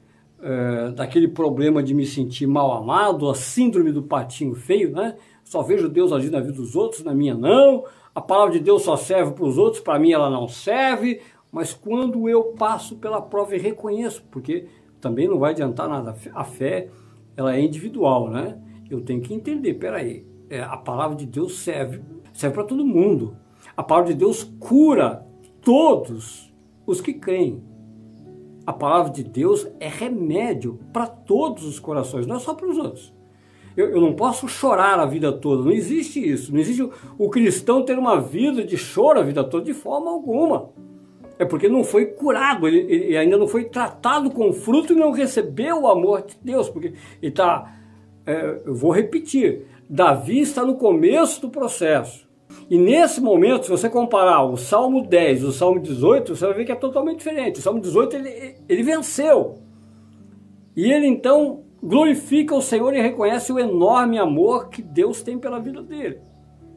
é, 0.43 0.91
daquele 0.91 1.29
problema 1.29 1.83
de 1.83 1.95
me 1.95 2.07
sentir 2.07 2.47
mal 2.47 2.73
amado, 2.73 3.29
a 3.29 3.35
síndrome 3.35 3.93
do 3.93 4.03
patinho 4.03 4.55
feio, 4.55 4.93
né? 4.93 5.17
Só 5.45 5.63
vejo 5.63 5.89
Deus 5.89 6.13
agir 6.13 6.31
na 6.31 6.41
vida 6.41 6.53
dos 6.53 6.77
outros, 6.77 7.03
na 7.03 7.13
minha 7.13 7.35
não. 7.35 7.85
A 8.15 8.21
palavra 8.21 8.53
de 8.53 8.61
Deus 8.61 8.83
só 8.83 8.97
serve 8.97 9.33
para 9.33 9.45
os 9.45 9.59
outros, 9.59 9.83
para 9.83 9.99
mim 9.99 10.13
ela 10.13 10.31
não 10.31 10.47
serve. 10.47 11.21
Mas 11.51 11.73
quando 11.73 12.29
eu 12.29 12.45
passo 12.57 12.97
pela 12.97 13.21
prova 13.21 13.57
e 13.57 13.59
reconheço, 13.59 14.23
porque 14.31 14.67
também 15.01 15.27
não 15.27 15.39
vai 15.39 15.51
adiantar 15.51 15.89
nada, 15.89 16.15
a 16.33 16.45
fé 16.45 16.89
ela 17.37 17.57
é 17.57 17.61
individual, 17.61 18.31
né? 18.31 18.59
Eu 18.89 19.01
tenho 19.01 19.21
que 19.21 19.35
entender, 19.35 19.75
peraí, 19.75 20.25
é, 20.49 20.61
a 20.61 20.77
palavra 20.77 21.17
de 21.17 21.27
Deus 21.27 21.59
serve, 21.59 22.01
serve 22.33 22.55
para 22.55 22.65
todo 22.65 22.85
mundo. 22.85 23.37
A 23.81 23.83
palavra 23.83 24.13
de 24.13 24.19
Deus 24.19 24.45
cura 24.45 25.27
todos 25.63 26.53
os 26.87 27.01
que 27.01 27.15
creem. 27.15 27.63
A 28.67 28.75
palavra 28.75 29.11
de 29.11 29.25
Deus 29.25 29.67
é 29.81 29.89
remédio 29.89 30.79
para 30.93 31.07
todos 31.07 31.65
os 31.65 31.79
corações, 31.79 32.27
não 32.27 32.37
é 32.37 32.39
só 32.41 32.53
para 32.53 32.69
os 32.69 32.77
outros. 32.77 33.11
Eu, 33.75 33.89
eu, 33.89 33.99
não 34.03 34.13
posso 34.13 34.47
chorar 34.47 35.01
a 35.01 35.07
vida 35.07 35.33
toda, 35.33 35.65
não 35.65 35.73
existe 35.73 36.21
isso. 36.21 36.53
Não 36.53 36.61
existe 36.61 36.83
o, 36.83 36.93
o 37.17 37.31
cristão 37.31 37.83
ter 37.83 37.99
uma 37.99 38.21
vida 38.21 38.63
de 38.63 38.77
choro 38.77 39.19
a 39.19 39.23
vida 39.23 39.43
toda, 39.43 39.65
de 39.65 39.73
forma 39.73 40.11
alguma. 40.11 40.69
É 41.39 41.47
porque 41.47 41.67
não 41.67 41.83
foi 41.83 42.05
curado, 42.05 42.69
ele, 42.69 42.81
ele 42.81 43.17
ainda 43.17 43.39
não 43.39 43.49
foi 43.49 43.65
tratado 43.65 44.31
com 44.31 44.53
fruto 44.53 44.93
e 44.93 44.97
não 44.97 45.11
recebeu 45.11 45.85
o 45.85 45.89
amor 45.89 46.21
de 46.21 46.37
Deus. 46.45 46.69
Porque 46.69 46.89
ele 46.89 47.31
está, 47.31 47.81
é, 48.27 48.61
eu 48.67 48.75
vou 48.75 48.91
repetir, 48.91 49.65
Davi 49.89 50.41
está 50.41 50.67
no 50.67 50.75
começo 50.75 51.41
do 51.41 51.49
processo. 51.49 52.29
E 52.69 52.79
nesse 52.79 53.21
momento, 53.21 53.65
se 53.65 53.71
você 53.71 53.89
comparar 53.89 54.45
o 54.45 54.57
Salmo 54.57 55.07
10 55.07 55.43
e 55.43 55.45
o 55.45 55.53
Salmo 55.53 55.81
18, 55.81 56.37
você 56.37 56.47
vai 56.47 56.55
ver 56.55 56.65
que 56.65 56.73
é 56.73 56.77
totalmente 56.77 57.19
diferente. 57.19 57.59
O 57.59 57.63
Salmo 57.63 57.81
18 57.81 58.17
ele, 58.17 58.57
ele 58.69 58.83
venceu. 58.83 59.57
E 60.77 60.91
ele 60.91 61.07
então 61.07 61.63
glorifica 61.83 62.55
o 62.55 62.63
Senhor 62.63 62.95
e 62.95 63.01
reconhece 63.01 63.53
o 63.53 63.59
enorme 63.59 64.19
amor 64.19 64.69
que 64.69 64.83
Deus 64.83 65.23
tem 65.23 65.39
pela 65.39 65.59
vida 65.59 65.83
dele. 65.83 66.21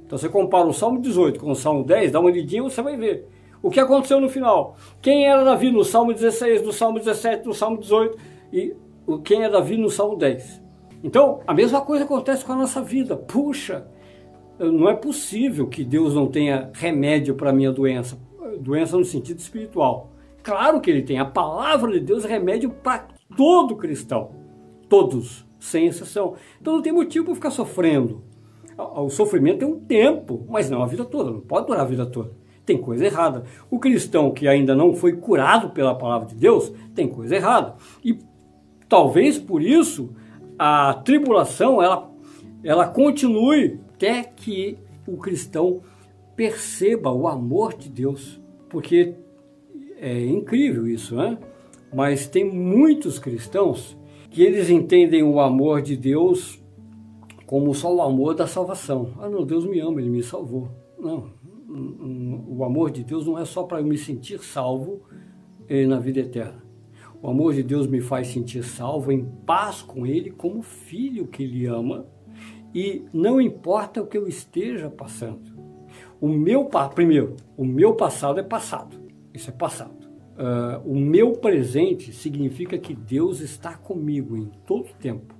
Então 0.05 0.17
você 0.17 0.29
compara 0.29 0.67
o 0.67 0.73
Salmo 0.73 1.01
18 1.01 1.39
com 1.39 1.51
o 1.51 1.55
Salmo 1.55 1.83
10, 1.83 2.11
dá 2.11 2.19
uma 2.19 2.31
lidinha 2.31 2.61
e 2.61 2.63
você 2.63 2.81
vai 2.81 2.97
ver. 2.97 3.27
O 3.61 3.69
que 3.69 3.79
aconteceu 3.79 4.19
no 4.19 4.29
final? 4.29 4.75
Quem 5.01 5.27
era 5.27 5.43
Davi 5.43 5.71
no 5.71 5.83
Salmo 5.83 6.13
16, 6.13 6.61
no 6.63 6.73
Salmo 6.73 6.99
17, 6.99 7.45
no 7.45 7.53
Salmo 7.53 7.77
18 7.77 8.17
e 8.51 8.75
quem 9.23 9.43
é 9.43 9.49
Davi 9.49 9.77
no 9.77 9.89
Salmo 9.89 10.17
10? 10.17 10.61
Então, 11.03 11.41
a 11.45 11.53
mesma 11.53 11.81
coisa 11.81 12.03
acontece 12.03 12.45
com 12.45 12.53
a 12.53 12.55
nossa 12.55 12.81
vida. 12.81 13.15
Puxa, 13.15 13.87
não 14.71 14.89
é 14.89 14.95
possível 14.95 15.67
que 15.67 15.83
Deus 15.83 16.13
não 16.13 16.27
tenha 16.27 16.69
remédio 16.73 17.35
para 17.35 17.49
a 17.49 17.53
minha 17.53 17.71
doença. 17.71 18.17
Doença 18.59 18.97
no 18.97 19.05
sentido 19.05 19.39
espiritual. 19.39 20.11
Claro 20.41 20.81
que 20.81 20.89
ele 20.89 21.01
tem. 21.01 21.19
A 21.19 21.25
palavra 21.25 21.91
de 21.91 21.99
Deus 21.99 22.25
é 22.25 22.27
remédio 22.27 22.69
para 22.69 23.07
todo 23.35 23.75
cristão. 23.75 24.31
Todos, 24.89 25.45
sem 25.59 25.87
exceção. 25.87 26.35
Então 26.61 26.75
não 26.75 26.81
tem 26.81 26.91
motivo 26.91 27.25
para 27.25 27.35
ficar 27.35 27.51
sofrendo. 27.51 28.23
O 28.77 29.09
sofrimento 29.09 29.59
tem 29.59 29.67
um 29.67 29.79
tempo, 29.79 30.45
mas 30.49 30.69
não 30.69 30.81
a 30.81 30.87
vida 30.87 31.05
toda. 31.05 31.31
Não 31.31 31.41
pode 31.41 31.67
durar 31.67 31.81
a 31.81 31.87
vida 31.87 32.05
toda. 32.05 32.31
Tem 32.65 32.77
coisa 32.77 33.05
errada. 33.05 33.43
O 33.69 33.79
cristão 33.79 34.31
que 34.31 34.47
ainda 34.47 34.75
não 34.75 34.93
foi 34.93 35.13
curado 35.13 35.69
pela 35.69 35.95
palavra 35.95 36.27
de 36.27 36.35
Deus 36.35 36.71
tem 36.95 37.07
coisa 37.07 37.35
errada. 37.35 37.75
E 38.03 38.17
talvez 38.87 39.37
por 39.37 39.61
isso 39.61 40.11
a 40.57 40.93
tribulação 40.93 41.81
ela, 41.81 42.09
ela 42.63 42.87
continue 42.87 43.79
até 44.03 44.21
que 44.21 44.77
o 45.07 45.15
cristão 45.15 45.81
perceba 46.35 47.09
o 47.09 47.25
amor 47.25 47.73
de 47.73 47.89
Deus, 47.89 48.41
porque 48.69 49.15
é 49.97 50.25
incrível 50.25 50.85
isso, 50.85 51.15
né? 51.15 51.37
Mas 51.93 52.27
tem 52.27 52.43
muitos 52.43 53.17
cristãos 53.17 53.97
que 54.29 54.43
eles 54.43 54.69
entendem 54.69 55.23
o 55.23 55.39
amor 55.39 55.81
de 55.81 55.95
Deus 55.95 56.61
como 57.45 57.73
só 57.73 57.95
o 57.95 58.01
amor 58.01 58.35
da 58.35 58.45
salvação. 58.45 59.13
Ah, 59.19 59.29
não, 59.29 59.45
Deus 59.45 59.65
me 59.65 59.79
ama, 59.79 60.01
ele 60.01 60.09
me 60.09 60.23
salvou. 60.23 60.69
Não, 60.99 61.29
o 62.49 62.63
amor 62.65 62.91
de 62.91 63.05
Deus 63.05 63.25
não 63.25 63.39
é 63.39 63.45
só 63.45 63.63
para 63.63 63.79
eu 63.79 63.85
me 63.85 63.97
sentir 63.97 64.39
salvo 64.39 65.01
eh, 65.69 65.85
na 65.85 65.99
vida 65.99 66.19
eterna. 66.19 66.61
O 67.21 67.29
amor 67.29 67.53
de 67.53 67.63
Deus 67.63 67.87
me 67.87 68.01
faz 68.01 68.27
sentir 68.27 68.63
salvo, 68.63 69.13
em 69.13 69.23
paz 69.45 69.81
com 69.81 70.05
Ele, 70.05 70.29
como 70.29 70.61
filho 70.61 71.27
que 71.27 71.43
Ele 71.43 71.67
ama, 71.67 72.05
e 72.73 73.05
não 73.13 73.39
importa 73.39 74.01
o 74.01 74.07
que 74.07 74.17
eu 74.17 74.27
esteja 74.27 74.89
passando. 74.89 75.53
O 76.19 76.27
meu 76.27 76.65
primeiro, 76.95 77.35
o 77.57 77.65
meu 77.65 77.95
passado 77.95 78.39
é 78.39 78.43
passado. 78.43 78.97
Isso 79.33 79.49
é 79.49 79.53
passado. 79.53 80.03
Uh, 80.33 80.89
o 80.89 80.97
meu 80.97 81.33
presente 81.33 82.11
significa 82.11 82.77
que 82.77 82.95
Deus 82.95 83.39
está 83.39 83.75
comigo 83.75 84.35
em 84.35 84.49
todo 84.65 84.93
tempo. 84.99 85.35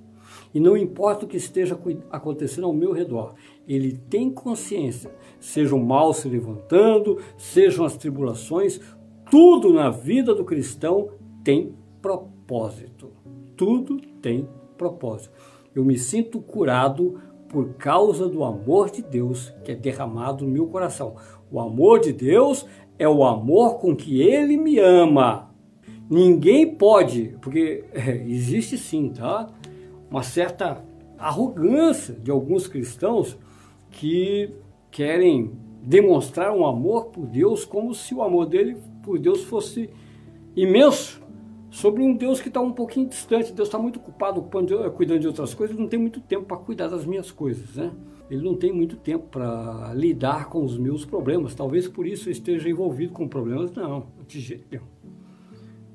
E 0.52 0.60
não 0.60 0.76
importa 0.76 1.24
o 1.24 1.28
que 1.28 1.36
esteja 1.36 1.78
acontecendo 2.10 2.66
ao 2.66 2.72
meu 2.72 2.92
redor, 2.92 3.34
ele 3.66 3.92
tem 3.92 4.30
consciência, 4.30 5.10
seja 5.40 5.74
o 5.74 5.84
mal 5.84 6.12
se 6.12 6.28
levantando, 6.28 7.18
sejam 7.36 7.84
as 7.84 7.96
tribulações, 7.96 8.80
tudo 9.30 9.72
na 9.72 9.90
vida 9.90 10.34
do 10.34 10.44
cristão 10.44 11.10
tem 11.42 11.74
propósito. 12.00 13.12
Tudo 13.56 14.00
tem 14.20 14.48
propósito. 14.76 15.32
Eu 15.74 15.84
me 15.84 15.98
sinto 15.98 16.40
curado 16.40 17.20
por 17.48 17.74
causa 17.74 18.28
do 18.28 18.44
amor 18.44 18.90
de 18.90 19.02
Deus 19.02 19.52
que 19.64 19.72
é 19.72 19.74
derramado 19.74 20.44
no 20.44 20.50
meu 20.50 20.66
coração. 20.66 21.16
O 21.50 21.60
amor 21.60 22.00
de 22.00 22.12
Deus 22.12 22.66
é 22.98 23.08
o 23.08 23.24
amor 23.24 23.78
com 23.78 23.94
que 23.94 24.20
Ele 24.22 24.56
me 24.56 24.78
ama. 24.78 25.50
Ninguém 26.08 26.74
pode, 26.74 27.36
porque 27.40 27.84
é, 27.92 28.16
existe 28.26 28.76
sim, 28.76 29.10
tá? 29.10 29.48
Uma 30.10 30.22
certa 30.22 30.84
arrogância 31.18 32.14
de 32.14 32.30
alguns 32.30 32.66
cristãos 32.68 33.38
que 33.90 34.50
querem 34.90 35.52
demonstrar 35.82 36.52
um 36.52 36.64
amor 36.64 37.06
por 37.06 37.26
Deus 37.26 37.64
como 37.64 37.94
se 37.94 38.14
o 38.14 38.22
amor 38.22 38.46
dele 38.46 38.76
por 39.02 39.18
Deus 39.18 39.42
fosse 39.44 39.90
imenso 40.56 41.23
sobre 41.74 42.04
um 42.04 42.14
Deus 42.14 42.40
que 42.40 42.46
está 42.46 42.60
um 42.60 42.70
pouquinho 42.72 43.08
distante. 43.08 43.52
Deus 43.52 43.66
está 43.66 43.76
muito 43.76 43.98
ocupado 43.98 44.40
cuidando 44.42 45.18
de 45.18 45.26
outras 45.26 45.52
coisas, 45.54 45.76
não 45.76 45.88
tem 45.88 45.98
muito 45.98 46.20
tempo 46.20 46.44
para 46.46 46.56
cuidar 46.56 46.86
das 46.86 47.04
minhas 47.04 47.32
coisas, 47.32 47.74
né? 47.74 47.92
Ele 48.30 48.42
não 48.42 48.54
tem 48.54 48.72
muito 48.72 48.96
tempo 48.96 49.26
para 49.26 49.92
lidar 49.92 50.48
com 50.48 50.64
os 50.64 50.78
meus 50.78 51.04
problemas. 51.04 51.52
Talvez 51.52 51.88
por 51.88 52.06
isso 52.06 52.28
eu 52.28 52.32
esteja 52.32 52.70
envolvido 52.70 53.12
com 53.12 53.26
problemas. 53.26 53.72
Não, 53.72 54.06
de 54.26 54.40
jeito 54.40 54.66
nenhum. 54.70 54.84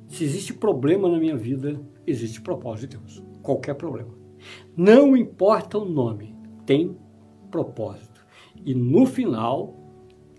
Se 0.10 0.26
existe 0.26 0.54
problema 0.54 1.08
na 1.10 1.18
minha 1.18 1.38
vida, 1.38 1.80
existe 2.06 2.42
propósito 2.42 2.90
de 2.90 2.98
Deus. 2.98 3.24
Qualquer 3.42 3.76
problema. 3.76 4.14
Não 4.76 5.16
importa 5.16 5.78
o 5.78 5.86
nome, 5.86 6.36
tem 6.66 6.96
propósito. 7.50 8.26
E 8.66 8.76
no 8.76 9.06
final, 9.06 9.76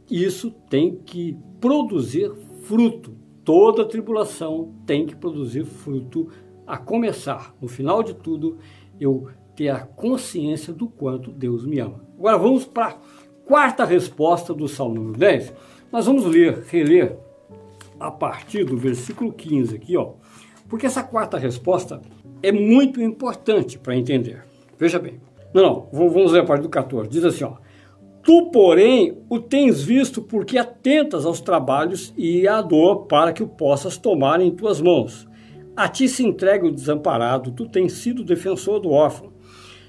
isso 0.09 0.51
tem 0.69 0.97
que 0.97 1.37
produzir 1.59 2.31
fruto. 2.63 3.17
Toda 3.53 3.85
tribulação 3.85 4.77
tem 4.87 5.05
que 5.05 5.17
produzir 5.17 5.65
fruto, 5.65 6.29
a 6.65 6.79
começar, 6.79 7.53
no 7.61 7.67
final 7.67 8.01
de 8.01 8.15
tudo, 8.15 8.59
eu 9.01 9.29
ter 9.57 9.71
a 9.71 9.81
consciência 9.81 10.73
do 10.73 10.87
quanto 10.87 11.33
Deus 11.33 11.67
me 11.67 11.81
ama. 11.81 12.01
Agora 12.17 12.39
vamos 12.39 12.65
para 12.65 12.91
a 12.91 12.99
quarta 13.45 13.85
resposta 13.85 14.55
do 14.55 14.69
Salmo 14.69 14.95
número 14.95 15.19
10. 15.19 15.53
Nós 15.91 16.07
vamos 16.07 16.27
ler, 16.27 16.63
reler 16.69 17.19
a 17.99 18.09
partir 18.09 18.63
do 18.63 18.77
versículo 18.77 19.33
15 19.33 19.75
aqui, 19.75 19.97
ó. 19.97 20.13
Porque 20.69 20.87
essa 20.87 21.03
quarta 21.03 21.37
resposta 21.37 22.01
é 22.45 22.53
muito 22.53 23.03
importante 23.03 23.81
para 23.81 23.97
entender. 23.97 24.45
Veja 24.79 25.01
bem. 25.01 25.21
Não, 25.53 25.61
não, 25.61 25.89
vamos 25.93 26.31
ler 26.31 26.43
a 26.43 26.47
parte 26.47 26.63
do 26.63 26.69
14. 26.69 27.11
Diz 27.11 27.25
assim, 27.25 27.43
ó. 27.43 27.55
Tu, 28.23 28.51
porém, 28.51 29.17
o 29.31 29.39
tens 29.39 29.83
visto 29.83 30.21
porque 30.21 30.59
atentas 30.59 31.25
aos 31.25 31.41
trabalhos 31.41 32.13
e 32.17 32.47
à 32.47 32.61
dor 32.61 33.07
para 33.07 33.33
que 33.33 33.43
o 33.43 33.49
possas 33.49 33.97
tomar 33.97 34.41
em 34.41 34.51
tuas 34.51 34.81
mãos. 34.81 35.27
A 35.75 35.89
ti 35.89 36.07
se 36.09 36.25
entrega 36.25 36.67
o 36.67 36.71
desamparado, 36.71 37.51
tu 37.51 37.67
tens 37.67 37.95
sido 37.95 38.23
defensor 38.23 38.79
do 38.79 38.91
órfão. 38.91 39.33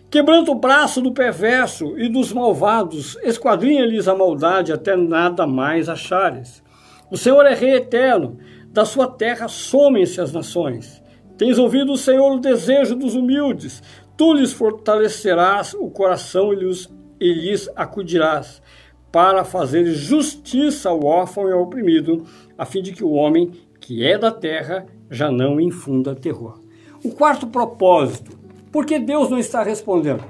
Quebrando 0.10 0.52
o 0.52 0.56
braço 0.56 1.02
do 1.02 1.12
perverso 1.12 1.98
e 1.98 2.08
dos 2.08 2.32
malvados, 2.32 3.18
esquadrinha-lhes 3.24 4.08
a 4.08 4.16
maldade 4.16 4.72
até 4.72 4.96
nada 4.96 5.46
mais 5.46 5.90
achares. 5.90 6.64
O 7.10 7.18
Senhor 7.18 7.46
é 7.46 7.54
rei 7.54 7.76
eterno, 7.76 8.38
da 8.68 8.86
sua 8.86 9.08
terra 9.08 9.50
somem-se 9.50 10.22
as 10.22 10.32
nações. 10.32 11.04
Tens 11.38 11.58
ouvido 11.58 11.92
o 11.92 11.98
Senhor 11.98 12.32
o 12.34 12.40
desejo 12.40 12.96
dos 12.96 13.16
humildes, 13.16 13.84
tu 14.16 14.34
lhes 14.34 14.54
fortalecerás 14.54 15.74
o 15.74 15.90
coração 15.90 16.54
e 16.54 16.58
lhes 16.58 16.90
e 17.22 17.32
lhes 17.32 17.70
acudirás, 17.76 18.64
para 19.12 19.44
fazer 19.44 19.86
justiça 19.86 20.90
ao 20.90 21.06
órfão 21.06 21.48
e 21.48 21.52
ao 21.52 21.62
oprimido, 21.62 22.26
a 22.58 22.66
fim 22.66 22.82
de 22.82 22.92
que 22.92 23.04
o 23.04 23.12
homem 23.12 23.52
que 23.80 24.04
é 24.04 24.18
da 24.18 24.32
terra 24.32 24.88
já 25.10 25.30
não 25.30 25.60
infunda 25.60 26.16
terror. 26.16 26.60
O 27.04 27.12
quarto 27.12 27.46
propósito, 27.46 28.40
por 28.72 28.86
que 28.86 28.98
Deus 28.98 29.30
não 29.30 29.38
está 29.38 29.62
respondendo? 29.62 30.24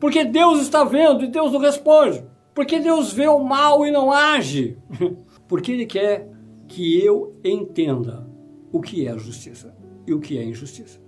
Porque 0.00 0.24
Deus 0.24 0.62
está 0.62 0.82
vendo 0.84 1.24
e 1.24 1.28
Deus 1.28 1.52
não 1.52 1.60
responde. 1.60 2.24
Porque 2.54 2.78
Deus 2.78 3.12
vê 3.12 3.28
o 3.28 3.40
mal 3.40 3.84
e 3.84 3.90
não 3.90 4.10
age. 4.10 4.78
Porque 5.46 5.72
Ele 5.72 5.86
quer 5.86 6.30
que 6.68 7.04
eu 7.04 7.36
entenda 7.44 8.28
o 8.72 8.80
que 8.80 9.06
é 9.06 9.18
justiça 9.18 9.74
e 10.06 10.14
o 10.14 10.20
que 10.20 10.38
é 10.38 10.44
injustiça. 10.44 11.00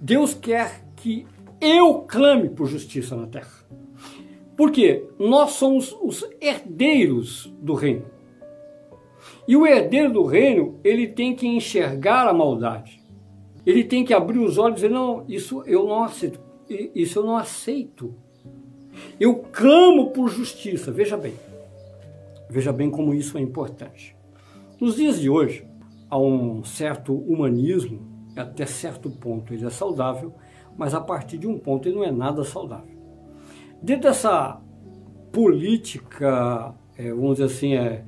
Deus 0.00 0.34
quer 0.34 0.84
que 0.96 1.26
eu 1.60 2.00
clame 2.00 2.48
por 2.48 2.66
justiça 2.66 3.16
na 3.16 3.26
terra. 3.26 3.62
Porque 4.56 5.08
nós 5.18 5.52
somos 5.52 5.96
os 6.02 6.24
herdeiros 6.40 7.52
do 7.60 7.74
reino. 7.74 8.04
E 9.46 9.56
o 9.56 9.66
herdeiro 9.66 10.12
do 10.12 10.24
reino, 10.24 10.78
ele 10.84 11.08
tem 11.08 11.34
que 11.34 11.46
enxergar 11.46 12.28
a 12.28 12.32
maldade. 12.32 13.02
Ele 13.64 13.84
tem 13.84 14.04
que 14.04 14.14
abrir 14.14 14.38
os 14.38 14.58
olhos 14.58 14.80
e 14.80 14.82
dizer: 14.82 14.90
não, 14.90 15.24
isso 15.28 15.62
eu 15.66 15.86
não 15.86 16.04
aceito. 16.04 16.40
Isso 16.94 17.18
eu 17.18 17.24
não 17.24 17.36
aceito. 17.36 18.14
Eu 19.18 19.36
clamo 19.36 20.10
por 20.10 20.28
justiça. 20.28 20.90
Veja 20.90 21.16
bem. 21.16 21.34
Veja 22.48 22.72
bem 22.72 22.90
como 22.90 23.14
isso 23.14 23.38
é 23.38 23.40
importante. 23.40 24.16
Nos 24.80 24.96
dias 24.96 25.20
de 25.20 25.30
hoje, 25.30 25.66
há 26.10 26.18
um 26.18 26.62
certo 26.64 27.14
humanismo, 27.14 28.00
até 28.36 28.66
certo 28.66 29.08
ponto 29.08 29.54
ele 29.54 29.64
é 29.64 29.70
saudável, 29.70 30.34
mas 30.76 30.94
a 30.94 31.00
partir 31.00 31.38
de 31.38 31.46
um 31.46 31.58
ponto 31.58 31.88
ele 31.88 31.96
não 31.96 32.04
é 32.04 32.10
nada 32.10 32.44
saudável. 32.44 32.91
Dentro 33.82 34.08
dessa 34.08 34.60
política, 35.32 36.74
é, 36.96 37.10
vamos 37.10 37.38
dizer 37.38 37.44
assim, 37.44 37.74
é, 37.74 38.04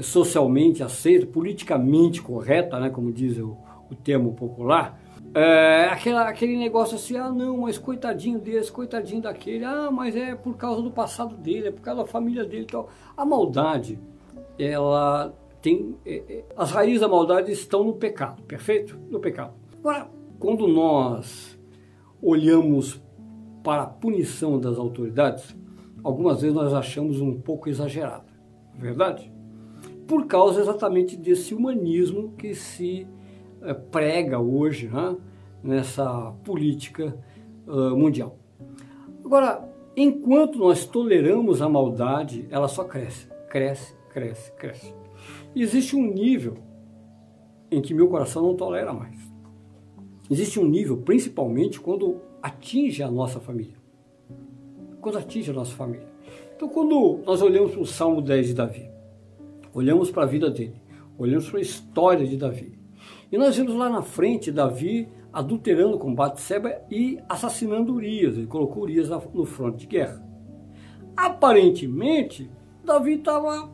socialmente 0.00 0.82
aceita, 0.82 1.26
politicamente 1.26 2.22
correta, 2.22 2.80
né, 2.80 2.88
como 2.88 3.12
diz 3.12 3.36
o, 3.38 3.56
o 3.90 3.94
termo 3.94 4.32
popular, 4.32 4.98
é, 5.34 5.84
aquela, 5.90 6.28
aquele 6.28 6.56
negócio 6.58 6.96
assim, 6.96 7.16
ah 7.16 7.30
não, 7.30 7.58
mas 7.58 7.78
coitadinho 7.78 8.38
desse, 8.38 8.70
coitadinho 8.70 9.22
daquele, 9.22 9.64
ah, 9.64 9.90
mas 9.90 10.14
é 10.14 10.34
por 10.34 10.56
causa 10.56 10.82
do 10.82 10.90
passado 10.90 11.36
dele, 11.36 11.68
é 11.68 11.70
por 11.70 11.80
causa 11.80 12.02
da 12.02 12.06
família 12.06 12.44
dele 12.44 12.62
e 12.62 12.66
tal. 12.66 12.90
A 13.16 13.24
maldade, 13.24 13.98
ela 14.58 15.34
tem. 15.62 15.96
É, 16.04 16.22
é, 16.28 16.44
as 16.54 16.70
raízes 16.70 17.00
da 17.00 17.08
maldade 17.08 17.50
estão 17.50 17.82
no 17.82 17.94
pecado, 17.94 18.42
perfeito? 18.42 18.98
No 19.08 19.20
pecado. 19.20 19.54
Agora, 19.78 20.10
quando 20.38 20.68
nós 20.68 21.58
olhamos 22.20 23.01
para 23.62 23.82
a 23.82 23.86
punição 23.86 24.58
das 24.58 24.78
autoridades, 24.78 25.56
algumas 26.02 26.40
vezes 26.40 26.54
nós 26.54 26.74
achamos 26.74 27.20
um 27.20 27.40
pouco 27.40 27.68
exagerada, 27.68 28.26
é 28.76 28.80
verdade? 28.80 29.32
Por 30.06 30.26
causa 30.26 30.60
exatamente 30.60 31.16
desse 31.16 31.54
humanismo 31.54 32.32
que 32.36 32.54
se 32.54 33.06
é, 33.62 33.72
prega 33.72 34.38
hoje 34.38 34.88
né, 34.88 35.16
nessa 35.62 36.32
política 36.44 37.16
uh, 37.66 37.96
mundial. 37.96 38.36
Agora, 39.24 39.68
enquanto 39.96 40.58
nós 40.58 40.84
toleramos 40.84 41.62
a 41.62 41.68
maldade, 41.68 42.46
ela 42.50 42.66
só 42.66 42.84
cresce, 42.84 43.28
cresce, 43.48 43.94
cresce, 44.10 44.52
cresce. 44.52 44.94
Existe 45.54 45.94
um 45.94 46.12
nível 46.12 46.54
em 47.70 47.80
que 47.80 47.94
meu 47.94 48.08
coração 48.08 48.42
não 48.42 48.56
tolera 48.56 48.92
mais. 48.92 49.16
Existe 50.30 50.58
um 50.58 50.66
nível, 50.66 50.98
principalmente 50.98 51.80
quando 51.80 52.20
atinge 52.42 53.02
a 53.02 53.10
nossa 53.10 53.38
família. 53.38 53.76
Quando 55.00 55.18
atinge 55.18 55.50
a 55.50 55.54
nossa 55.54 55.74
família. 55.74 56.06
Então, 56.56 56.68
quando 56.68 57.20
nós 57.24 57.40
olhamos 57.40 57.72
para 57.72 57.80
o 57.80 57.86
Salmo 57.86 58.20
10 58.20 58.48
de 58.48 58.54
Davi, 58.54 58.90
olhamos 59.72 60.10
para 60.10 60.24
a 60.24 60.26
vida 60.26 60.50
dele, 60.50 60.80
olhamos 61.18 61.48
para 61.48 61.58
a 61.58 61.62
história 61.62 62.26
de 62.26 62.36
Davi, 62.36 62.78
e 63.30 63.38
nós 63.38 63.56
vemos 63.56 63.74
lá 63.74 63.88
na 63.88 64.02
frente 64.02 64.52
Davi 64.52 65.08
adulterando 65.32 65.98
com 65.98 66.14
Batseba 66.14 66.82
e 66.90 67.18
assassinando 67.28 67.94
Urias. 67.94 68.36
Ele 68.36 68.46
colocou 68.46 68.82
Urias 68.82 69.08
no 69.08 69.46
fronte 69.46 69.78
de 69.78 69.86
guerra. 69.86 70.22
Aparentemente, 71.16 72.50
Davi 72.84 73.14
estava 73.14 73.72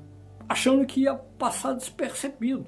achando 0.48 0.86
que 0.86 1.02
ia 1.02 1.14
passar 1.14 1.72
despercebido, 1.72 2.66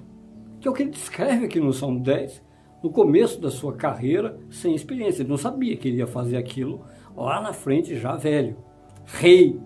que 0.61 0.67
é 0.67 0.71
o 0.71 0.75
que 0.75 0.83
ele 0.83 0.91
descreve 0.91 1.47
aqui 1.47 1.61
no 1.61 1.73
Salmo 1.73 2.01
10, 2.01 2.43
no 2.83 2.91
começo 2.91 3.41
da 3.41 3.51
sua 3.51 3.75
carreira, 3.75 4.39
sem 4.51 4.75
experiência. 4.75 5.23
Ele 5.23 5.29
não 5.29 5.37
sabia 5.37 5.77
que 5.77 5.89
ele 5.89 5.99
ia 5.99 6.07
fazer 6.07 6.37
aquilo 6.37 6.83
lá 7.17 7.41
na 7.41 7.53
frente, 7.53 7.97
já 7.97 8.17
velho, 8.17 8.57
rei. 9.05 9.61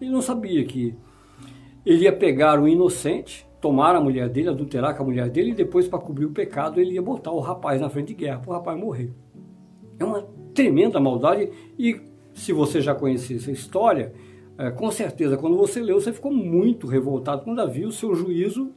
Ele 0.00 0.10
não 0.10 0.22
sabia 0.22 0.64
que 0.64 0.94
ele 1.84 2.04
ia 2.04 2.12
pegar 2.12 2.60
o 2.60 2.68
inocente, 2.68 3.46
tomar 3.60 3.94
a 3.94 4.00
mulher 4.00 4.28
dele, 4.28 4.48
adulterar 4.48 4.96
com 4.96 5.02
a 5.02 5.06
mulher 5.06 5.28
dele 5.28 5.50
e 5.50 5.54
depois, 5.54 5.88
para 5.88 5.98
cobrir 5.98 6.26
o 6.26 6.30
pecado, 6.30 6.80
ele 6.80 6.94
ia 6.94 7.02
botar 7.02 7.30
o 7.30 7.40
rapaz 7.40 7.80
na 7.80 7.88
frente 7.88 8.08
de 8.08 8.14
guerra 8.14 8.38
para 8.38 8.50
o 8.50 8.54
rapaz 8.54 8.78
morrer. 8.78 9.12
É 9.98 10.04
uma 10.04 10.26
tremenda 10.54 10.98
maldade 11.00 11.50
e 11.78 12.00
se 12.32 12.52
você 12.52 12.80
já 12.80 12.94
conhecia 12.94 13.36
essa 13.36 13.50
história, 13.50 14.12
é, 14.58 14.70
com 14.70 14.90
certeza, 14.90 15.36
quando 15.36 15.56
você 15.56 15.80
leu, 15.80 16.00
você 16.00 16.12
ficou 16.12 16.32
muito 16.32 16.86
revoltado 16.86 17.42
com 17.42 17.54
Davi, 17.54 17.84
o 17.84 17.92
seu 17.92 18.14
juízo 18.14 18.72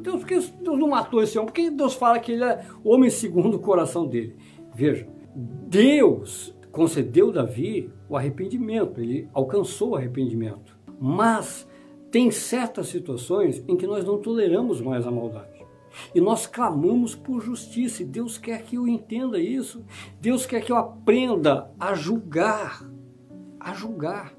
Deus, 0.00 0.20
porque 0.20 0.34
Deus 0.34 0.78
não 0.78 0.88
matou 0.88 1.22
esse 1.22 1.38
homem, 1.38 1.46
porque 1.46 1.70
Deus 1.70 1.94
fala 1.94 2.18
que 2.18 2.32
ele 2.32 2.44
é 2.44 2.64
homem 2.82 3.10
segundo 3.10 3.56
o 3.56 3.60
coração 3.60 4.06
dele. 4.06 4.36
Veja, 4.74 5.06
Deus 5.34 6.54
concedeu 6.70 7.30
Davi 7.30 7.92
o 8.08 8.16
arrependimento, 8.16 9.00
ele 9.00 9.28
alcançou 9.32 9.90
o 9.90 9.96
arrependimento. 9.96 10.76
Mas 11.00 11.68
tem 12.10 12.30
certas 12.30 12.88
situações 12.88 13.64
em 13.66 13.76
que 13.76 13.86
nós 13.86 14.04
não 14.04 14.18
toleramos 14.18 14.80
mais 14.80 15.06
a 15.06 15.10
maldade. 15.10 15.54
E 16.14 16.20
nós 16.20 16.46
clamamos 16.46 17.14
por 17.14 17.40
justiça, 17.40 18.02
e 18.02 18.06
Deus 18.06 18.38
quer 18.38 18.62
que 18.62 18.76
eu 18.76 18.86
entenda 18.88 19.38
isso. 19.38 19.84
Deus 20.20 20.44
quer 20.44 20.60
que 20.60 20.72
eu 20.72 20.76
aprenda 20.76 21.70
a 21.78 21.94
julgar, 21.94 22.84
a 23.60 23.72
julgar. 23.72 24.34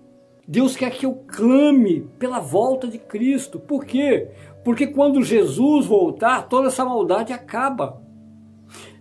Deus 0.47 0.75
quer 0.75 0.91
que 0.91 1.05
eu 1.05 1.13
clame 1.27 2.07
pela 2.19 2.39
volta 2.39 2.87
de 2.87 2.99
Cristo. 2.99 3.59
Por 3.59 3.83
quê? 3.85 4.29
Porque 4.65 4.87
quando 4.87 5.21
Jesus 5.21 5.85
voltar, 5.85 6.49
toda 6.49 6.69
essa 6.69 6.83
maldade 6.83 7.31
acaba. 7.31 8.01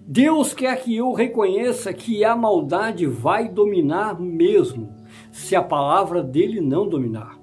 Deus 0.07 0.53
quer 0.53 0.77
que 0.83 0.95
eu 0.95 1.15
reconheça 1.15 1.91
que 1.95 2.23
a 2.23 2.37
maldade 2.37 3.07
vai 3.07 3.49
dominar 3.49 4.21
mesmo, 4.21 4.95
se 5.33 5.57
a 5.57 5.62
palavra 5.62 6.23
dele 6.23 6.61
não 6.61 6.87
dominar. 6.87 7.39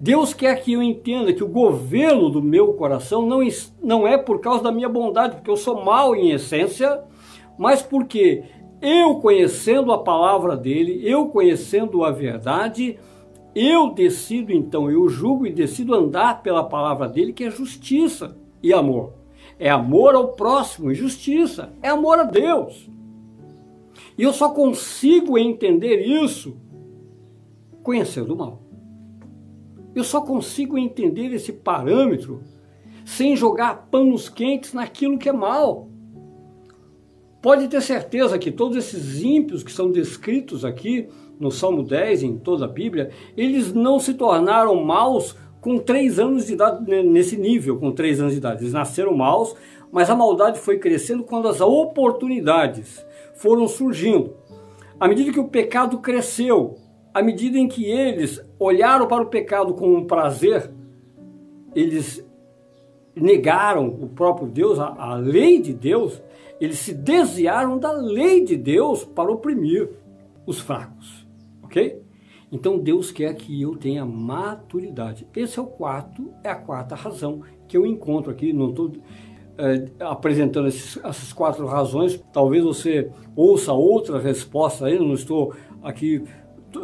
Deus 0.00 0.32
quer 0.32 0.62
que 0.62 0.74
eu 0.74 0.80
entenda 0.80 1.32
que 1.32 1.42
o 1.42 1.48
governo 1.48 2.30
do 2.30 2.40
meu 2.40 2.74
coração 2.74 3.26
não, 3.26 3.40
não 3.82 4.06
é 4.06 4.16
por 4.16 4.40
causa 4.40 4.62
da 4.62 4.70
minha 4.70 4.88
bondade, 4.88 5.34
porque 5.34 5.50
eu 5.50 5.56
sou 5.56 5.84
mal 5.84 6.14
em 6.14 6.30
essência, 6.30 7.02
mas 7.58 7.82
porque 7.82 8.44
eu 8.80 9.16
conhecendo 9.16 9.90
a 9.90 10.04
palavra 10.04 10.56
dele, 10.56 11.00
eu 11.02 11.26
conhecendo 11.26 12.04
a 12.04 12.12
verdade, 12.12 12.96
eu 13.54 13.92
decido 13.92 14.52
então, 14.52 14.90
eu 14.90 15.08
julgo 15.08 15.46
e 15.46 15.52
decido 15.52 15.94
andar 15.94 16.42
pela 16.42 16.64
palavra 16.64 17.08
dele, 17.08 17.32
que 17.32 17.44
é 17.44 17.50
justiça 17.50 18.36
e 18.62 18.72
amor. 18.72 19.14
É 19.58 19.68
amor 19.70 20.14
ao 20.14 20.28
próximo 20.28 20.90
e 20.90 20.94
justiça, 20.94 21.72
é 21.82 21.88
amor 21.88 22.18
a 22.18 22.24
Deus. 22.24 22.88
E 24.16 24.22
eu 24.22 24.32
só 24.32 24.50
consigo 24.50 25.38
entender 25.38 26.00
isso 26.00 26.56
conhecendo 27.82 28.34
o 28.34 28.36
mal. 28.36 28.62
Eu 29.94 30.04
só 30.04 30.20
consigo 30.20 30.78
entender 30.78 31.32
esse 31.32 31.52
parâmetro 31.52 32.42
sem 33.04 33.34
jogar 33.34 33.88
panos 33.90 34.28
quentes 34.28 34.74
naquilo 34.74 35.18
que 35.18 35.28
é 35.28 35.32
mal. 35.32 35.88
Pode 37.40 37.68
ter 37.68 37.80
certeza 37.80 38.38
que 38.38 38.50
todos 38.50 38.76
esses 38.76 39.22
ímpios 39.22 39.62
que 39.62 39.72
são 39.72 39.90
descritos 39.90 40.64
aqui 40.64 41.08
no 41.38 41.50
Salmo 41.50 41.82
10, 41.82 42.22
em 42.22 42.38
toda 42.38 42.64
a 42.64 42.68
Bíblia, 42.68 43.10
eles 43.36 43.72
não 43.72 43.98
se 43.98 44.14
tornaram 44.14 44.74
maus 44.84 45.36
com 45.60 45.78
três 45.78 46.18
anos 46.18 46.46
de 46.46 46.54
idade, 46.54 46.84
nesse 47.04 47.36
nível, 47.36 47.78
com 47.78 47.92
três 47.92 48.20
anos 48.20 48.32
de 48.32 48.38
idade. 48.38 48.62
Eles 48.62 48.72
nasceram 48.72 49.16
maus, 49.16 49.54
mas 49.90 50.10
a 50.10 50.16
maldade 50.16 50.58
foi 50.58 50.78
crescendo 50.78 51.24
quando 51.24 51.48
as 51.48 51.60
oportunidades 51.60 53.04
foram 53.34 53.66
surgindo. 53.66 54.34
À 54.98 55.06
medida 55.06 55.32
que 55.32 55.40
o 55.40 55.48
pecado 55.48 55.98
cresceu, 55.98 56.76
à 57.14 57.22
medida 57.22 57.58
em 57.58 57.68
que 57.68 57.84
eles 57.84 58.44
olharam 58.58 59.06
para 59.06 59.22
o 59.22 59.26
pecado 59.26 59.74
com 59.74 59.94
um 59.94 60.04
prazer, 60.04 60.70
eles 61.74 62.24
negaram 63.14 63.88
o 63.88 64.08
próprio 64.08 64.48
Deus, 64.48 64.78
a, 64.78 64.94
a 64.98 65.14
lei 65.14 65.60
de 65.60 65.72
Deus, 65.72 66.22
eles 66.60 66.78
se 66.78 66.94
desviaram 66.94 67.78
da 67.78 67.92
lei 67.92 68.44
de 68.44 68.56
Deus 68.56 69.04
para 69.04 69.30
oprimir 69.30 69.88
os 70.46 70.60
fracos, 70.60 71.26
Então 72.50 72.78
Deus 72.78 73.10
quer 73.10 73.34
que 73.34 73.60
eu 73.60 73.76
tenha 73.76 74.04
maturidade. 74.04 75.26
Esse 75.36 75.58
é 75.58 75.62
o 75.62 75.66
quarto, 75.66 76.32
é 76.42 76.48
a 76.48 76.54
quarta 76.54 76.94
razão 76.94 77.42
que 77.66 77.76
eu 77.76 77.86
encontro 77.86 78.30
aqui. 78.30 78.52
Não 78.52 78.70
estou 78.70 78.92
é, 79.58 79.88
apresentando 80.00 80.68
esses, 80.68 80.96
essas 81.04 81.32
quatro 81.32 81.66
razões. 81.66 82.22
Talvez 82.32 82.64
você 82.64 83.10
ouça 83.36 83.72
outra 83.72 84.18
resposta 84.18 84.86
aí. 84.86 84.98
Não 84.98 85.14
estou 85.14 85.54
aqui 85.82 86.24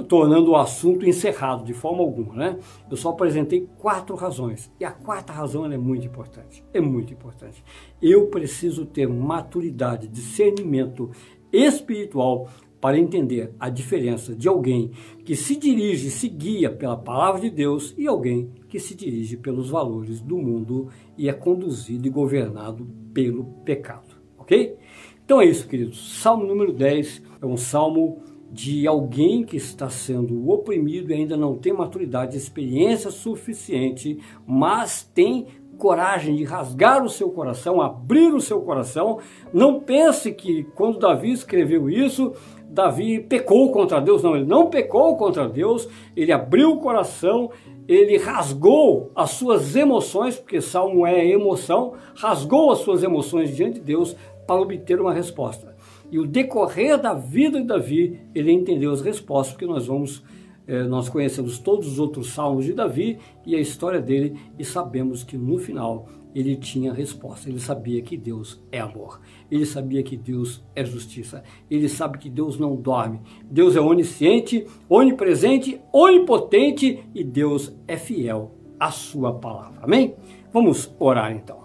tornando 0.08 0.52
o 0.52 0.56
assunto 0.56 1.06
encerrado 1.06 1.64
de 1.64 1.74
forma 1.74 2.02
alguma, 2.02 2.34
né? 2.34 2.58
Eu 2.90 2.96
só 2.96 3.10
apresentei 3.10 3.68
quatro 3.78 4.16
razões 4.16 4.72
e 4.80 4.84
a 4.84 4.90
quarta 4.90 5.32
razão 5.32 5.70
é 5.70 5.76
muito 5.76 6.06
importante, 6.06 6.64
é 6.72 6.80
muito 6.80 7.12
importante. 7.12 7.62
Eu 8.00 8.28
preciso 8.28 8.86
ter 8.86 9.06
maturidade, 9.06 10.08
discernimento 10.08 11.10
espiritual 11.52 12.48
para 12.84 12.98
entender 12.98 13.50
a 13.58 13.70
diferença 13.70 14.36
de 14.36 14.46
alguém 14.46 14.90
que 15.24 15.34
se 15.34 15.56
dirige, 15.56 16.10
se 16.10 16.28
guia 16.28 16.70
pela 16.70 16.98
palavra 16.98 17.40
de 17.40 17.48
Deus 17.48 17.94
e 17.96 18.06
alguém 18.06 18.50
que 18.68 18.78
se 18.78 18.94
dirige 18.94 19.38
pelos 19.38 19.70
valores 19.70 20.20
do 20.20 20.36
mundo 20.36 20.88
e 21.16 21.26
é 21.26 21.32
conduzido 21.32 22.06
e 22.06 22.10
governado 22.10 22.86
pelo 23.14 23.44
pecado, 23.64 24.14
ok? 24.36 24.76
Então 25.24 25.40
é 25.40 25.46
isso, 25.46 25.66
queridos. 25.66 26.20
Salmo 26.20 26.44
número 26.44 26.74
10 26.74 27.22
é 27.40 27.46
um 27.46 27.56
salmo 27.56 28.18
de 28.52 28.86
alguém 28.86 29.44
que 29.44 29.56
está 29.56 29.88
sendo 29.88 30.50
oprimido 30.50 31.10
e 31.10 31.14
ainda 31.14 31.38
não 31.38 31.56
tem 31.56 31.72
maturidade, 31.72 32.36
experiência 32.36 33.10
suficiente, 33.10 34.18
mas 34.46 35.02
tem 35.14 35.46
coragem 35.74 36.36
de 36.36 36.44
rasgar 36.44 37.04
o 37.04 37.08
seu 37.08 37.30
coração, 37.30 37.80
abrir 37.80 38.32
o 38.32 38.40
seu 38.40 38.60
coração. 38.62 39.18
Não 39.52 39.80
pense 39.80 40.32
que 40.32 40.64
quando 40.74 40.98
Davi 40.98 41.30
escreveu 41.32 41.90
isso, 41.90 42.32
Davi 42.74 43.20
pecou 43.20 43.70
contra 43.70 44.00
Deus. 44.00 44.22
Não, 44.22 44.36
ele 44.36 44.44
não 44.44 44.68
pecou 44.68 45.16
contra 45.16 45.48
Deus, 45.48 45.88
ele 46.16 46.32
abriu 46.32 46.72
o 46.72 46.80
coração, 46.80 47.50
ele 47.86 48.18
rasgou 48.18 49.12
as 49.14 49.30
suas 49.30 49.76
emoções, 49.76 50.36
porque 50.36 50.60
salmo 50.60 51.06
é 51.06 51.26
emoção, 51.26 51.94
rasgou 52.16 52.72
as 52.72 52.80
suas 52.80 53.02
emoções 53.02 53.54
diante 53.54 53.74
de 53.74 53.86
Deus 53.86 54.16
para 54.46 54.60
obter 54.60 55.00
uma 55.00 55.12
resposta. 55.12 55.74
E 56.10 56.18
o 56.18 56.26
decorrer 56.26 56.98
da 56.98 57.14
vida 57.14 57.60
de 57.60 57.66
Davi, 57.66 58.20
ele 58.34 58.52
entendeu 58.52 58.90
as 58.90 59.00
respostas, 59.00 59.54
porque 59.54 59.66
nós 59.66 59.86
vamos, 59.86 60.22
eh, 60.66 60.82
nós 60.82 61.08
conhecemos 61.08 61.58
todos 61.58 61.86
os 61.86 61.98
outros 61.98 62.32
salmos 62.32 62.64
de 62.64 62.72
Davi 62.72 63.18
e 63.46 63.54
a 63.54 63.60
história 63.60 64.00
dele 64.00 64.36
e 64.58 64.64
sabemos 64.64 65.22
que 65.22 65.36
no 65.36 65.58
final 65.58 66.06
ele 66.34 66.56
tinha 66.56 66.92
resposta. 66.92 67.48
Ele 67.48 67.60
sabia 67.60 68.02
que 68.02 68.16
Deus 68.16 68.62
é 68.72 68.80
amor. 68.80 69.20
Ele 69.50 69.64
sabia 69.64 70.02
que 70.02 70.16
Deus 70.16 70.64
é 70.74 70.84
justiça. 70.84 71.44
Ele 71.70 71.88
sabe 71.88 72.18
que 72.18 72.28
Deus 72.28 72.58
não 72.58 72.74
dorme. 72.74 73.20
Deus 73.44 73.76
é 73.76 73.80
onisciente, 73.80 74.66
onipresente, 74.88 75.80
onipotente 75.92 77.04
e 77.14 77.22
Deus 77.22 77.72
é 77.86 77.96
fiel 77.96 78.52
à 78.80 78.90
sua 78.90 79.32
palavra. 79.34 79.80
Amém? 79.82 80.16
Vamos 80.52 80.92
orar 80.98 81.32
então. 81.32 81.64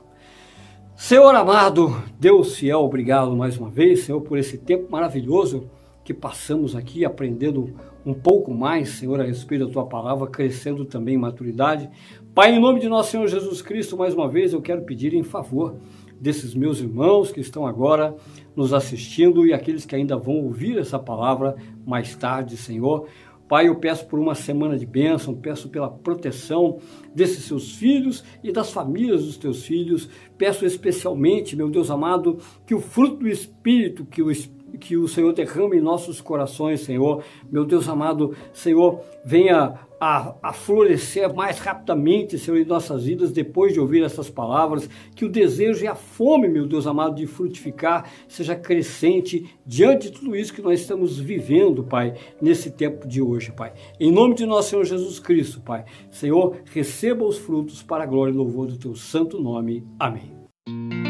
Senhor 0.96 1.34
amado, 1.34 1.96
Deus 2.20 2.58
fiel, 2.58 2.82
obrigado 2.82 3.34
mais 3.36 3.58
uma 3.58 3.70
vez, 3.70 4.02
Senhor, 4.02 4.20
por 4.20 4.38
esse 4.38 4.58
tempo 4.58 4.92
maravilhoso 4.92 5.70
que 6.04 6.14
passamos 6.14 6.76
aqui 6.76 7.06
aprendendo 7.06 7.74
um 8.06 8.14
pouco 8.14 8.54
mais, 8.54 8.90
Senhor, 8.90 9.22
a 9.22 9.24
respeito 9.24 9.68
da 9.68 9.72
tua 9.72 9.86
palavra, 9.86 10.28
crescendo 10.28 10.84
também 10.84 11.16
em 11.16 11.20
maturidade. 11.20 11.90
Pai, 12.34 12.54
em 12.54 12.60
nome 12.60 12.80
de 12.80 12.88
nosso 12.88 13.12
Senhor 13.12 13.28
Jesus 13.28 13.62
Cristo, 13.62 13.98
mais 13.98 14.14
uma 14.14 14.30
vez 14.30 14.54
eu 14.54 14.62
quero 14.62 14.84
pedir 14.84 15.14
em 15.14 15.24
favor 15.24 15.78
desses 16.22 16.54
meus 16.54 16.80
irmãos 16.80 17.32
que 17.32 17.40
estão 17.40 17.66
agora 17.66 18.16
nos 18.56 18.72
assistindo 18.72 19.46
e 19.46 19.54
aqueles 19.54 19.84
que 19.84 19.96
ainda 19.96 20.16
vão 20.16 20.36
ouvir 20.36 20.78
essa 20.78 21.00
palavra 21.00 21.56
mais 21.86 22.16
tarde, 22.16 22.56
Senhor. 22.56 23.08
Pai, 23.48 23.68
eu 23.68 23.76
peço 23.78 24.06
por 24.06 24.20
uma 24.20 24.36
semana 24.36 24.78
de 24.78 24.86
bênção, 24.86 25.34
peço 25.34 25.70
pela 25.70 25.90
proteção 25.90 26.78
desses 27.16 27.46
seus 27.46 27.74
filhos 27.76 28.24
e 28.44 28.52
das 28.52 28.72
famílias 28.72 29.26
dos 29.26 29.38
teus 29.38 29.66
filhos. 29.66 30.08
Peço 30.38 30.66
especialmente, 30.66 31.56
meu 31.56 31.70
Deus 31.70 31.90
amado, 31.90 32.38
que 32.66 32.76
o 32.76 32.80
fruto 32.80 33.18
do 33.18 33.28
Espírito, 33.28 34.06
que 34.06 34.22
o 34.22 34.30
Espírito 34.30 34.59
que 34.80 34.98
o 34.98 35.08
Senhor 35.08 35.34
derrame 35.34 35.78
em 35.78 35.82
nossos 35.82 36.22
corações, 36.22 36.82
Senhor. 36.82 37.24
Meu 37.52 37.66
Deus 37.66 37.88
amado, 37.88 38.36
Senhor, 38.54 39.02
venha 39.24 39.80
a, 40.00 40.36
a, 40.42 40.54
florescer 40.54 41.34
mais 41.34 41.60
rapidamente, 41.60 42.38
Senhor, 42.38 42.58
em 42.58 42.66
nossas 42.66 43.04
vidas, 43.04 43.32
depois 43.32 43.74
de 43.74 43.80
ouvir 43.80 44.04
essas 44.04 44.30
palavras, 44.30 44.90
que 45.16 45.26
o 45.26 45.30
desejo 45.30 45.84
e 45.84 45.88
a 45.88 45.96
fome, 45.96 46.48
meu 46.48 46.66
Deus 46.66 46.88
amado, 46.88 47.16
de 47.16 47.28
frutificar 47.28 48.10
seja 48.28 48.56
crescente 48.56 49.54
diante 49.66 50.10
de 50.10 50.14
tudo 50.18 50.36
isso 50.36 50.54
que 50.54 50.62
nós 50.62 50.80
estamos 50.80 51.20
vivendo, 51.20 51.84
Pai, 51.84 52.14
nesse 52.42 52.72
tempo 52.72 53.08
de 53.08 53.22
hoje, 53.22 53.52
Pai. 53.52 53.74
Em 54.00 54.12
nome 54.12 54.36
de 54.36 54.46
nosso 54.46 54.70
Senhor 54.70 54.86
Jesus 54.86 55.20
Cristo, 55.20 55.60
Pai. 55.60 55.84
Senhor, 56.10 56.56
receba 56.72 57.26
os 57.26 57.38
frutos 57.38 57.84
para 57.84 58.04
a 58.04 58.08
glória 58.08 58.32
e 58.32 58.36
louvor 58.36 58.68
do 58.68 58.78
teu 58.78 58.96
santo 58.96 59.42
nome. 59.42 59.86
Amém. 60.00 61.09